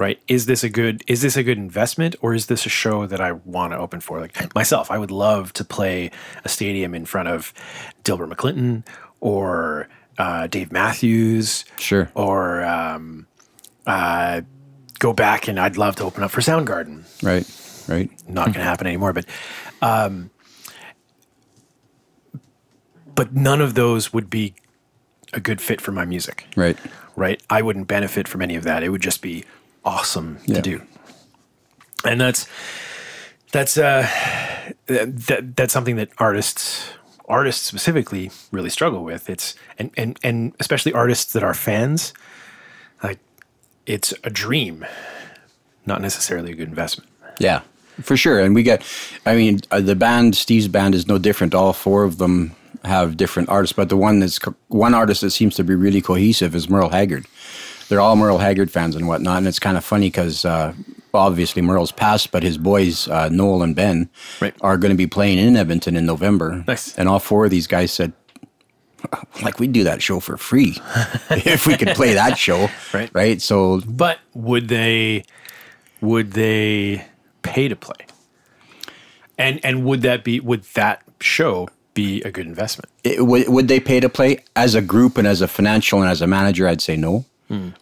right? 0.00 0.18
Is 0.28 0.46
this 0.46 0.64
a 0.64 0.70
good 0.70 1.04
is 1.06 1.20
this 1.20 1.36
a 1.36 1.42
good 1.42 1.58
investment 1.58 2.16
or 2.22 2.32
is 2.32 2.46
this 2.46 2.64
a 2.64 2.70
show 2.70 3.04
that 3.04 3.20
i 3.20 3.32
want 3.32 3.74
to 3.74 3.78
open 3.78 4.00
for? 4.00 4.18
Like 4.18 4.54
myself 4.54 4.90
i 4.90 4.96
would 4.96 5.10
love 5.10 5.52
to 5.54 5.64
play 5.64 6.10
a 6.42 6.48
stadium 6.48 6.94
in 6.94 7.04
front 7.04 7.28
of 7.28 7.52
delbert 8.02 8.30
mcclinton 8.30 8.82
or 9.20 9.88
uh, 10.18 10.46
dave 10.46 10.70
matthews 10.72 11.64
sure 11.78 12.10
or 12.14 12.62
um, 12.64 13.26
uh, 13.86 14.40
go 14.98 15.12
back 15.12 15.48
and 15.48 15.58
i'd 15.58 15.76
love 15.76 15.96
to 15.96 16.04
open 16.04 16.22
up 16.22 16.30
for 16.30 16.40
soundgarden 16.40 17.04
right, 17.22 17.46
right, 17.88 18.10
not 18.28 18.46
going 18.46 18.54
to 18.54 18.62
happen 18.62 18.86
anymore. 18.86 19.12
But, 19.12 19.24
um, 19.82 20.30
but 23.14 23.34
none 23.34 23.60
of 23.60 23.74
those 23.74 24.12
would 24.12 24.30
be 24.30 24.54
a 25.32 25.40
good 25.40 25.60
fit 25.60 25.80
for 25.80 25.92
my 25.92 26.04
music, 26.04 26.46
right, 26.56 26.76
right? 27.16 27.42
I 27.50 27.62
wouldn't 27.62 27.86
benefit 27.86 28.26
from 28.28 28.42
any 28.42 28.56
of 28.56 28.64
that. 28.64 28.82
It 28.82 28.88
would 28.90 29.02
just 29.02 29.22
be 29.22 29.44
awesome 29.84 30.38
Yeah. 30.46 30.56
to 30.56 30.62
do, 30.62 30.82
and 32.04 32.20
that's 32.20 32.46
that's 33.52 33.76
uh, 33.78 34.08
that 34.86 35.52
that's 35.56 35.72
something 35.72 35.96
that 35.96 36.10
artists 36.18 36.90
artists 37.30 37.66
specifically 37.66 38.30
really 38.50 38.70
struggle 38.70 39.04
with. 39.04 39.30
It's 39.30 39.54
and 39.78 39.90
and 39.96 40.18
and 40.22 40.52
especially 40.60 40.92
artists 40.92 41.32
that 41.32 41.42
are 41.42 41.54
fans, 41.54 42.12
like 43.02 43.18
it's 43.86 44.12
a 44.24 44.30
dream, 44.30 44.84
not 45.86 46.02
necessarily 46.02 46.52
a 46.52 46.54
good 46.54 46.68
investment. 46.68 47.08
Yeah, 47.38 47.62
for 48.02 48.16
sure. 48.16 48.40
And 48.40 48.54
we 48.54 48.62
get, 48.62 48.82
I 49.24 49.34
mean, 49.34 49.60
uh, 49.70 49.80
the 49.80 49.96
band, 49.96 50.36
Steve's 50.36 50.68
band, 50.68 50.94
is 50.94 51.06
no 51.06 51.18
different. 51.18 51.54
All 51.54 51.72
four 51.72 52.04
of 52.04 52.18
them 52.18 52.54
have 52.84 53.16
different 53.16 53.48
artists, 53.48 53.72
but 53.74 53.88
the 53.88 53.96
one 53.96 54.20
that's 54.20 54.38
one 54.68 54.94
artist 54.94 55.20
that 55.22 55.30
seems 55.30 55.54
to 55.56 55.64
be 55.64 55.74
really 55.74 56.00
cohesive 56.02 56.54
is 56.54 56.68
Merle 56.68 56.90
Haggard. 56.90 57.26
They're 57.88 58.00
all 58.00 58.16
Merle 58.16 58.38
Haggard 58.38 58.70
fans 58.70 58.94
and 58.94 59.08
whatnot, 59.08 59.38
and 59.38 59.48
it's 59.48 59.58
kind 59.58 59.76
of 59.76 59.84
funny 59.84 60.08
because 60.08 60.44
uh, 60.44 60.74
obviously 61.14 61.62
Merle's 61.62 61.92
passed, 61.92 62.30
but 62.32 62.42
his 62.42 62.58
boys 62.58 63.08
uh, 63.08 63.28
Noel 63.28 63.62
and 63.62 63.74
Ben 63.76 64.08
Right. 64.40 64.54
are 64.60 64.76
going 64.76 64.90
to 64.90 64.96
be 64.96 65.06
playing 65.06 65.38
in 65.38 65.56
Edmonton 65.56 65.96
in 65.96 66.06
November. 66.06 66.64
Nice. 66.66 66.96
And 66.96 67.08
all 67.08 67.18
four 67.18 67.44
of 67.44 67.50
these 67.50 67.66
guys 67.66 67.92
said. 67.92 68.12
Like 69.42 69.58
we'd 69.58 69.72
do 69.72 69.84
that 69.84 70.02
show 70.02 70.20
for 70.20 70.36
free 70.36 70.76
if 71.30 71.66
we 71.66 71.74
could 71.78 71.94
play 71.96 72.12
that 72.14 72.36
show, 72.36 72.68
Right. 72.92 73.08
Right. 73.14 73.40
So 73.40 73.80
But 73.88 74.18
would 74.34 74.68
they 74.68 75.24
would 76.02 76.32
they 76.32 77.06
pay 77.40 77.68
to 77.68 77.76
play? 77.76 78.04
And 79.38 79.58
and 79.64 79.84
would 79.86 80.02
that 80.02 80.22
be 80.22 80.38
would 80.40 80.64
that 80.74 81.02
show 81.20 81.68
be 81.94 82.20
a 82.22 82.30
good 82.30 82.46
investment? 82.46 82.90
it, 83.02 83.24
would, 83.24 83.48
would 83.48 83.68
they 83.68 83.80
pay 83.80 84.00
to 84.00 84.10
play 84.10 84.44
as 84.54 84.74
a 84.74 84.82
group 84.82 85.16
and 85.16 85.26
as 85.26 85.40
a 85.40 85.48
financial 85.48 86.02
and 86.02 86.10
as 86.10 86.20
a 86.20 86.26
manager? 86.26 86.68
I'd 86.68 86.82
say 86.82 86.96
no. 86.96 87.24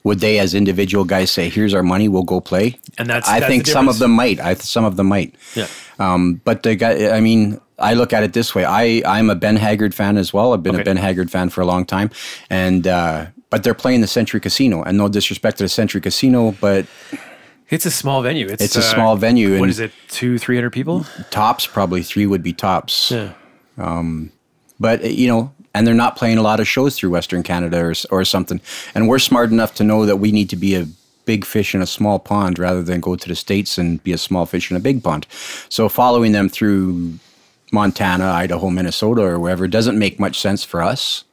Would 0.04 0.20
they, 0.20 0.38
as 0.38 0.54
individual 0.54 1.04
guys, 1.04 1.30
say, 1.30 1.48
"Here's 1.50 1.74
our 1.74 1.82
money, 1.82 2.08
we'll 2.08 2.22
go 2.22 2.40
play"? 2.40 2.78
And 2.96 3.08
that's- 3.08 3.28
I 3.28 3.40
that's 3.40 3.50
think 3.50 3.66
some 3.66 3.88
of 3.88 3.98
them 3.98 4.12
might. 4.12 4.40
I 4.40 4.54
some 4.54 4.84
of 4.84 4.96
them 4.96 5.06
might. 5.08 5.34
Yeah. 5.54 5.66
Um, 5.98 6.40
but 6.44 6.62
the 6.62 6.74
guy, 6.74 7.10
I 7.16 7.20
mean, 7.20 7.60
I 7.78 7.94
look 7.94 8.12
at 8.12 8.22
it 8.22 8.32
this 8.32 8.54
way. 8.54 8.64
I 8.64 9.02
I'm 9.04 9.28
a 9.30 9.34
Ben 9.34 9.56
Haggard 9.56 9.94
fan 9.94 10.16
as 10.16 10.32
well. 10.32 10.52
I've 10.54 10.62
been 10.62 10.74
Okay. 10.76 10.82
a 10.82 10.84
Ben 10.84 10.96
Haggard 10.96 11.30
fan 11.30 11.50
for 11.50 11.60
a 11.60 11.66
long 11.66 11.84
time, 11.84 12.10
and 12.48 12.86
uh, 12.86 13.26
but 13.50 13.62
they're 13.62 13.74
playing 13.74 14.00
the 14.00 14.06
Century 14.06 14.40
Casino, 14.40 14.82
and 14.82 14.96
no 14.96 15.08
disrespect 15.08 15.58
to 15.58 15.64
the 15.64 15.68
Century 15.68 16.00
Casino, 16.00 16.54
but 16.60 16.86
It's 17.70 17.84
a 17.84 17.90
small 17.90 18.22
venue. 18.22 18.46
It's, 18.48 18.62
It's 18.64 18.76
a 18.76 18.82
small 18.82 19.16
venue, 19.16 19.58
What 19.60 19.68
is 19.68 19.78
it? 19.80 19.92
Two, 20.08 20.38
three 20.38 20.56
hundred 20.56 20.72
people? 20.72 21.04
tops 21.30 21.66
probably 21.66 22.02
three 22.02 22.24
would 22.26 22.42
be 22.42 22.54
tops. 22.54 23.10
Yeah. 23.10 23.32
Um, 23.76 24.32
but 24.80 25.04
uh, 25.04 25.08
you 25.08 25.28
know 25.28 25.52
and 25.74 25.86
they're 25.86 25.94
not 25.94 26.16
playing 26.16 26.38
a 26.38 26.42
lot 26.42 26.60
of 26.60 26.68
shows 26.68 26.96
through 26.96 27.10
western 27.10 27.42
canada 27.42 27.78
or, 27.78 27.94
or 28.10 28.24
something. 28.24 28.60
And 28.94 29.08
we're 29.08 29.18
smart 29.18 29.50
enough 29.50 29.74
to 29.76 29.84
know 29.84 30.06
that 30.06 30.16
we 30.16 30.32
need 30.32 30.50
to 30.50 30.56
be 30.56 30.74
a 30.74 30.86
big 31.24 31.44
fish 31.44 31.74
in 31.74 31.82
a 31.82 31.86
small 31.86 32.18
pond 32.18 32.58
rather 32.58 32.82
than 32.82 33.00
go 33.00 33.14
to 33.14 33.28
the 33.28 33.34
states 33.34 33.76
and 33.76 34.02
be 34.02 34.12
a 34.12 34.18
small 34.18 34.46
fish 34.46 34.70
in 34.70 34.76
a 34.76 34.80
big 34.80 35.02
pond. 35.04 35.26
So 35.68 35.88
following 35.88 36.32
them 36.32 36.48
through 36.48 37.18
montana 37.70 38.24
idaho 38.24 38.70
minnesota 38.70 39.20
or 39.20 39.38
wherever 39.38 39.68
doesn't 39.68 39.98
make 39.98 40.18
much 40.18 40.40
sense 40.40 40.64
for 40.64 40.80
us 40.82 41.24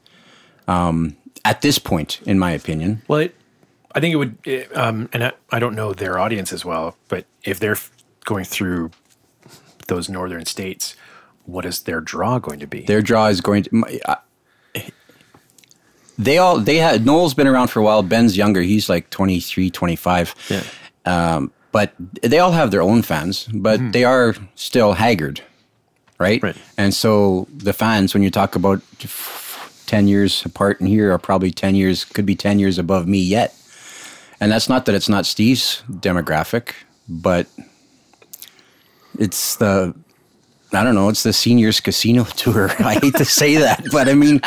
um, 0.67 1.15
at 1.45 1.61
this 1.61 1.79
point 1.79 2.19
in 2.25 2.37
my 2.37 2.51
opinion. 2.51 3.01
Well, 3.07 3.19
it, 3.19 3.35
I 3.93 4.01
think 4.01 4.13
it 4.13 4.17
would, 4.17 4.37
it, 4.45 4.75
um, 4.75 5.07
and 5.13 5.23
I, 5.23 5.31
I 5.51 5.59
don't 5.59 5.75
know 5.75 5.93
their 5.93 6.19
audience 6.19 6.51
as 6.51 6.65
well, 6.65 6.97
but 7.07 7.25
if 7.45 7.61
they're 7.61 7.71
f- 7.71 7.89
going 8.25 8.43
through 8.43 8.91
those 9.87 10.09
northern 10.09 10.45
states, 10.45 10.97
what 11.45 11.65
is 11.65 11.83
their 11.83 12.01
draw 12.01 12.39
going 12.39 12.59
to 12.59 12.67
be? 12.67 12.81
their 12.81 13.01
draw 13.01 13.27
is 13.27 13.39
going 13.39 13.63
to 13.63 13.69
my- 13.73 13.99
they 16.17 16.37
all 16.37 16.59
they 16.59 16.77
had 16.77 17.05
noel's 17.05 17.33
been 17.33 17.47
around 17.47 17.67
for 17.67 17.79
a 17.79 17.83
while 17.83 18.01
ben's 18.03 18.37
younger 18.37 18.61
he's 18.61 18.89
like 18.89 19.09
23 19.09 19.69
25 19.69 20.35
Yeah. 20.49 20.63
um, 21.05 21.51
but 21.71 21.93
they 22.23 22.39
all 22.39 22.51
have 22.53 22.71
their 22.71 22.81
own 22.81 23.01
fans 23.01 23.47
but 23.53 23.79
they 23.91 24.03
are 24.05 24.35
still 24.55 24.93
haggard 24.93 25.41
right? 26.17 26.41
Right. 26.41 26.55
and 26.77 26.93
so 26.93 27.47
the 27.53 27.73
fans 27.73 28.13
when 28.13 28.23
you 28.23 28.31
talk 28.31 28.55
about 28.55 28.81
10 29.87 30.07
years 30.07 30.45
apart 30.45 30.79
in 30.79 30.87
here 30.87 31.11
are 31.11 31.19
probably 31.19 31.51
10 31.51 31.75
years 31.75 32.05
could 32.05 32.25
be 32.25 32.35
10 32.35 32.59
years 32.59 32.77
above 32.79 33.07
me 33.07 33.19
yet 33.19 33.53
and 34.39 34.51
that's 34.51 34.69
not 34.69 34.85
that 34.85 34.95
it's 34.95 35.09
not 35.09 35.25
steve's 35.25 35.83
demographic 35.89 36.73
but 37.09 37.47
it's 39.19 39.57
the 39.57 39.93
I 40.75 40.83
don't 40.83 40.95
know. 40.95 41.09
It's 41.09 41.23
the 41.23 41.33
seniors 41.33 41.79
casino 41.79 42.23
tour. 42.35 42.69
I 42.79 42.95
hate 42.95 43.15
to 43.15 43.25
say 43.25 43.55
that, 43.55 43.83
but 43.91 44.07
I 44.09 44.13
mean, 44.13 44.41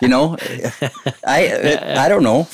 you 0.00 0.08
know, 0.08 0.36
I 1.26 1.94
I 1.96 2.08
don't 2.08 2.22
know. 2.22 2.48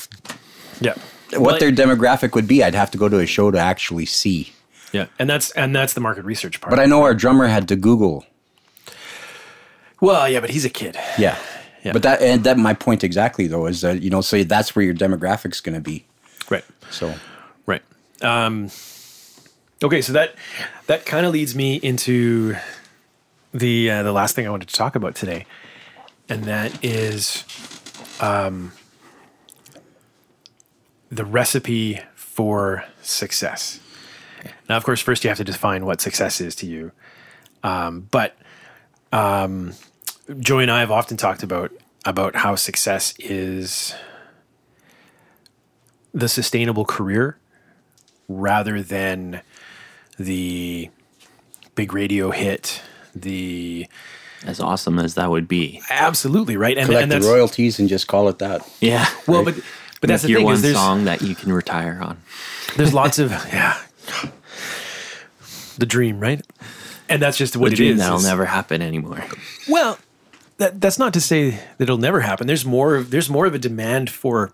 yeah. 0.79 0.93
what 1.37 1.51
But- 1.51 1.59
their 1.59 1.71
demographic 1.71 2.33
would 2.35 2.47
be, 2.47 2.63
I'd 2.63 2.75
have 2.75 2.91
to 2.91 2.97
go 2.97 3.07
to 3.09 3.19
a 3.19 3.25
show 3.25 3.51
to 3.51 3.57
actually 3.59 4.05
see. 4.05 4.51
Yeah, 4.91 5.05
and 5.19 5.29
that's 5.29 5.51
and 5.51 5.73
that's 5.75 5.93
the 5.93 6.01
market 6.01 6.25
research 6.25 6.59
part. 6.59 6.69
But 6.71 6.79
I 6.79 6.85
know 6.85 7.03
our 7.03 7.13
drummer 7.15 7.47
had 7.47 7.67
to 7.69 7.75
Google. 7.77 8.25
well, 10.01 10.27
yeah, 10.29 10.39
but 10.39 10.49
he's 10.49 10.65
a 10.65 10.69
kid. 10.69 10.97
Yeah. 11.17 11.37
Yeah. 11.83 11.93
But 11.93 12.03
that 12.03 12.21
and 12.21 12.43
that 12.43 12.57
my 12.57 12.73
point 12.73 13.03
exactly 13.03 13.47
though 13.47 13.65
is 13.65 13.81
that 13.81 14.01
you 14.03 14.09
know 14.11 14.21
so 14.21 14.43
that's 14.43 14.75
where 14.75 14.85
your 14.85 14.93
demographic's 14.93 15.61
going 15.61 15.75
to 15.75 15.81
be. 15.81 16.05
Right. 16.49 16.63
So 16.91 17.13
Right. 17.65 17.81
Um, 18.21 18.69
okay, 19.83 20.01
so 20.01 20.13
that 20.13 20.35
that 20.87 21.05
kind 21.05 21.25
of 21.25 21.31
leads 21.33 21.55
me 21.55 21.75
into 21.77 22.55
the 23.53 23.89
uh, 23.89 24.03
the 24.03 24.11
last 24.11 24.35
thing 24.35 24.47
I 24.47 24.49
wanted 24.49 24.69
to 24.69 24.75
talk 24.75 24.95
about 24.95 25.15
today, 25.15 25.45
and 26.29 26.43
that 26.45 26.83
is 26.83 27.43
um, 28.19 28.71
the 31.09 31.25
recipe 31.25 31.99
for 32.15 32.85
success. 33.01 33.79
Now, 34.69 34.77
of 34.77 34.83
course, 34.83 35.01
first 35.01 35.23
you 35.23 35.29
have 35.29 35.37
to 35.37 35.43
define 35.43 35.85
what 35.85 36.01
success 36.01 36.41
is 36.41 36.55
to 36.55 36.65
you. 36.65 36.91
Um, 37.63 38.07
but 38.09 38.35
um, 39.11 39.73
Joey 40.39 40.63
and 40.63 40.71
I 40.71 40.79
have 40.79 40.91
often 40.91 41.17
talked 41.17 41.43
about 41.43 41.71
about 42.05 42.35
how 42.35 42.55
success 42.55 43.13
is 43.19 43.93
the 46.13 46.27
sustainable 46.27 46.85
career 46.85 47.37
rather 48.27 48.81
than 48.81 49.41
the 50.17 50.89
big 51.75 51.93
radio 51.93 52.31
hit 52.31 52.81
the 53.15 53.87
As 54.45 54.59
awesome 54.59 54.97
as 54.99 55.15
that 55.15 55.29
would 55.29 55.47
be. 55.47 55.81
absolutely 55.89 56.57
right 56.57 56.77
and, 56.77 56.87
collect 56.87 57.11
and 57.11 57.23
the 57.23 57.27
royalties 57.27 57.79
and 57.79 57.87
just 57.89 58.07
call 58.07 58.27
it 58.29 58.39
that. 58.39 58.67
Yeah. 58.79 59.07
well 59.27 59.43
but 59.45 59.55
but 60.01 60.07
that's 60.07 60.23
Make 60.23 60.27
the 60.27 60.29
your 60.31 60.39
thing 60.39 60.45
one 60.45 60.53
is 60.55 60.61
there's 60.63 60.75
song 60.75 61.05
that 61.05 61.21
you 61.21 61.35
can 61.35 61.51
retire 61.53 61.99
on. 62.01 62.17
there's 62.75 62.93
lots 62.93 63.19
of 63.19 63.29
yeah 63.53 63.77
the 65.77 65.85
dream 65.85 66.19
right 66.19 66.45
and 67.09 67.21
that's 67.21 67.37
just 67.37 67.55
what 67.57 67.69
the 67.69 67.73
it 67.73 67.77
dream 67.77 67.93
is, 67.93 67.99
that'll 67.99 68.17
is- 68.17 68.23
never 68.25 68.45
happen 68.45 68.81
anymore. 68.81 69.23
well 69.69 69.97
that, 70.57 70.79
that's 70.79 70.99
not 70.99 71.13
to 71.13 71.21
say 71.21 71.51
that 71.51 71.81
it'll 71.81 71.97
never 71.97 72.19
happen 72.21 72.45
there's 72.47 72.65
more 72.65 72.95
of 72.95 73.09
there's 73.11 73.29
more 73.29 73.45
of 73.45 73.53
a 73.53 73.59
demand 73.59 74.09
for 74.09 74.53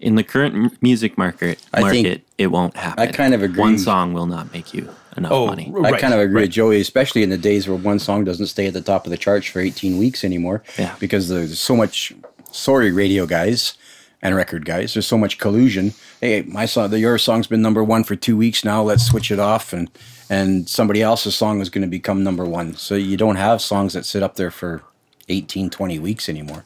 In 0.00 0.14
the 0.16 0.22
current 0.24 0.80
music 0.82 1.16
market, 1.16 1.58
I 1.72 1.88
think- 1.90 2.06
market 2.06 2.22
it 2.38 2.48
won't 2.48 2.76
happen. 2.76 3.02
I 3.02 3.06
kind 3.10 3.32
of 3.32 3.42
agree. 3.42 3.60
One 3.60 3.78
song 3.78 4.12
will 4.12 4.26
not 4.26 4.52
make 4.52 4.74
you 4.74 4.90
enough 5.18 5.32
Oh, 5.32 5.46
money. 5.46 5.70
r- 5.74 5.86
I 5.86 5.90
Right, 5.92 6.00
kind 6.00 6.14
of 6.14 6.20
agree 6.20 6.34
right. 6.36 6.40
with 6.42 6.50
Joey, 6.50 6.80
especially 6.80 7.22
in 7.22 7.30
the 7.30 7.38
days 7.38 7.66
where 7.68 7.76
one 7.76 7.98
song 7.98 8.24
doesn't 8.24 8.46
stay 8.46 8.66
at 8.66 8.74
the 8.74 8.80
top 8.80 9.04
of 9.06 9.10
the 9.10 9.16
charts 9.16 9.46
for 9.46 9.60
18 9.60 9.98
weeks 9.98 10.24
anymore. 10.24 10.62
Yeah. 10.78 10.94
Because 10.98 11.28
there's 11.28 11.58
so 11.58 11.76
much, 11.76 12.12
sorry, 12.52 12.90
radio 12.92 13.26
guys 13.26 13.74
and 14.22 14.34
record 14.34 14.64
guys, 14.64 14.94
there's 14.94 15.06
so 15.06 15.18
much 15.18 15.38
collusion. 15.38 15.92
Hey, 16.20 16.42
my 16.42 16.66
song, 16.66 16.92
your 16.94 17.18
song's 17.18 17.46
been 17.46 17.62
number 17.62 17.84
one 17.84 18.02
for 18.04 18.16
two 18.16 18.36
weeks 18.36 18.64
now. 18.64 18.82
Let's 18.82 19.04
switch 19.06 19.30
it 19.30 19.38
off, 19.38 19.72
and 19.72 19.90
and 20.30 20.68
somebody 20.68 21.02
else's 21.02 21.36
song 21.36 21.60
is 21.60 21.68
going 21.70 21.82
to 21.82 21.88
become 21.88 22.24
number 22.24 22.44
one. 22.44 22.74
So 22.74 22.94
you 22.96 23.16
don't 23.16 23.36
have 23.36 23.60
songs 23.60 23.92
that 23.92 24.04
sit 24.06 24.22
up 24.22 24.34
there 24.36 24.50
for 24.50 24.82
18, 25.28 25.70
20 25.70 25.98
weeks 26.00 26.28
anymore. 26.28 26.64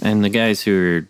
And 0.00 0.24
the 0.24 0.30
guys 0.30 0.62
who 0.62 1.06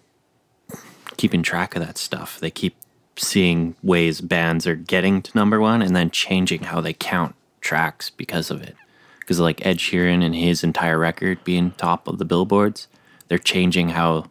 are 0.73 0.77
keeping 1.17 1.43
track 1.43 1.77
of 1.77 1.87
that 1.87 1.99
stuff, 1.99 2.41
they 2.41 2.51
keep 2.51 2.75
seeing 3.21 3.75
ways 3.83 4.21
bands 4.21 4.67
are 4.67 4.75
getting 4.75 5.23
to 5.23 5.31
number 5.37 5.61
one 5.61 5.83
and 5.83 5.95
then 5.95 6.11
changing 6.11 6.65
how 6.65 6.81
they 6.81 6.93
count 6.93 7.35
tracks 7.61 8.11
because 8.11 8.51
of 8.51 8.63
it. 8.63 8.75
Because 9.21 9.39
like 9.39 9.65
Ed 9.65 9.79
Sheeran 9.79 10.25
and 10.25 10.35
his 10.35 10.65
entire 10.65 10.99
record 10.99 11.45
being 11.45 11.73
top 11.73 12.09
of 12.09 12.19
the 12.19 12.25
billboards, 12.25 12.89
they're 13.29 13.39
changing 13.39 13.91
how 13.91 14.31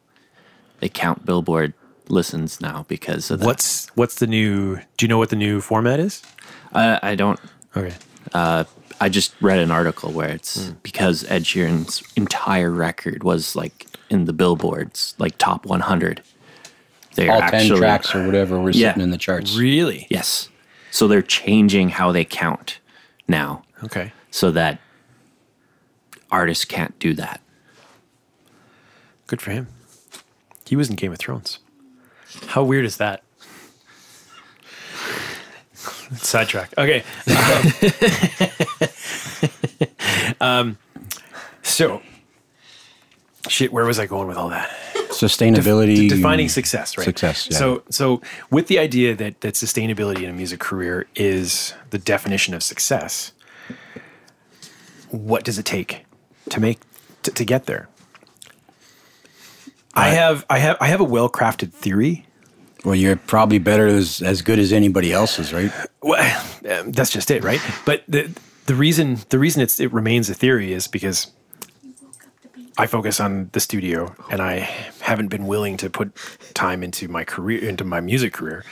they 0.80 0.90
count 0.90 1.26
billboard 1.26 1.74
listens 2.10 2.60
now 2.60 2.86
because 2.88 3.30
of 3.30 3.40
that. 3.40 3.46
what's 3.46 3.88
what's 3.96 4.16
the 4.16 4.26
new 4.26 4.78
do 4.98 5.06
you 5.06 5.08
know 5.08 5.20
what 5.20 5.30
the 5.30 5.36
new 5.36 5.62
format 5.62 6.00
is 6.00 6.24
I, 6.74 7.00
I 7.04 7.16
don't 7.16 7.40
okay 7.78 7.94
I 9.02 9.10
just 9.10 9.34
read 9.42 9.60
an 9.60 9.72
article 9.72 10.12
where 10.12 10.30
it's 10.30 10.68
Hmm. 10.70 10.74
because 10.84 11.24
Ed 11.30 11.44
Sheeran's 11.44 12.02
entire 12.16 12.72
record 12.72 13.24
was 13.24 13.56
like 13.56 13.86
in 14.10 14.26
the 14.26 14.34
billboards, 14.34 15.14
like 15.20 15.38
top 15.38 15.66
100. 15.66 16.22
They're 17.16 17.32
All 17.32 17.42
actually 17.42 17.70
10 17.70 17.78
tracks 17.78 18.16
or 18.16 18.26
whatever 18.26 18.60
were 18.60 18.70
Yeah. 18.72 18.90
sitting 18.90 19.04
in 19.04 19.10
the 19.12 19.18
charts. 19.18 19.56
really 19.58 20.08
Yes. 20.10 20.50
So 20.92 21.08
they're 21.08 21.22
changing 21.22 21.90
how 21.90 22.12
they 22.12 22.26
count 22.26 22.80
now 23.28 23.64
okay 23.84 24.12
so 24.32 24.52
that 24.52 24.80
artists 26.32 26.66
can't 26.66 26.98
do 27.00 27.14
that. 27.16 27.42
Good 29.28 29.42
for 29.42 29.52
him. 29.52 29.68
He 30.68 30.76
was 30.76 30.90
in 30.90 30.96
Game 30.96 31.12
of 31.12 31.18
Thrones. 31.20 31.60
How 32.48 32.64
weird 32.64 32.86
is 32.86 32.98
that? 32.98 33.24
Sidetrack. 35.74 36.74
Okay. 36.78 37.04
Um, 40.42 40.42
um, 40.42 40.78
so, 41.64 42.02
shit. 43.48 43.72
Where 43.72 43.86
was 43.86 43.98
I 44.00 44.06
going 44.06 44.28
with 44.28 44.38
all 44.38 44.50
that? 44.50 44.70
Sustainability. 45.20 45.96
De- 45.96 46.10
defining 46.10 46.48
success, 46.48 46.98
right? 46.98 47.04
Success, 47.04 47.48
yeah. 47.52 47.58
So, 47.58 47.84
so 47.90 48.22
with 48.50 48.68
the 48.68 48.80
idea 48.80 49.16
that 49.16 49.42
that 49.42 49.56
sustainability 49.56 50.24
in 50.24 50.30
a 50.30 50.34
music 50.34 50.60
career 50.60 51.08
is 51.16 51.74
the 51.90 51.98
definition 51.98 52.54
of 52.54 52.64
success, 52.64 53.34
what 55.10 55.44
does 55.44 55.58
it 55.60 55.66
take 55.66 56.06
to 56.50 56.60
make 56.60 56.80
to, 57.24 57.32
to 57.32 57.44
get 57.44 57.66
there? 57.66 57.90
I 59.94 60.10
have, 60.10 60.46
I 60.50 60.60
have, 60.60 60.78
I 60.80 60.88
have 60.88 61.02
a 61.02 61.04
well 61.04 61.30
crafted 61.30 61.74
theory. 61.74 62.26
Well, 62.86 62.96
you're 62.96 63.18
probably 63.18 63.60
better 63.60 63.88
as, 63.88 64.22
as 64.22 64.42
good 64.42 64.58
as 64.58 64.72
anybody 64.72 65.12
else's, 65.12 65.52
right? 65.52 65.72
Well, 66.02 66.46
that's 66.62 67.10
just 67.10 67.30
it, 67.30 67.44
right? 67.44 67.60
But 67.86 68.04
the 68.08 68.32
the 68.68 68.76
reason 68.76 69.18
the 69.30 69.40
reason 69.40 69.62
it's, 69.64 69.80
it 69.80 69.92
remains 69.92 70.30
a 70.30 70.34
theory 70.34 70.72
is 70.72 70.88
because 70.88 71.28
I 72.80 72.88
focus 72.88 73.20
on 73.20 73.50
the 73.52 73.60
studio, 73.60 74.16
and 74.32 74.42
I 74.42 74.60
haven't 75.02 75.28
been 75.28 75.48
willing 75.48 75.76
to 75.78 75.90
put 75.90 76.16
time 76.54 76.82
into 76.82 77.10
my 77.10 77.26
career, 77.26 77.68
into 77.68 77.84
my 77.84 78.00
music 78.00 78.32
career. 78.32 78.64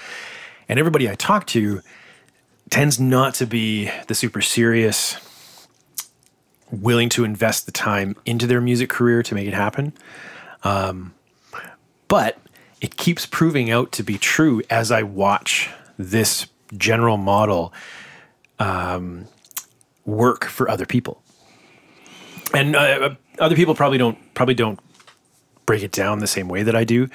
And 0.69 0.79
everybody 0.79 1.09
I 1.09 1.15
talk 1.15 1.45
to 1.47 1.81
tends 2.69 3.01
not 3.01 3.33
to 3.35 3.45
be 3.45 3.91
the 4.07 4.15
super 4.15 4.39
serious, 4.41 5.17
willing 6.71 7.09
to 7.09 7.25
invest 7.25 7.65
the 7.65 7.73
time 7.73 8.15
into 8.25 8.47
their 8.47 8.61
music 8.61 8.89
career 8.89 9.21
to 9.23 9.35
make 9.35 9.45
it 9.45 9.53
happen. 9.53 9.91
Um, 10.63 11.13
but 12.07 12.37
it 12.79 12.95
keeps 12.95 13.25
proving 13.25 13.69
out 13.69 13.91
to 13.91 14.03
be 14.03 14.17
true 14.17 14.61
as 14.69 14.89
I 14.89 15.03
watch 15.03 15.69
this 15.97 16.47
general 16.77 17.17
model 17.17 17.73
um, 18.57 19.27
work 20.05 20.45
for 20.45 20.69
other 20.69 20.85
people. 20.85 21.21
And 22.53 22.73
uh, 22.73 23.15
other 23.39 23.55
people 23.55 23.75
probably 23.75 23.97
don't 23.97 24.17
probably 24.33 24.55
don't 24.55 24.79
break 25.65 25.83
it 25.83 25.91
down 25.91 26.19
the 26.19 26.27
same 26.27 26.47
way 26.47 26.63
that 26.63 26.75
I 26.75 26.83
do, 26.83 27.09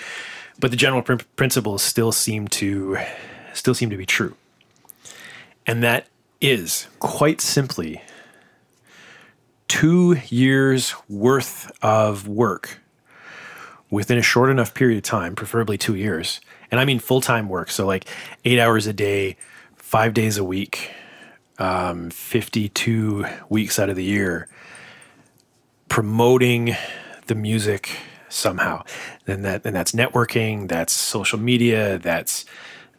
but 0.60 0.70
the 0.70 0.76
general 0.76 1.02
prin- 1.02 1.20
principles 1.36 1.82
still 1.82 2.12
seem 2.12 2.48
to 2.48 2.98
still 3.54 3.74
seem 3.74 3.90
to 3.90 3.96
be 3.96 4.06
true. 4.06 4.34
And 5.66 5.82
that 5.82 6.06
is 6.40 6.88
quite 6.98 7.40
simply 7.40 8.02
two 9.68 10.18
years 10.28 10.94
worth 11.08 11.70
of 11.82 12.28
work 12.28 12.80
within 13.90 14.18
a 14.18 14.22
short 14.22 14.50
enough 14.50 14.74
period 14.74 14.98
of 14.98 15.04
time, 15.04 15.34
preferably 15.34 15.78
two 15.78 15.94
years. 15.94 16.40
And 16.70 16.80
I 16.80 16.84
mean 16.84 16.98
full 16.98 17.20
time 17.20 17.48
work. 17.48 17.70
So, 17.70 17.86
like 17.86 18.06
eight 18.44 18.58
hours 18.58 18.86
a 18.86 18.92
day, 18.92 19.36
five 19.76 20.14
days 20.14 20.36
a 20.38 20.44
week, 20.44 20.90
um, 21.58 22.10
52 22.10 23.24
weeks 23.48 23.78
out 23.78 23.88
of 23.88 23.96
the 23.96 24.04
year, 24.04 24.48
promoting 25.92 26.74
the 27.26 27.34
music 27.34 27.98
somehow. 28.30 28.82
And, 29.26 29.44
that, 29.44 29.66
and 29.66 29.76
that's 29.76 29.92
networking, 29.92 30.66
that's 30.66 30.90
social 30.90 31.38
media, 31.38 31.98
that's, 31.98 32.46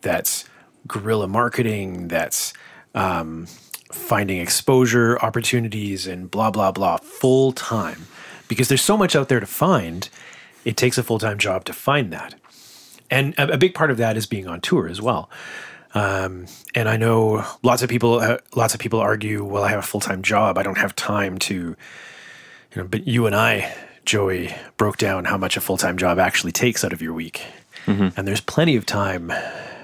that's 0.01 0.47
guerrilla 0.87 1.27
marketing, 1.27 2.07
that's 2.07 2.53
um, 2.93 3.47
finding 3.91 4.37
exposure 4.37 5.17
opportunities, 5.23 6.05
and 6.05 6.29
blah, 6.29 6.51
blah, 6.51 6.71
blah, 6.71 6.97
full 6.97 7.51
time. 7.51 8.05
Because 8.47 8.67
there's 8.67 8.83
so 8.83 8.95
much 8.95 9.15
out 9.15 9.27
there 9.27 9.39
to 9.39 9.47
find 9.47 10.07
it 10.63 10.77
takes 10.77 10.99
a 10.99 11.03
full 11.03 11.17
time 11.17 11.39
job 11.39 11.65
to 11.65 11.73
find 11.73 12.13
that. 12.13 12.35
And 13.09 13.33
a, 13.39 13.53
a, 13.53 13.57
big 13.57 13.73
part 13.73 13.89
of 13.89 13.97
that 13.97 14.17
is 14.17 14.27
being 14.27 14.47
on 14.47 14.61
tour 14.61 14.87
as 14.87 15.01
well. 15.01 15.31
Um, 15.95 16.45
and 16.75 16.87
I 16.87 16.97
know 16.97 17.43
lots 17.63 17.81
of 17.81 17.89
people, 17.89 18.19
uh, 18.19 18.37
lots 18.55 18.75
of 18.75 18.79
people 18.79 18.99
argue, 18.99 19.43
well, 19.43 19.63
I 19.63 19.69
have 19.69 19.79
a 19.79 19.81
full 19.81 19.99
time 19.99 20.21
job. 20.21 20.59
I 20.59 20.63
don't 20.63 20.77
have 20.77 20.95
time 20.95 21.39
to, 21.39 21.75
you 22.74 22.82
know, 22.82 22.88
but 22.88 23.07
you 23.07 23.26
and 23.26 23.36
I, 23.36 23.74
Joey, 24.05 24.55
broke 24.78 24.97
down 24.97 25.26
how 25.26 25.38
much 25.38 25.57
a 25.57 25.61
full 25.61 25.78
time 25.78 25.97
job 25.97 26.19
actually 26.19 26.51
takes 26.51 26.84
out 26.84 26.93
of 26.93 27.01
your 27.01 27.13
week. 27.13 27.41
Mm-hmm. 27.86 28.17
And 28.17 28.28
there's 28.28 28.41
plenty 28.41 28.76
of 28.76 28.86
time. 28.86 29.32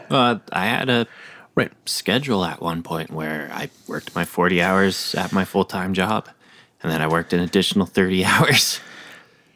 Uh, 0.09 0.39
I 0.51 0.65
had 0.65 0.89
a 0.89 1.07
right 1.55 1.71
schedule 1.85 2.45
at 2.45 2.61
one 2.61 2.83
point 2.83 3.11
where 3.11 3.49
I 3.53 3.69
worked 3.87 4.15
my 4.15 4.25
40 4.25 4.61
hours 4.61 5.15
at 5.15 5.31
my 5.31 5.45
full 5.45 5.65
time 5.65 5.93
job. 5.93 6.29
And 6.81 6.91
then 6.91 7.01
I 7.01 7.07
worked 7.07 7.33
an 7.33 7.41
additional 7.41 7.85
30 7.85 8.25
hours 8.25 8.79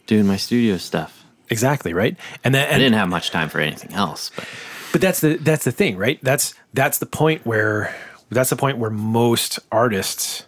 doing 0.06 0.28
my 0.28 0.38
studio 0.38 0.78
stuff. 0.78 1.26
Exactly 1.50 1.94
right, 1.94 2.18
and 2.44 2.56
then 2.56 2.68
I 2.74 2.78
didn't 2.78 2.94
have 2.94 3.10
much 3.10 3.30
time 3.30 3.50
for 3.50 3.60
anything 3.60 3.94
else. 3.94 4.32
But 4.36 4.48
but 4.94 5.02
that's 5.02 5.20
the 5.22 5.38
that's 5.38 5.66
the 5.66 5.72
thing, 5.72 5.98
right? 5.98 6.20
That's 6.24 6.56
that's 6.74 7.00
the 7.00 7.06
point 7.06 7.46
where 7.46 7.94
that's 8.30 8.50
the 8.50 8.56
point 8.56 8.78
where 8.78 8.90
most 8.90 9.60
artists 9.72 10.46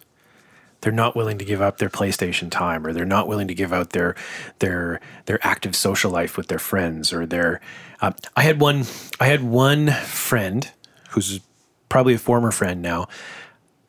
they're 0.86 0.92
not 0.92 1.16
willing 1.16 1.36
to 1.36 1.44
give 1.44 1.60
up 1.60 1.78
their 1.78 1.90
PlayStation 1.90 2.48
time 2.48 2.86
or 2.86 2.92
they're 2.92 3.04
not 3.04 3.26
willing 3.26 3.48
to 3.48 3.54
give 3.54 3.72
out 3.72 3.90
their 3.90 4.14
their 4.60 5.00
their 5.24 5.44
active 5.44 5.74
social 5.74 6.12
life 6.12 6.36
with 6.36 6.46
their 6.46 6.60
friends 6.60 7.12
or 7.12 7.26
their 7.26 7.60
uh, 8.00 8.12
I 8.36 8.42
had 8.42 8.60
one 8.60 8.84
I 9.18 9.26
had 9.26 9.42
one 9.42 9.88
friend 9.90 10.70
who's 11.10 11.40
probably 11.88 12.14
a 12.14 12.18
former 12.18 12.52
friend 12.52 12.82
now 12.82 13.08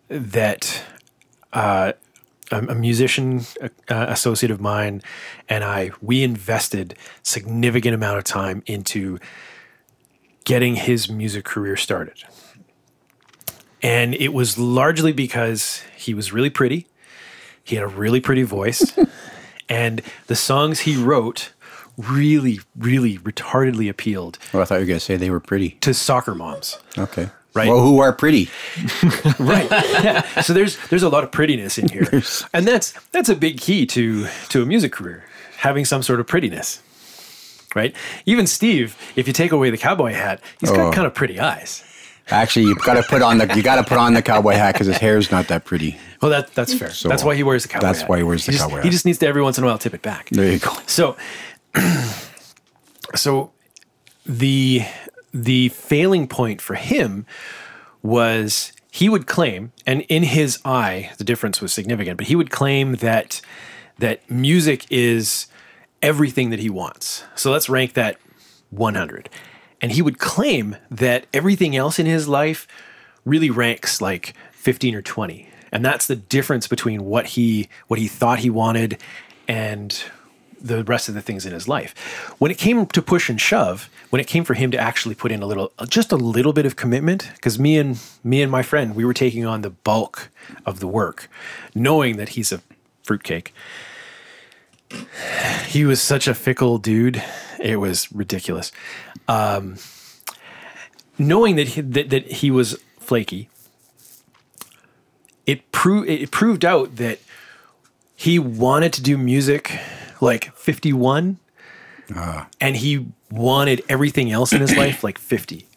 that 0.07 0.83
uh, 1.53 1.91
a, 2.49 2.73
musician 2.73 3.41
uh, 3.61 3.67
associate 4.09 4.49
of 4.49 4.59
mine 4.59 5.03
and 5.47 5.63
I 5.63 5.91
we 6.01 6.23
invested 6.23 6.95
significant 7.21 7.93
amount 7.93 8.17
of 8.17 8.23
time 8.23 8.63
into 8.65 9.19
getting 10.45 10.77
his 10.77 11.11
music 11.11 11.45
career 11.45 11.77
started. 11.77 12.23
And 13.83 14.15
it 14.15 14.33
was 14.33 14.57
largely 14.57 15.11
because 15.11 15.83
he 16.07 16.13
was 16.15 16.31
really 16.33 16.49
pretty. 16.49 16.87
He 17.63 17.75
had 17.75 17.83
a 17.83 17.87
really 17.87 18.19
pretty 18.21 18.43
voice. 18.43 18.97
and 19.69 20.01
the 20.27 20.35
songs 20.35 20.79
he 20.81 20.95
wrote 20.95 21.51
really, 21.97 22.59
really 22.77 23.17
retardedly 23.19 23.89
appealed 23.89 24.39
Well, 24.53 24.61
I 24.61 24.65
thought 24.65 24.75
you 24.75 24.81
were 24.81 24.87
going 24.87 24.99
to 24.99 25.05
say 25.05 25.17
they 25.17 25.29
were 25.29 25.39
pretty. 25.39 25.71
to 25.81 25.93
soccer 25.93 26.33
moms. 26.33 26.77
Okay. 26.97 27.29
Right. 27.53 27.67
Well, 27.69 27.81
who 27.81 27.99
are 27.99 28.13
pretty? 28.13 28.49
right 29.39 29.67
yeah 29.71 30.21
so 30.41 30.53
there's 30.53 30.77
there's 30.89 31.01
a 31.01 31.09
lot 31.09 31.23
of 31.23 31.31
prettiness 31.31 31.79
in 31.79 31.89
here 31.89 32.07
and 32.53 32.67
that's 32.67 32.93
that's 33.11 33.29
a 33.29 33.35
big 33.35 33.59
key 33.59 33.85
to 33.87 34.27
to 34.49 34.61
a 34.61 34.65
music 34.65 34.91
career 34.91 35.23
having 35.57 35.83
some 35.83 36.03
sort 36.03 36.19
of 36.19 36.27
prettiness 36.27 36.81
right 37.75 37.95
even 38.27 38.45
steve 38.45 38.95
if 39.15 39.25
you 39.25 39.33
take 39.33 39.51
away 39.51 39.71
the 39.71 39.77
cowboy 39.77 40.13
hat 40.13 40.39
he's 40.59 40.69
Oh. 40.69 40.75
got 40.75 40.93
kind 40.93 41.07
of 41.07 41.15
pretty 41.15 41.39
eyes 41.39 41.83
Actually, 42.29 42.65
you've 42.65 42.79
got 42.79 42.95
to 42.95 43.03
put 43.03 43.21
on 43.21 43.37
the 43.37 43.53
you 43.55 43.63
got 43.63 43.75
to 43.77 43.83
put 43.83 43.97
on 43.97 44.13
the 44.13 44.21
cowboy 44.21 44.53
hat 44.53 44.73
because 44.73 44.87
his 44.87 44.97
hair 44.97 45.17
is 45.17 45.31
not 45.31 45.47
that 45.47 45.63
pretty. 45.65 45.97
well 46.21 46.29
that 46.31 46.53
that's 46.53 46.73
fair 46.73 46.89
So, 46.89 47.07
that's 47.09 47.23
why 47.23 47.35
he 47.35 47.43
wears 47.43 47.63
the 47.63 47.69
cowboy 47.69 47.85
hat. 47.85 47.89
that's 47.93 48.01
hat. 48.01 48.09
why 48.09 48.17
he 48.17 48.23
wears 48.23 48.45
the 48.45 48.51
just, 48.51 48.63
cowboy 48.63 48.71
he 48.71 48.77
hat. 48.77 48.83
He 48.85 48.89
just 48.91 49.05
needs 49.05 49.17
to 49.19 49.27
every 49.27 49.41
once 49.41 49.57
in 49.57 49.63
a 49.63 49.67
while 49.67 49.77
tip 49.77 49.93
it 49.93 50.01
back 50.01 50.29
There 50.29 50.51
you 50.51 50.59
go. 50.59 50.73
So, 50.87 51.15
so 53.15 53.51
the 54.25 54.81
the 55.33 55.69
failing 55.69 56.27
point 56.27 56.61
for 56.61 56.75
him 56.75 57.25
was 58.01 58.73
he 58.91 59.09
would 59.09 59.27
claim, 59.27 59.71
and 59.85 60.01
in 60.09 60.23
his 60.23 60.59
eye, 60.65 61.11
the 61.17 61.23
difference 61.23 61.61
was 61.61 61.71
significant. 61.71 62.17
But 62.17 62.27
he 62.27 62.35
would 62.35 62.49
claim 62.49 62.95
that 62.95 63.41
that 63.99 64.29
music 64.29 64.85
is 64.89 65.47
everything 66.01 66.49
that 66.49 66.59
he 66.59 66.69
wants. 66.69 67.23
So 67.35 67.51
let's 67.51 67.69
rank 67.69 67.93
that 67.93 68.17
100. 68.71 69.29
And 69.81 69.91
he 69.91 70.01
would 70.01 70.19
claim 70.19 70.75
that 70.89 71.25
everything 71.33 71.75
else 71.75 71.99
in 71.99 72.05
his 72.05 72.27
life 72.27 72.67
really 73.25 73.49
ranks 73.49 74.01
like 74.01 74.33
15 74.51 74.95
or 74.95 75.01
20. 75.01 75.49
And 75.71 75.83
that's 75.83 76.07
the 76.07 76.15
difference 76.15 76.67
between 76.67 77.05
what 77.05 77.27
he 77.27 77.69
what 77.87 77.99
he 77.99 78.07
thought 78.07 78.39
he 78.39 78.49
wanted 78.49 79.01
and 79.47 80.03
the 80.59 80.83
rest 80.83 81.07
of 81.07 81.13
the 81.13 81.21
things 81.21 81.45
in 81.45 81.53
his 81.53 81.67
life. 81.67 81.93
When 82.39 82.49
it 82.49 82.57
came 82.57 82.85
to 82.87 83.01
push 83.01 83.29
and 83.29 83.39
shove, 83.39 83.89
when 84.09 84.19
it 84.19 84.27
came 84.27 84.43
for 84.43 84.53
him 84.53 84.71
to 84.71 84.77
actually 84.77 85.13
put 85.13 85.31
in 85.31 85.43
a 85.43 85.45
little 85.45 85.71
just 85.87 86.11
a 86.11 86.15
little 86.15 86.53
bit 86.53 86.65
of 86.65 86.75
commitment 86.75 87.29
because 87.35 87.59
me 87.59 87.77
and 87.77 87.99
me 88.23 88.41
and 88.41 88.51
my 88.51 88.63
friend 88.63 88.95
we 88.95 89.05
were 89.05 89.13
taking 89.13 89.45
on 89.45 89.61
the 89.61 89.69
bulk 89.69 90.29
of 90.65 90.79
the 90.79 90.87
work 90.87 91.29
knowing 91.75 92.17
that 92.17 92.29
he's 92.29 92.51
a 92.51 92.61
fruitcake. 93.03 93.53
He 95.67 95.85
was 95.85 96.01
such 96.01 96.27
a 96.27 96.33
fickle 96.33 96.77
dude. 96.77 97.21
It 97.59 97.77
was 97.77 98.11
ridiculous. 98.11 98.71
Um, 99.27 99.75
knowing 101.17 101.55
that 101.55 101.69
he, 101.69 101.81
that, 101.81 102.09
that 102.09 102.31
he 102.31 102.51
was 102.51 102.77
flaky, 102.99 103.49
it 105.45 105.71
proved 105.71 106.09
it 106.09 106.31
proved 106.31 106.63
out 106.63 106.97
that 106.97 107.19
he 108.15 108.39
wanted 108.39 108.93
to 108.93 109.01
do 109.01 109.17
music 109.17 109.79
like 110.19 110.53
51 110.55 111.37
and 112.59 112.75
he 112.75 113.07
wanted 113.31 113.81
everything 113.87 114.31
else 114.31 114.53
in 114.53 114.61
his 114.61 114.75
life 114.77 115.03
like 115.03 115.17
50 115.17 115.67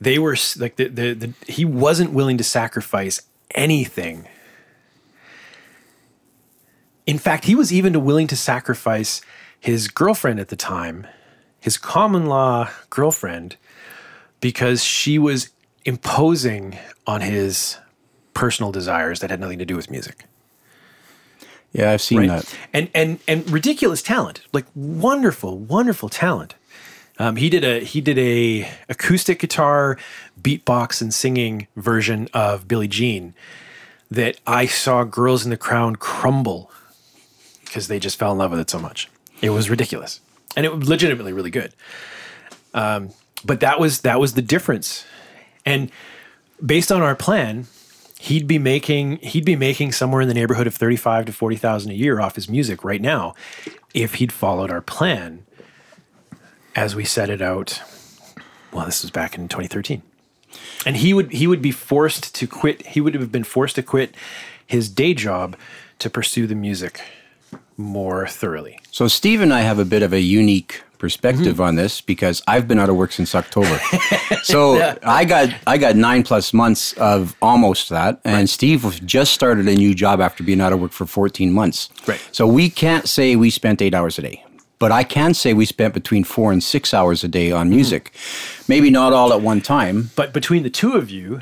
they 0.00 0.18
were 0.18 0.36
like 0.58 0.76
the, 0.76 0.88
the, 0.88 1.12
the 1.14 1.32
he 1.46 1.64
wasn't 1.64 2.12
willing 2.12 2.38
to 2.38 2.44
sacrifice 2.44 3.20
anything 3.54 4.26
in 7.06 7.18
fact 7.18 7.44
he 7.44 7.54
was 7.54 7.72
even 7.72 8.04
willing 8.04 8.26
to 8.26 8.36
sacrifice 8.36 9.20
his 9.58 9.88
girlfriend 9.88 10.38
at 10.40 10.48
the 10.48 10.56
time 10.56 11.06
his 11.60 11.76
common 11.78 12.26
law 12.26 12.68
girlfriend 12.90 13.56
because 14.40 14.84
she 14.84 15.18
was 15.18 15.50
imposing 15.84 16.76
on 17.06 17.20
his 17.20 17.78
personal 18.34 18.72
desires 18.72 19.20
that 19.20 19.30
had 19.30 19.40
nothing 19.40 19.58
to 19.58 19.64
do 19.64 19.76
with 19.76 19.90
music 19.90 20.24
Yeah, 21.72 21.90
I've 21.92 22.02
seen 22.02 22.18
right? 22.20 22.28
that. 22.28 22.56
And 22.72 22.88
and 22.94 23.18
and 23.26 23.48
ridiculous 23.50 24.02
talent, 24.02 24.42
like 24.52 24.66
wonderful, 24.74 25.58
wonderful 25.58 26.08
talent. 26.08 26.54
Um, 27.18 27.36
he 27.36 27.48
did 27.50 27.64
a 27.64 27.80
he 27.80 28.00
did 28.00 28.18
a 28.18 28.68
acoustic 28.88 29.38
guitar, 29.40 29.96
beatbox, 30.40 31.00
and 31.02 31.12
singing 31.14 31.66
version 31.76 32.28
of 32.32 32.66
Billie 32.68 32.88
Jean 32.88 33.34
that 34.10 34.38
I 34.46 34.66
saw 34.66 35.04
girls 35.04 35.44
in 35.44 35.50
the 35.50 35.56
crowd 35.56 35.98
crumble 35.98 36.70
because 37.74 37.88
they 37.88 37.98
just 37.98 38.16
fell 38.16 38.30
in 38.30 38.38
love 38.38 38.52
with 38.52 38.60
it 38.60 38.70
so 38.70 38.78
much. 38.78 39.10
It 39.42 39.50
was 39.50 39.68
ridiculous, 39.68 40.20
and 40.54 40.64
it 40.64 40.72
was 40.72 40.88
legitimately 40.88 41.32
really 41.32 41.50
good. 41.50 41.74
Um, 42.72 43.10
but 43.44 43.58
that 43.60 43.80
was 43.80 44.02
that 44.02 44.20
was 44.20 44.34
the 44.34 44.42
difference, 44.42 45.04
and 45.66 45.90
based 46.64 46.92
on 46.92 47.02
our 47.02 47.16
plan, 47.16 47.66
he'd 48.20 48.46
be 48.46 48.58
making 48.58 49.16
he'd 49.16 49.44
be 49.44 49.56
making 49.56 49.90
somewhere 49.90 50.22
in 50.22 50.28
the 50.28 50.34
neighborhood 50.34 50.68
of 50.68 50.74
thirty 50.76 50.94
five 50.94 51.26
to 51.26 51.32
forty 51.32 51.56
thousand 51.56 51.90
a 51.90 51.94
year 51.94 52.20
off 52.20 52.36
his 52.36 52.48
music 52.48 52.84
right 52.84 53.00
now, 53.00 53.34
if 53.92 54.14
he'd 54.14 54.30
followed 54.30 54.70
our 54.70 54.80
plan 54.80 55.44
as 56.76 56.94
we 56.94 57.04
set 57.04 57.28
it 57.28 57.42
out. 57.42 57.82
Well, 58.72 58.86
this 58.86 59.02
was 59.02 59.10
back 59.10 59.36
in 59.36 59.48
twenty 59.48 59.66
thirteen, 59.66 60.02
and 60.86 60.96
he 60.98 61.12
would 61.12 61.32
he 61.32 61.48
would 61.48 61.60
be 61.60 61.72
forced 61.72 62.36
to 62.36 62.46
quit. 62.46 62.86
He 62.86 63.00
would 63.00 63.14
have 63.14 63.32
been 63.32 63.42
forced 63.42 63.74
to 63.74 63.82
quit 63.82 64.14
his 64.64 64.88
day 64.88 65.12
job 65.12 65.56
to 65.98 66.08
pursue 66.08 66.46
the 66.46 66.54
music 66.54 67.00
more 67.76 68.26
thoroughly. 68.26 68.78
So 68.90 69.08
Steve 69.08 69.40
and 69.40 69.52
I 69.52 69.60
have 69.60 69.78
a 69.78 69.84
bit 69.84 70.02
of 70.02 70.12
a 70.12 70.20
unique 70.20 70.82
perspective 70.98 71.54
mm-hmm. 71.54 71.62
on 71.62 71.74
this 71.74 72.00
because 72.00 72.42
I've 72.46 72.66
been 72.66 72.78
out 72.78 72.88
of 72.88 72.96
work 72.96 73.12
since 73.12 73.34
October. 73.34 73.78
so 74.42 74.96
I 75.02 75.24
got 75.24 75.50
I 75.66 75.76
got 75.76 75.96
nine 75.96 76.22
plus 76.22 76.52
months 76.54 76.92
of 76.94 77.36
almost 77.42 77.90
that, 77.90 78.20
and 78.24 78.48
Steve 78.48 78.84
was 78.84 79.00
just 79.00 79.32
started 79.32 79.68
a 79.68 79.74
new 79.74 79.94
job 79.94 80.20
after 80.20 80.42
being 80.42 80.60
out 80.60 80.72
of 80.72 80.80
work 80.80 80.92
for 80.92 81.06
fourteen 81.06 81.52
months. 81.52 81.90
Right. 82.06 82.20
So 82.32 82.46
we 82.46 82.70
can't 82.70 83.08
say 83.08 83.36
we 83.36 83.50
spent 83.50 83.82
eight 83.82 83.94
hours 83.94 84.18
a 84.18 84.22
day. 84.22 84.44
But 84.78 84.92
I 84.92 85.04
can 85.04 85.34
say 85.34 85.54
we 85.54 85.66
spent 85.66 85.94
between 85.94 86.24
four 86.24 86.52
and 86.52 86.62
six 86.62 86.92
hours 86.92 87.22
a 87.22 87.28
day 87.28 87.52
on 87.52 87.66
mm-hmm. 87.66 87.76
music. 87.76 88.12
Maybe 88.68 88.90
not 88.90 89.12
all 89.12 89.32
at 89.32 89.40
one 89.40 89.60
time. 89.60 90.10
But 90.16 90.32
between 90.32 90.62
the 90.62 90.70
two 90.70 90.92
of 90.92 91.10
you, 91.10 91.40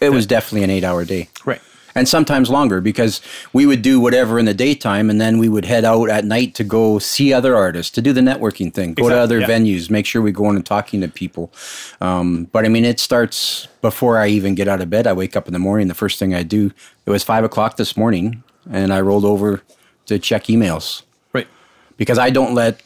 It 0.00 0.10
was 0.10 0.26
definitely 0.26 0.64
an 0.64 0.70
eight 0.70 0.82
hour 0.82 1.04
day. 1.04 1.28
right? 1.44 1.60
And 1.94 2.08
sometimes 2.08 2.50
longer 2.50 2.80
because 2.80 3.20
we 3.52 3.66
would 3.66 3.82
do 3.82 4.00
whatever 4.00 4.38
in 4.38 4.44
the 4.44 4.54
daytime 4.54 5.10
and 5.10 5.20
then 5.20 5.38
we 5.38 5.48
would 5.48 5.64
head 5.64 5.84
out 5.84 6.08
at 6.08 6.24
night 6.24 6.54
to 6.54 6.64
go 6.64 6.98
see 6.98 7.32
other 7.32 7.54
artists 7.56 7.90
to 7.92 8.02
do 8.02 8.12
the 8.12 8.20
networking 8.20 8.72
thing 8.72 8.94
go 8.94 9.08
to 9.08 9.16
other 9.16 9.40
yeah. 9.40 9.46
venues 9.46 9.90
make 9.90 10.06
sure 10.06 10.22
we 10.22 10.32
go 10.32 10.48
in 10.50 10.56
and 10.56 10.66
talking 10.66 11.00
to 11.00 11.08
people 11.08 11.52
um, 12.00 12.44
but 12.52 12.64
i 12.64 12.68
mean 12.68 12.84
it 12.84 12.98
starts 13.00 13.66
before 13.80 14.18
i 14.18 14.26
even 14.26 14.54
get 14.54 14.68
out 14.68 14.80
of 14.80 14.88
bed 14.90 15.06
i 15.06 15.12
wake 15.12 15.36
up 15.36 15.46
in 15.46 15.52
the 15.52 15.58
morning 15.58 15.88
the 15.88 15.94
first 15.94 16.18
thing 16.18 16.34
i 16.34 16.42
do 16.42 16.70
it 17.06 17.10
was 17.10 17.22
five 17.22 17.44
o'clock 17.44 17.76
this 17.76 17.96
morning 17.96 18.42
and 18.70 18.92
i 18.92 19.00
rolled 19.00 19.24
over 19.24 19.62
to 20.06 20.18
check 20.18 20.44
emails 20.44 21.02
Right. 21.32 21.48
because 21.96 22.18
i 22.18 22.30
don't 22.30 22.54
let 22.54 22.82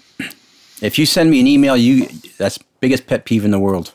if 0.83 0.99
you 0.99 1.07
send 1.07 1.31
me 1.31 1.41
an 1.41 1.47
email 1.47 1.77
you 1.77 2.07
that's 2.39 2.59
biggest 2.81 3.07
pet 3.07 3.25
peeve 3.25 3.45
in 3.45 3.51
the 3.51 3.59
world 3.59 3.93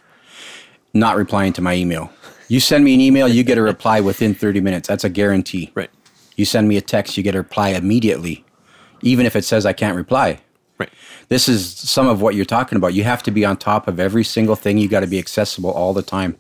not 0.94 1.16
replying 1.16 1.54
to 1.54 1.62
my 1.62 1.74
email 1.76 2.12
you 2.52 2.60
send 2.60 2.84
me 2.84 2.94
an 2.94 3.02
email 3.02 3.28
you 3.28 3.44
get 3.44 3.58
a 3.58 3.62
reply 3.62 3.98
within 4.10 4.34
30 4.34 4.62
minutes 4.62 4.88
that's 4.88 5.04
a 5.04 5.10
guarantee 5.10 5.72
Right. 5.76 5.90
you 6.36 6.46
send 6.46 6.68
me 6.68 6.76
a 6.78 6.82
text, 6.82 7.18
you 7.18 7.24
get 7.24 7.36
a 7.36 7.40
reply 7.48 7.70
immediately, 7.70 8.44
even 9.02 9.26
if 9.26 9.36
it 9.36 9.44
says 9.46 9.66
I 9.66 9.74
can't 9.74 9.96
reply. 9.96 10.40
Right. 10.78 10.90
This 11.30 11.48
is 11.48 11.60
some 11.96 12.08
of 12.08 12.22
what 12.24 12.34
you're 12.36 12.46
talking 12.58 12.76
about. 12.78 12.94
You 12.96 13.04
have 13.04 13.22
to 13.24 13.32
be 13.32 13.46
on 13.46 13.56
top 13.58 13.88
of 13.88 14.00
every 14.00 14.24
single 14.24 14.56
thing. 14.56 14.80
You 14.80 14.88
got 14.88 15.02
to 15.02 15.08
be 15.08 15.20
accessible 15.20 15.70
all 15.70 15.94
the 15.94 16.02
time. 16.02 16.38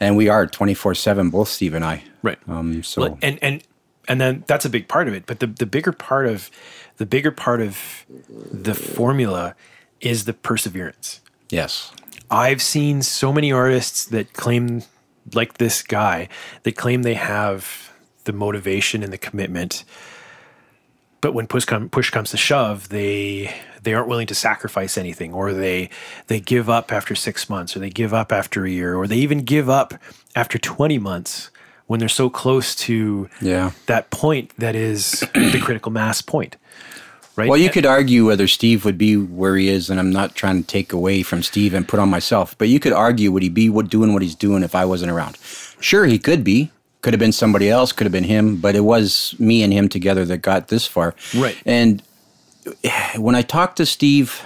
And 0.00 0.16
we 0.16 0.26
are 0.30 0.46
24 0.46 0.94
7, 0.94 1.28
both 1.30 1.48
Steve 1.48 1.74
and 1.74 1.84
I. 1.84 2.02
Right. 2.22 2.38
Um, 2.48 2.82
so, 2.82 3.18
and 3.20 3.38
and 3.42 3.62
and 4.08 4.20
then 4.22 4.44
that's 4.46 4.64
a 4.64 4.70
big 4.70 4.88
part 4.88 5.06
of 5.08 5.12
it. 5.14 5.26
But 5.26 5.40
the 5.40 5.46
the 5.46 5.66
bigger 5.66 5.92
part 5.92 6.26
of 6.26 6.50
the 6.96 7.04
bigger 7.06 7.30
part 7.30 7.60
of 7.60 8.06
the 8.64 8.74
formula 8.74 9.54
is 10.00 10.24
the 10.24 10.32
perseverance. 10.32 11.20
yes. 11.50 11.92
I've 12.30 12.62
seen 12.62 13.02
so 13.02 13.32
many 13.32 13.52
artists 13.52 14.06
that 14.06 14.32
claim, 14.32 14.82
like 15.32 15.54
this 15.54 15.82
guy, 15.82 16.28
that 16.64 16.76
claim 16.76 17.02
they 17.02 17.14
have 17.14 17.90
the 18.24 18.32
motivation 18.32 19.02
and 19.02 19.12
the 19.12 19.18
commitment, 19.18 19.84
but 21.20 21.32
when 21.34 21.46
push 21.46 21.64
come 21.64 21.88
push 21.88 22.10
comes 22.10 22.30
to 22.32 22.36
shove, 22.36 22.88
they 22.90 23.54
they 23.82 23.94
aren't 23.94 24.08
willing 24.08 24.26
to 24.26 24.34
sacrifice 24.34 24.98
anything, 24.98 25.32
or 25.32 25.52
they 25.52 25.88
they 26.26 26.40
give 26.40 26.68
up 26.68 26.92
after 26.92 27.14
six 27.14 27.48
months, 27.48 27.76
or 27.76 27.80
they 27.80 27.90
give 27.90 28.12
up 28.12 28.32
after 28.32 28.64
a 28.64 28.70
year, 28.70 28.96
or 28.96 29.06
they 29.06 29.16
even 29.16 29.38
give 29.44 29.68
up 29.70 29.94
after 30.36 30.58
twenty 30.58 30.98
months 30.98 31.50
when 31.86 32.00
they're 32.00 32.08
so 32.08 32.30
close 32.30 32.74
to 32.74 33.28
Yeah. 33.42 33.72
that 33.86 34.10
point 34.10 34.52
that 34.58 34.74
is 34.74 35.20
the 35.34 35.60
critical 35.62 35.92
mass 35.92 36.22
point. 36.22 36.56
Right. 37.36 37.48
Well, 37.48 37.58
you 37.58 37.68
could 37.70 37.84
argue 37.84 38.26
whether 38.26 38.46
Steve 38.46 38.84
would 38.84 38.96
be 38.96 39.16
where 39.16 39.56
he 39.56 39.68
is, 39.68 39.90
and 39.90 39.98
I'm 39.98 40.12
not 40.12 40.36
trying 40.36 40.62
to 40.62 40.66
take 40.66 40.92
away 40.92 41.24
from 41.24 41.42
Steve 41.42 41.74
and 41.74 41.86
put 41.86 41.98
on 41.98 42.08
myself, 42.08 42.56
but 42.58 42.68
you 42.68 42.78
could 42.78 42.92
argue 42.92 43.32
would 43.32 43.42
he 43.42 43.48
be 43.48 43.68
what, 43.68 43.88
doing 43.88 44.12
what 44.12 44.22
he's 44.22 44.36
doing 44.36 44.62
if 44.62 44.74
I 44.74 44.84
wasn't 44.84 45.10
around? 45.10 45.36
Sure, 45.80 46.04
he 46.04 46.18
could 46.18 46.44
be. 46.44 46.70
Could 47.02 47.12
have 47.12 47.20
been 47.20 47.32
somebody 47.32 47.68
else, 47.68 47.92
could 47.92 48.04
have 48.04 48.12
been 48.12 48.24
him, 48.24 48.56
but 48.56 48.76
it 48.76 48.80
was 48.80 49.34
me 49.38 49.62
and 49.62 49.72
him 49.72 49.88
together 49.88 50.24
that 50.26 50.38
got 50.38 50.68
this 50.68 50.86
far. 50.86 51.14
Right. 51.36 51.56
And 51.66 52.02
when 53.16 53.34
I 53.34 53.42
talked 53.42 53.76
to 53.78 53.86
Steve, 53.86 54.40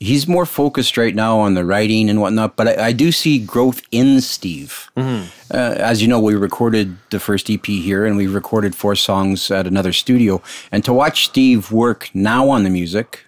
he's 0.00 0.26
more 0.26 0.46
focused 0.46 0.96
right 0.96 1.14
now 1.14 1.38
on 1.38 1.54
the 1.54 1.64
writing 1.64 2.08
and 2.08 2.20
whatnot, 2.20 2.56
but 2.56 2.66
I, 2.66 2.86
I 2.88 2.92
do 2.92 3.12
see 3.12 3.38
growth 3.38 3.82
in 3.92 4.20
Steve. 4.22 4.90
Uh, 5.52 5.74
as 5.78 6.00
you 6.00 6.08
know, 6.08 6.18
we 6.18 6.34
recorded 6.34 6.96
the 7.10 7.20
first 7.20 7.50
EP 7.50 7.64
here 7.64 8.06
and 8.06 8.16
we 8.16 8.26
recorded 8.26 8.74
four 8.74 8.96
songs 8.96 9.50
at 9.50 9.66
another 9.66 9.92
studio. 9.92 10.42
And 10.72 10.84
to 10.84 10.92
watch 10.92 11.26
Steve 11.26 11.70
work 11.70 12.10
now 12.14 12.48
on 12.48 12.64
the 12.64 12.70
music 12.70 13.24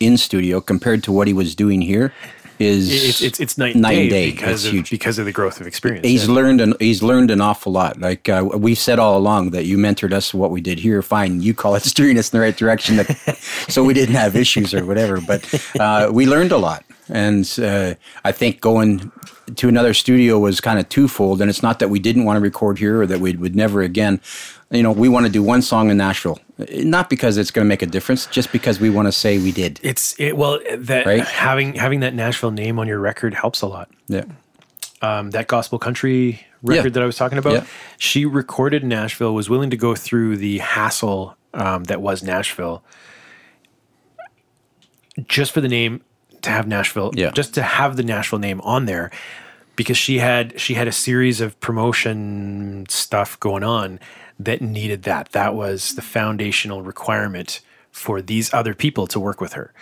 in 0.00 0.16
studio 0.16 0.60
compared 0.60 1.02
to 1.04 1.12
what 1.12 1.26
he 1.26 1.32
was 1.32 1.54
doing 1.54 1.80
here 1.82 2.12
is 2.58 2.90
it's 2.92 3.20
it's, 3.20 3.40
it's 3.40 3.58
night, 3.58 3.74
night 3.76 3.98
and 3.98 4.10
day. 4.10 4.30
because 4.30 4.64
of, 4.64 4.72
huge. 4.72 4.90
because 4.90 5.18
of 5.18 5.24
the 5.26 5.32
growth 5.32 5.60
of 5.60 5.66
experience. 5.66 6.06
He's 6.06 6.26
Yeah. 6.28 6.34
learned 6.34 6.60
an 6.60 6.74
he's 6.80 7.02
learned 7.02 7.30
an 7.30 7.40
awful 7.40 7.72
lot. 7.72 8.00
Like 8.00 8.28
uh, 8.28 8.44
we've 8.56 8.78
said 8.78 8.98
all 8.98 9.16
along 9.18 9.50
that 9.50 9.64
you 9.64 9.76
mentored 9.76 10.12
us 10.12 10.32
what 10.32 10.50
we 10.50 10.60
did 10.60 10.78
here. 10.78 11.02
Fine, 11.02 11.42
you 11.42 11.54
call 11.54 11.74
it 11.74 11.82
steering 11.92 12.18
us 12.18 12.32
in 12.32 12.38
the 12.38 12.42
right 12.44 12.56
direction, 12.56 12.96
that, 12.96 13.38
so 13.68 13.82
we 13.84 13.94
didn't 13.94 14.14
have 14.14 14.36
issues 14.36 14.72
or 14.74 14.84
whatever. 14.84 15.20
But 15.20 15.42
uh, 15.80 16.10
we 16.12 16.26
learned 16.26 16.52
a 16.52 16.58
lot, 16.58 16.84
and 17.08 17.44
uh, 17.60 17.94
I 18.24 18.32
think 18.32 18.60
going 18.60 19.10
to 19.56 19.68
another 19.68 19.92
studio 19.92 20.38
was 20.38 20.60
kind 20.60 20.78
of 20.78 20.88
twofold. 20.88 21.40
And 21.42 21.50
it's 21.50 21.62
not 21.62 21.78
that 21.80 21.90
we 21.90 21.98
didn't 21.98 22.24
want 22.24 22.36
to 22.36 22.40
record 22.40 22.78
here 22.78 23.02
or 23.02 23.06
that 23.06 23.20
we 23.20 23.34
would 23.36 23.54
never 23.54 23.82
again. 23.82 24.20
You 24.70 24.82
know, 24.82 24.90
we 24.92 25.08
want 25.08 25.26
to 25.26 25.30
do 25.32 25.42
one 25.42 25.60
song 25.62 25.90
in 25.90 25.98
Nashville, 25.98 26.40
not 26.58 27.10
because 27.10 27.36
it's 27.36 27.50
going 27.50 27.64
to 27.64 27.68
make 27.68 27.82
a 27.82 27.86
difference, 27.86 28.26
just 28.26 28.52
because 28.52 28.78
we 28.80 28.88
want 28.90 29.06
to 29.06 29.12
say 29.12 29.38
we 29.38 29.50
did. 29.52 29.80
It's 29.82 30.14
it 30.20 30.36
well 30.36 30.60
that 30.76 31.04
Right? 31.06 31.24
having 31.26 31.74
having 31.74 32.00
that 32.00 32.14
Nashville 32.14 32.52
name 32.52 32.78
on 32.78 32.86
your 32.86 33.00
record 33.00 33.34
helps 33.34 33.60
a 33.62 33.66
lot. 33.66 33.90
Yeah. 34.08 34.24
Um, 35.02 35.30
that 35.32 35.48
gospel 35.48 35.78
country 35.78 36.46
record 36.62 36.84
Yeah. 36.86 36.90
that 36.92 37.02
I 37.02 37.06
was 37.06 37.16
talking 37.16 37.38
about, 37.38 37.52
Yeah. 37.54 37.64
she 37.98 38.24
recorded 38.24 38.82
in 38.84 38.88
Nashville, 38.88 39.34
was 39.34 39.50
willing 39.50 39.70
to 39.70 39.76
go 39.76 39.94
through 39.94 40.36
the 40.38 40.58
hassle 40.58 41.36
um, 41.52 41.84
that 41.84 42.00
was 42.00 42.22
Nashville, 42.22 42.82
just 45.28 45.52
for 45.52 45.60
the 45.60 45.68
name 45.68 46.00
to 46.42 46.50
have 46.50 46.66
Nashville, 46.66 47.10
Yeah. 47.14 47.30
just 47.30 47.54
to 47.54 47.62
have 47.62 47.96
the 47.96 48.02
Nashville 48.02 48.38
name 48.38 48.60
on 48.62 48.86
there, 48.86 49.10
because 49.76 49.96
she 49.96 50.18
had 50.18 50.58
she 50.60 50.74
had 50.74 50.88
a 50.88 50.92
series 50.92 51.40
of 51.40 51.58
promotion 51.60 52.86
stuff 52.88 53.38
going 53.40 53.62
on 53.64 53.98
that 54.38 54.60
needed 54.60 55.04
that. 55.04 55.32
That 55.32 55.54
was 55.54 55.94
the 55.94 56.02
foundational 56.02 56.82
requirement 56.82 57.60
for 57.90 58.20
these 58.20 58.52
other 58.52 58.74
people 58.74 59.06
to 59.08 59.20
work 59.20 59.40
with 59.40 59.52
her. 59.52 59.72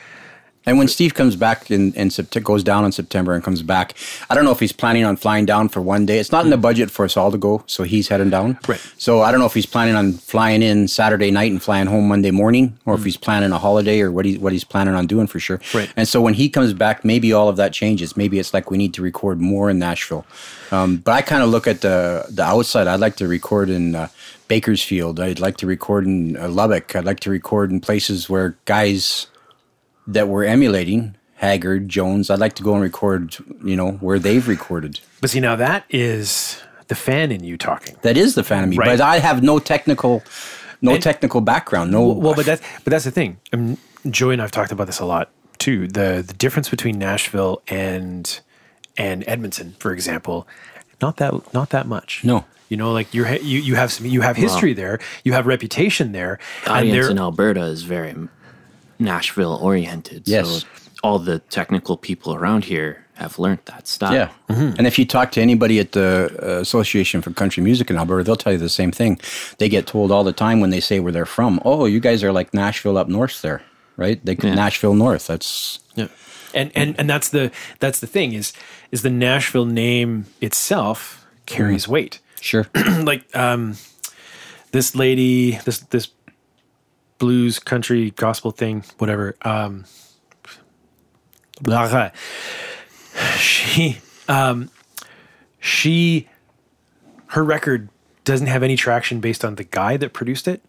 And 0.64 0.78
when 0.78 0.88
Steve 0.88 1.14
comes 1.14 1.34
back 1.34 1.70
in, 1.70 1.92
in 1.94 2.10
goes 2.42 2.62
down 2.62 2.84
in 2.84 2.92
September 2.92 3.34
and 3.34 3.42
comes 3.42 3.62
back, 3.62 3.94
I 4.30 4.34
don't 4.34 4.44
know 4.44 4.52
if 4.52 4.60
he's 4.60 4.72
planning 4.72 5.04
on 5.04 5.16
flying 5.16 5.44
down 5.44 5.68
for 5.68 5.80
one 5.80 6.06
day. 6.06 6.18
It's 6.18 6.30
not 6.30 6.44
in 6.44 6.50
the 6.50 6.56
budget 6.56 6.90
for 6.90 7.04
us 7.04 7.16
all 7.16 7.32
to 7.32 7.38
go, 7.38 7.64
so 7.66 7.82
he's 7.82 8.08
heading 8.08 8.30
down. 8.30 8.58
Right. 8.68 8.80
So 8.96 9.22
I 9.22 9.32
don't 9.32 9.40
know 9.40 9.46
if 9.46 9.54
he's 9.54 9.66
planning 9.66 9.96
on 9.96 10.12
flying 10.12 10.62
in 10.62 10.86
Saturday 10.88 11.30
night 11.30 11.50
and 11.50 11.60
flying 11.60 11.86
home 11.88 12.06
Monday 12.06 12.30
morning, 12.30 12.78
or 12.86 12.94
if 12.94 13.04
he's 13.04 13.16
planning 13.16 13.50
a 13.50 13.58
holiday, 13.58 14.00
or 14.00 14.12
what 14.12 14.24
he 14.24 14.38
what 14.38 14.52
he's 14.52 14.64
planning 14.64 14.94
on 14.94 15.06
doing 15.06 15.26
for 15.26 15.40
sure. 15.40 15.60
Right. 15.74 15.92
And 15.96 16.06
so 16.06 16.20
when 16.20 16.34
he 16.34 16.48
comes 16.48 16.72
back, 16.72 17.04
maybe 17.04 17.32
all 17.32 17.48
of 17.48 17.56
that 17.56 17.72
changes. 17.72 18.16
Maybe 18.16 18.38
it's 18.38 18.54
like 18.54 18.70
we 18.70 18.78
need 18.78 18.94
to 18.94 19.02
record 19.02 19.40
more 19.40 19.68
in 19.68 19.80
Nashville. 19.80 20.24
Um, 20.70 20.98
but 20.98 21.12
I 21.12 21.22
kind 21.22 21.42
of 21.42 21.48
look 21.48 21.66
at 21.66 21.80
the 21.80 22.26
the 22.30 22.44
outside. 22.44 22.86
I'd 22.86 23.00
like 23.00 23.16
to 23.16 23.26
record 23.26 23.68
in 23.68 23.96
uh, 23.96 24.08
Bakersfield. 24.56 25.18
I'd 25.18 25.40
like 25.40 25.56
to 25.58 25.66
record 25.66 26.04
in 26.04 26.36
uh, 26.36 26.46
Lubbock. 26.48 26.94
I'd 26.94 27.06
like 27.06 27.20
to 27.20 27.30
record 27.30 27.70
in 27.70 27.80
places 27.80 28.28
where 28.28 28.58
guys 28.66 29.28
that 30.06 30.28
we're 30.28 30.44
emulating 30.44 31.16
Haggard, 31.36 31.88
Jones. 31.88 32.28
I'd 32.28 32.38
like 32.38 32.52
to 32.56 32.62
go 32.62 32.74
and 32.74 32.82
record, 32.82 33.34
you 33.64 33.76
know, 33.76 33.92
where 33.92 34.18
they've 34.18 34.46
recorded. 34.46 35.00
But 35.22 35.30
see, 35.30 35.40
now 35.40 35.56
that 35.56 35.84
is 35.88 36.60
the 36.88 36.94
fan 36.94 37.32
in 37.32 37.42
you 37.44 37.56
talking. 37.56 37.96
That 38.02 38.18
is 38.18 38.34
the 38.34 38.44
fan 38.44 38.62
in 38.64 38.68
me, 38.70 38.76
Right. 38.76 38.90
but 38.98 39.00
I 39.00 39.20
have 39.20 39.42
no 39.42 39.58
technical, 39.58 40.22
no 40.82 40.92
And- 40.94 41.02
technical 41.02 41.40
background. 41.40 41.90
No, 41.90 42.08
Well, 42.08 42.34
but 42.34 42.44
that's 42.44 42.60
but 42.84 42.90
that's 42.90 43.04
the 43.06 43.10
thing. 43.10 43.38
Um, 43.54 43.78
Joey 44.10 44.34
and 44.34 44.42
I've 44.42 44.50
talked 44.50 44.70
about 44.72 44.86
this 44.86 45.00
a 45.00 45.06
lot 45.06 45.30
too. 45.56 45.88
The 45.88 46.22
the 46.26 46.34
difference 46.34 46.68
between 46.68 46.98
Nashville 46.98 47.62
and 47.68 48.38
and 48.98 49.24
Edmonton, 49.26 49.76
for 49.78 49.92
example, 49.94 50.46
not 51.00 51.16
that 51.16 51.32
not 51.54 51.70
that 51.70 51.86
much. 51.86 52.22
No. 52.22 52.44
You 52.68 52.76
know, 52.76 52.92
like 52.92 53.12
you're 53.12 53.30
you 53.36 53.60
you 53.60 53.74
have 53.74 53.92
some 53.92 54.06
you 54.06 54.22
have 54.22 54.36
history 54.36 54.72
there, 54.72 54.98
you 55.24 55.32
have 55.34 55.46
reputation 55.46 56.12
there, 56.12 56.38
The 56.64 56.70
and 56.72 56.78
audience 56.88 57.08
in 57.08 57.18
Alberta 57.18 57.64
is 57.64 57.82
very 57.82 58.14
Nashville 58.98 59.58
oriented. 59.60 60.22
Yes. 60.26 60.48
So 60.62 60.66
all 61.02 61.18
the 61.18 61.40
technical 61.40 61.96
people 61.96 62.34
around 62.34 62.64
here 62.64 63.04
have 63.14 63.38
learned 63.38 63.58
that 63.66 63.86
style. 63.86 64.14
Yeah. 64.14 64.30
And 64.48 64.86
if 64.86 64.98
you 64.98 65.04
talk 65.04 65.32
to 65.32 65.40
anybody 65.40 65.78
at 65.80 65.92
the 65.92 66.30
uh, 66.42 66.60
Association 66.60 67.20
for 67.22 67.30
Country 67.32 67.62
Music 67.62 67.90
in 67.90 67.96
Alberta, 67.96 68.24
they'll 68.24 68.36
tell 68.36 68.52
you 68.52 68.58
the 68.58 68.68
same 68.68 68.90
thing. 68.92 69.20
They 69.58 69.68
get 69.68 69.86
told 69.86 70.10
all 70.10 70.24
the 70.24 70.32
time 70.32 70.60
when 70.60 70.70
they 70.70 70.80
say 70.80 71.00
where 71.00 71.12
they're 71.12 71.26
from, 71.26 71.60
oh, 71.64 71.84
you 71.86 72.00
guys 72.00 72.24
are 72.24 72.32
like 72.32 72.54
Nashville 72.54 72.96
up 72.96 73.08
north 73.08 73.42
there, 73.42 73.62
right? 73.96 74.24
They 74.24 74.36
Yeah. 74.40 74.54
Nashville 74.54 74.94
North. 74.94 75.26
That's 75.26 75.80
Yeah. 75.94 76.08
And 76.54 76.70
and 76.74 76.94
and 76.98 77.08
that's 77.08 77.28
the 77.30 77.50
that's 77.80 78.00
the 78.00 78.06
thing 78.06 78.32
is 78.34 78.52
is 78.90 79.02
the 79.02 79.10
Nashville 79.10 79.66
name 79.66 80.26
itself 80.40 81.26
carries 81.46 81.88
weight. 81.88 82.20
Sure. 82.42 82.66
like 83.02 83.24
um 83.36 83.76
this 84.72 84.94
lady 84.94 85.58
this 85.64 85.80
this 85.80 86.08
blues 87.18 87.58
country 87.58 88.10
gospel 88.10 88.50
thing 88.50 88.84
whatever 88.98 89.36
um 89.42 89.84
she 93.36 93.98
um 94.28 94.70
she 95.60 96.28
her 97.28 97.44
record 97.44 97.88
doesn't 98.24 98.48
have 98.48 98.62
any 98.62 98.76
traction 98.76 99.20
based 99.20 99.44
on 99.44 99.54
the 99.54 99.64
guy 99.64 99.96
that 99.96 100.12
produced 100.12 100.48
it 100.48 100.62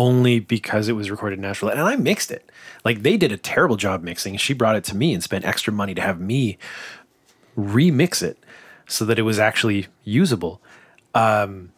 only 0.00 0.40
because 0.40 0.88
it 0.88 0.94
was 0.94 1.10
recorded 1.10 1.38
Nashville. 1.38 1.68
And 1.68 1.80
I 1.80 1.94
mixed 1.96 2.30
it. 2.30 2.50
Like 2.86 3.02
they 3.02 3.18
did 3.18 3.32
a 3.32 3.36
terrible 3.36 3.76
job 3.76 4.02
mixing. 4.02 4.38
She 4.38 4.54
brought 4.54 4.76
it 4.76 4.84
to 4.84 4.96
me 4.96 5.12
and 5.12 5.22
spent 5.22 5.44
extra 5.44 5.72
money 5.72 5.94
to 5.94 6.00
have 6.00 6.18
me 6.18 6.56
remix 7.58 8.22
it 8.22 8.38
so 8.90 9.04
that 9.04 9.18
it 9.18 9.22
was 9.22 9.38
actually 9.38 9.86
usable. 10.04 10.60
Um, 11.14 11.72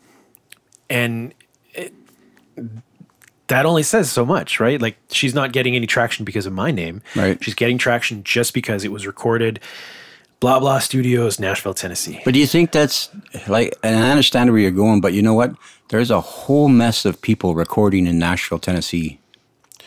and 0.88 1.34
it, 1.74 1.92
that 3.48 3.66
only 3.66 3.82
says 3.82 4.10
so 4.10 4.24
much, 4.24 4.60
right? 4.60 4.80
Like 4.80 4.96
she's 5.10 5.34
not 5.34 5.52
getting 5.52 5.76
any 5.76 5.86
traction 5.86 6.24
because 6.24 6.46
of 6.46 6.52
my 6.52 6.70
name. 6.70 7.02
Right. 7.14 7.42
She's 7.42 7.54
getting 7.54 7.78
traction 7.78 8.24
just 8.24 8.54
because 8.54 8.84
it 8.84 8.92
was 8.92 9.06
recorded. 9.06 9.60
Blah 10.40 10.58
blah 10.58 10.80
Studios, 10.80 11.38
Nashville, 11.38 11.74
Tennessee. 11.74 12.20
But 12.24 12.34
do 12.34 12.40
you 12.40 12.46
think 12.46 12.72
that's 12.72 13.10
like, 13.46 13.76
and 13.84 14.02
I 14.02 14.10
understand 14.10 14.50
where 14.50 14.60
you're 14.60 14.72
going, 14.72 15.00
but 15.00 15.12
you 15.12 15.22
know 15.22 15.34
what? 15.34 15.54
There's 15.88 16.10
a 16.10 16.20
whole 16.20 16.68
mess 16.68 17.04
of 17.04 17.20
people 17.20 17.54
recording 17.54 18.06
in 18.06 18.18
Nashville, 18.18 18.58
Tennessee 18.58 19.20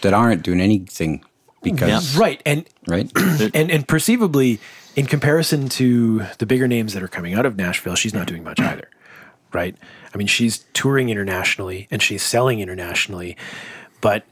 that 0.02 0.14
aren't 0.14 0.44
doing 0.44 0.62
anything 0.62 1.26
because, 1.62 2.16
Right, 2.16 2.42
and 2.46 2.66
right? 2.88 3.12
and 3.54 3.70
and 3.72 3.88
perceivably, 3.88 4.60
in 4.96 5.06
comparison 5.06 5.70
to 5.70 6.26
the 6.38 6.46
bigger 6.46 6.68
names 6.68 6.94
that 6.94 7.04
are 7.04 7.08
coming 7.08 7.34
out 7.34 7.46
of 7.46 7.56
Nashville, 7.58 7.96
she's 7.96 8.14
not 8.14 8.28
doing 8.28 8.44
much 8.44 8.60
either. 8.60 8.90
Right? 9.54 9.76
I 10.14 10.18
mean, 10.18 10.28
she's 10.28 10.66
touring 10.74 11.10
internationally 11.10 11.88
and 11.92 12.02
she's 12.02 12.24
selling 12.24 12.60
internationally, 12.60 13.38
but 14.02 14.26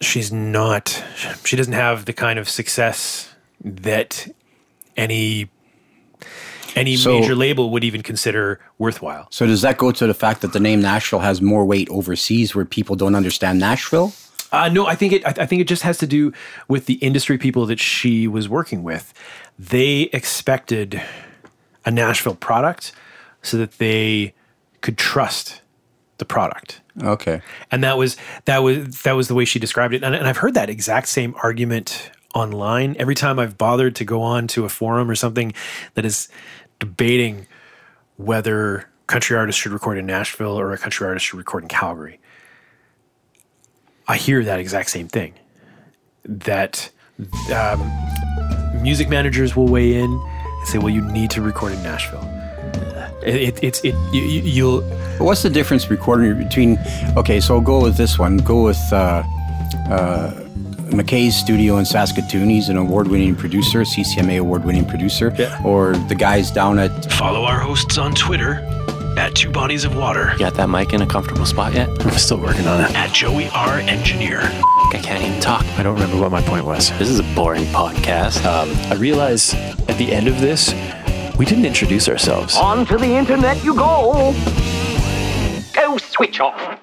she's 0.00 0.32
not. 0.32 1.02
She 1.44 1.56
doesn't 1.56 1.72
have 1.74 2.04
the 2.06 2.12
kind 2.12 2.38
of 2.38 2.48
success 2.48 3.34
that 3.62 4.28
any 4.96 5.50
any 6.74 6.96
So- 6.96 7.18
major 7.18 7.34
label 7.34 7.70
would 7.70 7.82
even 7.84 8.02
consider 8.02 8.60
worthwhile. 8.78 9.26
So 9.30 9.46
does 9.46 9.62
that 9.62 9.78
go 9.78 9.90
to 9.90 10.06
the 10.06 10.14
fact 10.14 10.42
that 10.42 10.52
the 10.52 10.60
name 10.60 10.80
Nashville 10.80 11.18
has 11.20 11.42
more 11.42 11.64
weight 11.64 11.88
overseas 11.90 12.54
where 12.54 12.64
people 12.64 12.94
don't 12.96 13.14
understand 13.14 13.58
Nashville? 13.58 14.12
Uh, 14.50 14.68
no, 14.68 14.86
I 14.86 14.94
think 14.94 15.12
it. 15.12 15.22
I, 15.26 15.44
think 15.46 15.60
it 15.60 15.68
just 15.68 15.82
has 15.82 15.98
to 15.98 16.06
do 16.06 16.32
with 16.68 16.86
the 16.86 16.94
industry 16.94 17.36
people 17.36 17.66
that 17.66 17.78
she 17.78 18.26
was 18.26 18.48
working 18.48 18.82
with. 18.82 19.12
They 19.58 20.02
expected 20.12 21.02
a 21.84 21.90
Nashville 21.90 22.34
product 22.34 22.92
so 23.42 23.56
that 23.58 23.72
they 23.78 24.34
could 24.80 24.96
trust 24.96 25.60
the 26.18 26.24
product, 26.24 26.80
Okay. 27.02 27.40
and 27.70 27.84
that 27.84 27.96
was 27.96 28.16
that 28.46 28.58
was 28.58 29.02
that 29.02 29.12
was 29.12 29.28
the 29.28 29.34
way 29.34 29.44
she 29.44 29.58
described 29.58 29.94
it. 29.94 30.02
And, 30.02 30.14
and 30.14 30.26
I've 30.26 30.38
heard 30.38 30.54
that 30.54 30.68
exact 30.70 31.08
same 31.08 31.34
argument 31.42 32.10
online 32.34 32.96
every 32.98 33.14
time 33.14 33.38
I've 33.38 33.56
bothered 33.56 33.94
to 33.96 34.04
go 34.04 34.22
on 34.22 34.46
to 34.48 34.64
a 34.64 34.68
forum 34.68 35.10
or 35.10 35.14
something 35.14 35.52
that 35.94 36.04
is 36.04 36.28
debating 36.78 37.46
whether 38.16 38.88
country 39.06 39.36
artist 39.36 39.58
should 39.58 39.72
record 39.72 39.96
in 39.98 40.06
Nashville 40.06 40.58
or 40.58 40.72
a 40.72 40.78
country 40.78 41.06
artist 41.06 41.26
should 41.26 41.38
record 41.38 41.62
in 41.64 41.68
Calgary. 41.68 42.18
I 44.08 44.16
hear 44.16 44.42
that 44.44 44.58
exact 44.58 44.90
same 44.90 45.06
thing. 45.08 45.34
That 46.24 46.90
um, 47.54 47.80
music 48.82 49.08
managers 49.08 49.54
will 49.54 49.68
weigh 49.68 49.94
in 49.94 50.10
and 50.12 50.66
say, 50.68 50.78
"Well, 50.78 50.90
you 50.90 51.02
need 51.12 51.30
to 51.32 51.42
record 51.42 51.72
in 51.72 51.82
Nashville." 51.82 52.24
It, 53.22 53.34
it, 53.34 53.64
it's 53.64 53.80
it 53.84 53.94
you, 54.12 54.22
you- 54.22 54.42
you'll 54.42 54.82
what's 55.18 55.42
the 55.42 55.50
difference 55.50 55.90
recording 55.90 56.38
between? 56.38 56.78
Okay, 57.16 57.40
so 57.40 57.60
go 57.60 57.82
with 57.82 57.96
this 57.96 58.18
one. 58.18 58.38
Go 58.38 58.62
with 58.64 58.80
uh, 58.92 59.22
uh, 59.90 60.30
McKay's 60.90 61.36
studio 61.36 61.76
in 61.78 61.84
Saskatoon. 61.84 62.48
He's 62.48 62.68
an 62.68 62.76
award-winning 62.76 63.36
producer, 63.36 63.80
CCMA 63.82 64.38
award-winning 64.40 64.86
producer. 64.86 65.34
Yeah. 65.38 65.60
Or 65.64 65.92
the 66.08 66.14
guys 66.14 66.50
down 66.50 66.78
at 66.78 67.12
Follow 67.12 67.44
our 67.44 67.58
hosts 67.60 67.98
on 67.98 68.14
Twitter 68.14 68.60
at 69.18 69.34
Two 69.34 69.50
Bodies 69.50 69.84
of 69.84 69.96
Water, 69.96 70.30
You 70.32 70.38
got 70.38 70.54
that 70.54 70.68
mic 70.70 70.92
in 70.92 71.02
a 71.02 71.06
comfortable 71.06 71.44
spot 71.44 71.74
yet? 71.74 71.88
I'm 72.04 72.10
still 72.12 72.38
working 72.38 72.66
on 72.66 72.80
it. 72.80 72.94
at 72.94 73.12
Joey 73.12 73.48
R. 73.48 73.78
Engineer. 73.80 74.40
I 74.42 75.00
can't 75.02 75.22
even 75.22 75.40
talk. 75.40 75.64
I 75.78 75.82
don't 75.82 75.94
remember 75.94 76.18
what 76.18 76.30
my 76.30 76.40
point 76.42 76.64
was. 76.64 76.90
This 76.98 77.08
is 77.08 77.18
a 77.18 77.24
boring 77.34 77.64
podcast. 77.66 78.44
Um, 78.44 78.70
I 78.90 78.94
realize 78.94 79.54
at 79.54 79.98
the 79.98 80.12
end 80.12 80.28
of 80.28 80.40
this, 80.40 80.72
we 81.36 81.44
didn't 81.44 81.66
introduce 81.66 82.08
ourselves. 82.08 82.56
On 82.56 82.86
to 82.86 82.96
the 82.96 83.06
internet 83.16 83.62
you 83.64 83.74
go. 83.74 84.32
Go 85.74 85.96
switch 85.98 86.40
off. 86.40 86.80